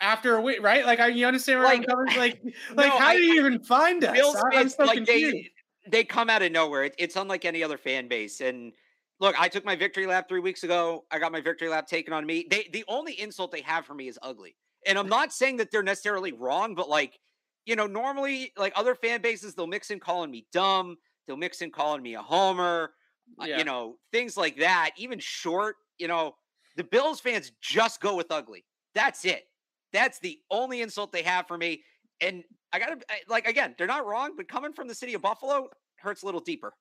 after 0.00 0.36
a 0.36 0.40
week, 0.40 0.62
right? 0.62 0.84
Like, 0.86 1.00
you 1.14 1.26
understand 1.26 1.60
where 1.60 1.68
like, 1.68 1.80
I'm 1.80 1.84
coming? 1.84 2.16
Like, 2.16 2.40
like 2.74 2.88
no, 2.88 2.98
how 2.98 3.08
I, 3.08 3.16
do 3.16 3.22
you 3.22 3.40
even 3.40 3.60
find 3.60 4.04
us? 4.04 4.12
Bill 4.12 4.34
I'm 4.52 4.68
so 4.68 4.84
like 4.84 5.04
they, 5.04 5.50
they 5.88 6.04
come 6.04 6.30
out 6.30 6.42
of 6.42 6.52
nowhere. 6.52 6.84
It, 6.84 6.94
it's 6.98 7.16
unlike 7.16 7.44
any 7.44 7.62
other 7.62 7.78
fan 7.78 8.08
base. 8.08 8.40
And 8.40 8.72
look, 9.20 9.38
I 9.40 9.48
took 9.48 9.64
my 9.64 9.76
victory 9.76 10.06
lap 10.06 10.28
three 10.28 10.40
weeks 10.40 10.62
ago. 10.62 11.04
I 11.10 11.18
got 11.18 11.32
my 11.32 11.40
victory 11.40 11.68
lap 11.68 11.86
taken 11.86 12.12
on 12.12 12.26
me. 12.26 12.46
They 12.50 12.68
the 12.72 12.84
only 12.88 13.20
insult 13.20 13.52
they 13.52 13.62
have 13.62 13.86
for 13.86 13.94
me 13.94 14.08
is 14.08 14.18
ugly. 14.22 14.56
And 14.86 14.98
I'm 14.98 15.08
not 15.08 15.32
saying 15.32 15.56
that 15.58 15.70
they're 15.70 15.82
necessarily 15.82 16.32
wrong, 16.32 16.74
but 16.74 16.88
like, 16.88 17.18
you 17.64 17.74
know, 17.74 17.86
normally 17.86 18.52
like 18.56 18.72
other 18.76 18.94
fan 18.94 19.22
bases, 19.22 19.54
they'll 19.54 19.66
mix 19.66 19.90
in 19.90 19.98
calling 19.98 20.30
me 20.30 20.46
dumb. 20.52 20.96
They'll 21.26 21.38
mix 21.38 21.62
in 21.62 21.70
calling 21.70 22.02
me 22.02 22.14
a 22.14 22.22
homer. 22.22 22.92
Yeah. 23.38 23.54
Uh, 23.54 23.58
you 23.58 23.64
know, 23.64 23.96
things 24.12 24.36
like 24.36 24.58
that. 24.58 24.90
Even 24.96 25.18
short. 25.18 25.76
You 25.98 26.08
know, 26.08 26.34
the 26.76 26.84
Bills 26.84 27.20
fans 27.20 27.52
just 27.60 28.00
go 28.00 28.16
with 28.16 28.30
ugly. 28.30 28.64
That's 28.94 29.24
it. 29.24 29.44
That's 29.92 30.18
the 30.18 30.38
only 30.50 30.82
insult 30.82 31.12
they 31.12 31.22
have 31.22 31.46
for 31.46 31.56
me. 31.56 31.82
And 32.20 32.42
I 32.72 32.78
got 32.78 32.86
to, 32.86 32.98
like, 33.28 33.46
again, 33.46 33.74
they're 33.78 33.86
not 33.86 34.06
wrong, 34.06 34.32
but 34.36 34.48
coming 34.48 34.72
from 34.72 34.88
the 34.88 34.94
city 34.94 35.14
of 35.14 35.22
Buffalo 35.22 35.68
hurts 35.96 36.22
a 36.22 36.26
little 36.26 36.40
deeper. 36.40 36.72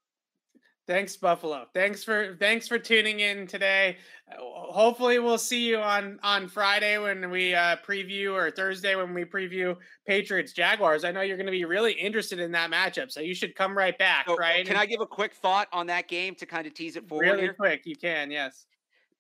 Thanks, 0.86 1.16
Buffalo. 1.16 1.66
Thanks 1.74 2.04
for 2.04 2.36
thanks 2.42 2.68
for 2.68 2.78
tuning 2.78 3.22
in 3.22 3.48
today. 3.48 3.96
Hopefully, 4.38 5.18
we'll 5.18 5.38
see 5.38 5.66
you 5.66 5.78
on 5.78 6.20
on 6.24 6.50
Friday 6.50 6.98
when 6.98 7.32
we 7.32 7.56
uh, 7.56 7.78
preview, 7.88 8.34
or 8.34 8.52
Thursday 8.52 8.94
when 8.94 9.14
we 9.14 9.24
preview 9.24 9.78
Patriots 10.06 10.52
Jaguars. 10.52 11.06
I 11.06 11.12
know 11.12 11.22
you're 11.22 11.38
going 11.38 11.46
to 11.46 11.54
be 11.54 11.64
really 11.64 11.94
interested 11.94 12.38
in 12.40 12.52
that 12.52 12.70
matchup, 12.70 13.12
so 13.12 13.22
you 13.22 13.34
should 13.34 13.56
come 13.56 13.78
right 13.78 13.98
back. 13.98 14.26
So, 14.28 14.36
right? 14.36 14.68
Can 14.68 14.76
I 14.76 14.86
give 14.86 15.00
a 15.00 15.06
quick 15.06 15.34
thought 15.36 15.70
on 15.72 15.88
that 15.88 16.10
game 16.10 16.36
to 16.36 16.46
kind 16.46 16.68
of 16.68 16.74
tease 16.74 16.98
it 16.98 17.08
forward? 17.08 17.28
Really 17.28 17.42
here? 17.44 17.54
quick, 17.54 17.84
you 17.86 17.96
can. 17.96 18.30
Yes 18.30 18.66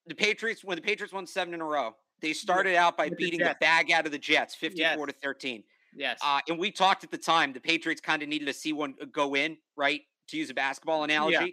the 0.07 0.15
Patriots 0.15 0.63
when 0.63 0.75
the 0.75 0.81
Patriots 0.81 1.13
won 1.13 1.25
seven 1.25 1.53
in 1.53 1.61
a 1.61 1.65
row, 1.65 1.95
they 2.21 2.33
started 2.33 2.75
out 2.75 2.97
by 2.97 3.09
beating 3.09 3.39
the, 3.39 3.45
the, 3.45 3.57
bag 3.59 3.91
out 3.91 4.05
of 4.05 4.11
the 4.11 4.17
Jets, 4.17 4.55
fifty-four 4.55 5.07
yes. 5.07 5.15
to 5.15 5.21
thirteen. 5.21 5.63
Yes. 5.95 6.19
Uh, 6.23 6.39
and 6.47 6.57
we 6.57 6.71
talked 6.71 7.03
at 7.03 7.11
the 7.11 7.17
time. 7.17 7.53
The 7.53 7.59
Patriots 7.59 8.01
kind 8.01 8.23
of 8.23 8.29
needed 8.29 8.45
to 8.45 8.53
see 8.53 8.73
one 8.73 8.95
uh, 9.01 9.05
go 9.05 9.35
in, 9.35 9.57
right? 9.75 10.01
To 10.29 10.37
use 10.37 10.49
a 10.49 10.53
basketball 10.53 11.03
analogy. 11.03 11.37
Yeah. 11.37 11.47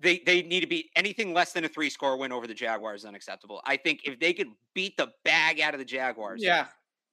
They 0.00 0.18
they 0.26 0.42
need 0.42 0.60
to 0.60 0.66
beat 0.66 0.90
anything 0.96 1.32
less 1.32 1.52
than 1.52 1.64
a 1.64 1.68
three 1.68 1.88
score 1.88 2.16
win 2.16 2.32
over 2.32 2.46
the 2.46 2.54
Jaguars 2.54 3.02
is 3.02 3.06
unacceptable. 3.06 3.62
I 3.64 3.76
think 3.76 4.00
if 4.04 4.18
they 4.18 4.32
could 4.32 4.48
beat 4.74 4.96
the 4.96 5.12
bag 5.24 5.60
out 5.60 5.72
of 5.74 5.78
the 5.78 5.84
Jaguars, 5.84 6.42
yeah, 6.42 6.66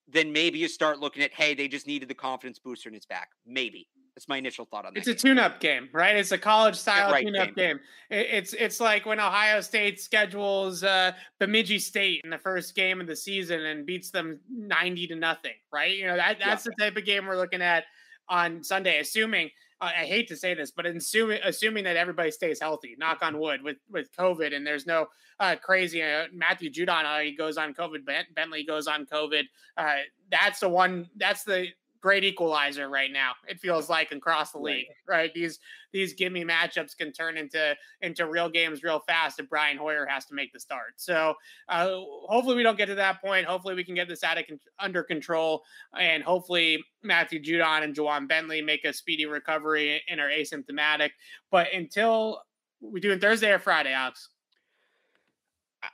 then 0.07 0.33
maybe 0.33 0.57
you 0.59 0.67
start 0.67 0.99
looking 0.99 1.23
at 1.23 1.31
hey, 1.33 1.53
they 1.53 1.67
just 1.67 1.87
needed 1.87 2.09
the 2.09 2.15
confidence 2.15 2.59
booster 2.59 2.89
and 2.89 2.95
its 2.95 3.05
back. 3.05 3.29
Maybe. 3.45 3.87
That's 4.15 4.27
my 4.27 4.37
initial 4.37 4.65
thought 4.65 4.85
on 4.85 4.93
that. 4.93 4.99
It's 4.99 5.07
game. 5.07 5.15
a 5.15 5.19
tune-up 5.19 5.59
game, 5.61 5.89
right? 5.93 6.15
It's 6.17 6.33
a 6.33 6.37
college 6.37 6.75
style 6.75 7.11
right 7.11 7.25
tune-up 7.25 7.55
game. 7.55 7.77
game. 7.77 7.79
It's 8.09 8.53
it's 8.53 8.79
like 8.79 9.05
when 9.05 9.19
Ohio 9.19 9.61
State 9.61 10.01
schedules 10.01 10.83
uh, 10.83 11.13
Bemidji 11.39 11.79
State 11.79 12.21
in 12.23 12.29
the 12.29 12.37
first 12.37 12.75
game 12.75 12.99
of 12.99 13.07
the 13.07 13.15
season 13.15 13.61
and 13.61 13.85
beats 13.85 14.11
them 14.11 14.39
ninety 14.49 15.07
to 15.07 15.15
nothing, 15.15 15.53
right? 15.71 15.95
You 15.95 16.07
know 16.07 16.17
that 16.17 16.39
that's 16.39 16.65
yeah. 16.65 16.71
the 16.77 16.83
type 16.83 16.97
of 16.97 17.05
game 17.05 17.25
we're 17.25 17.37
looking 17.37 17.61
at 17.61 17.85
on 18.27 18.63
Sunday, 18.63 18.99
assuming. 18.99 19.49
Uh, 19.79 19.89
I 19.97 20.05
hate 20.05 20.27
to 20.27 20.35
say 20.35 20.53
this, 20.53 20.69
but 20.69 20.85
assuming 20.85 21.39
assuming 21.43 21.85
that 21.85 21.97
everybody 21.97 22.29
stays 22.29 22.61
healthy, 22.61 22.95
knock 22.99 23.23
on 23.23 23.39
wood, 23.39 23.63
with 23.63 23.77
with 23.89 24.15
COVID, 24.15 24.55
and 24.55 24.67
there's 24.67 24.85
no 24.85 25.07
uh, 25.39 25.55
crazy 25.55 26.03
uh, 26.03 26.25
Matthew 26.31 26.69
Judon 26.69 27.23
he 27.23 27.35
goes 27.35 27.57
on 27.57 27.73
COVID, 27.73 28.01
Bentley 28.35 28.63
goes 28.63 28.85
on 28.85 29.07
COVID. 29.07 29.43
Uh, 29.77 29.95
that's 30.29 30.59
the 30.59 30.69
one. 30.69 31.09
That's 31.15 31.43
the 31.43 31.69
great 32.01 32.23
equalizer 32.23 32.89
right 32.89 33.11
now. 33.11 33.33
It 33.47 33.59
feels 33.59 33.89
like 33.89 34.11
across 34.11 34.51
the 34.51 34.57
league, 34.57 34.87
right? 35.07 35.17
right? 35.17 35.33
These 35.33 35.59
these 35.93 36.13
gimme 36.13 36.43
matchups 36.43 36.97
can 36.97 37.11
turn 37.11 37.37
into 37.37 37.75
into 38.01 38.27
real 38.27 38.49
games 38.49 38.83
real 38.83 38.99
fast 38.99 39.39
if 39.39 39.49
Brian 39.49 39.77
Hoyer 39.77 40.05
has 40.05 40.25
to 40.25 40.33
make 40.33 40.51
the 40.51 40.59
start. 40.59 40.93
So 40.97 41.35
uh, 41.69 41.89
hopefully 42.27 42.55
we 42.55 42.63
don't 42.63 42.77
get 42.77 42.87
to 42.87 42.95
that 42.95 43.21
point. 43.21 43.45
Hopefully 43.45 43.75
we 43.75 43.83
can 43.83 43.95
get 43.95 44.07
this 44.07 44.23
out 44.23 44.37
of 44.37 44.47
con- 44.47 44.59
under 44.79 45.03
control, 45.03 45.63
and 45.97 46.23
hopefully 46.23 46.83
Matthew 47.03 47.41
Judon 47.41 47.83
and 47.83 47.95
Ja'Whaun 47.95 48.27
Bentley 48.27 48.61
make 48.61 48.83
a 48.83 48.93
speedy 48.93 49.25
recovery 49.25 50.01
and 50.09 50.19
are 50.19 50.29
asymptomatic. 50.29 51.11
But 51.51 51.67
until 51.73 52.41
we 52.81 52.99
do 52.99 53.11
it 53.11 53.21
Thursday 53.21 53.51
or 53.51 53.59
Friday, 53.59 53.93
Alex. 53.93 54.29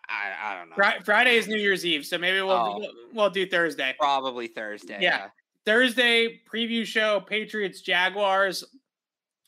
I, 0.10 0.52
I 0.52 0.58
don't 0.58 0.70
know. 0.70 1.06
Friday 1.06 1.38
is 1.38 1.48
New 1.48 1.60
Year's 1.60 1.86
Eve, 1.86 2.06
so 2.06 2.18
maybe 2.18 2.42
we'll 2.42 2.52
oh, 2.52 2.78
we'll, 2.78 2.92
we'll 3.14 3.30
do 3.30 3.48
Thursday. 3.48 3.96
Probably 3.98 4.48
Thursday. 4.48 4.98
Yeah. 5.00 5.18
yeah. 5.18 5.28
Thursday 5.68 6.40
preview 6.50 6.86
show 6.86 7.20
Patriots 7.20 7.82
Jaguars. 7.82 8.64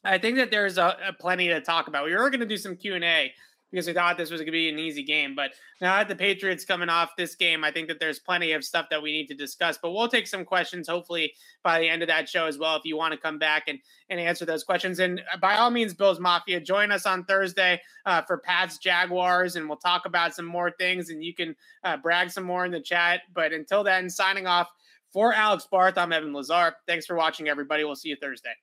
I 0.04 0.18
think 0.18 0.36
that 0.36 0.52
there's 0.52 0.78
a, 0.78 0.98
a 1.08 1.14
plenty 1.14 1.48
to 1.48 1.62
talk 1.62 1.88
about. 1.88 2.04
We 2.04 2.14
were 2.14 2.30
going 2.30 2.42
to 2.42 2.46
do 2.46 2.58
some 2.58 2.76
Q 2.76 2.96
and 2.96 3.06
A 3.06 3.32
because 3.72 3.88
we 3.88 3.94
thought 3.94 4.18
this 4.18 4.30
was 4.30 4.42
going 4.42 4.48
to 4.48 4.52
be 4.52 4.68
an 4.68 4.78
easy 4.78 5.02
game. 5.02 5.34
But 5.34 5.52
now 5.80 5.96
that 5.96 6.10
the 6.10 6.18
Patriots 6.18 6.66
coming 6.66 6.90
off 6.90 7.12
this 7.18 7.36
game, 7.36 7.64
I 7.64 7.72
think 7.72 7.88
that 7.88 8.02
there's 8.02 8.20
plenty 8.20 8.52
of 8.52 8.66
stuff 8.66 8.88
that 8.90 9.02
we 9.02 9.14
need 9.14 9.28
to 9.28 9.34
discuss. 9.34 9.80
But 9.82 9.92
we'll 9.92 10.10
take 10.10 10.28
some 10.28 10.44
questions 10.44 10.90
hopefully 10.90 11.32
by 11.64 11.80
the 11.80 11.88
end 11.88 12.02
of 12.02 12.10
that 12.10 12.28
show 12.28 12.48
as 12.48 12.58
well 12.58 12.76
if 12.76 12.84
you 12.84 12.98
want 12.98 13.14
to 13.14 13.18
come 13.18 13.40
back 13.40 13.70
and, 13.70 13.80
and 14.10 14.20
answer 14.20 14.44
those 14.44 14.66
questions. 14.66 15.00
And 15.00 15.22
by 15.42 15.56
all 15.56 15.70
means, 15.72 15.94
Bills 15.94 16.20
Mafia, 16.20 16.60
join 16.60 16.92
us 16.92 17.06
on 17.06 17.24
Thursday 17.24 17.80
uh, 18.06 18.24
for 18.24 18.40
Pats 18.40 18.78
Jaguars, 18.78 19.56
and 19.56 19.70
we'll 19.70 19.78
talk 19.78 20.06
about 20.06 20.36
some 20.36 20.46
more 20.46 20.72
things 20.72 21.12
and 21.12 21.24
you 21.24 21.34
can 21.34 21.56
uh, 21.86 21.96
brag 21.96 22.30
some 22.30 22.44
more 22.44 22.66
in 22.66 22.74
the 22.74 22.82
chat. 22.82 23.22
But 23.34 23.54
until 23.54 23.86
then, 23.86 24.10
signing 24.10 24.48
off 24.48 24.68
for 25.12 25.34
Alex 25.34 25.68
Barth, 25.70 25.98
I'm 25.98 26.14
Evan 26.14 26.34
Lazar. 26.34 26.76
Thanks 26.88 27.06
for 27.06 27.16
watching, 27.16 27.50
everybody. 27.50 27.84
We'll 27.84 27.96
see 27.96 28.10
you 28.10 28.18
Thursday. 28.22 28.54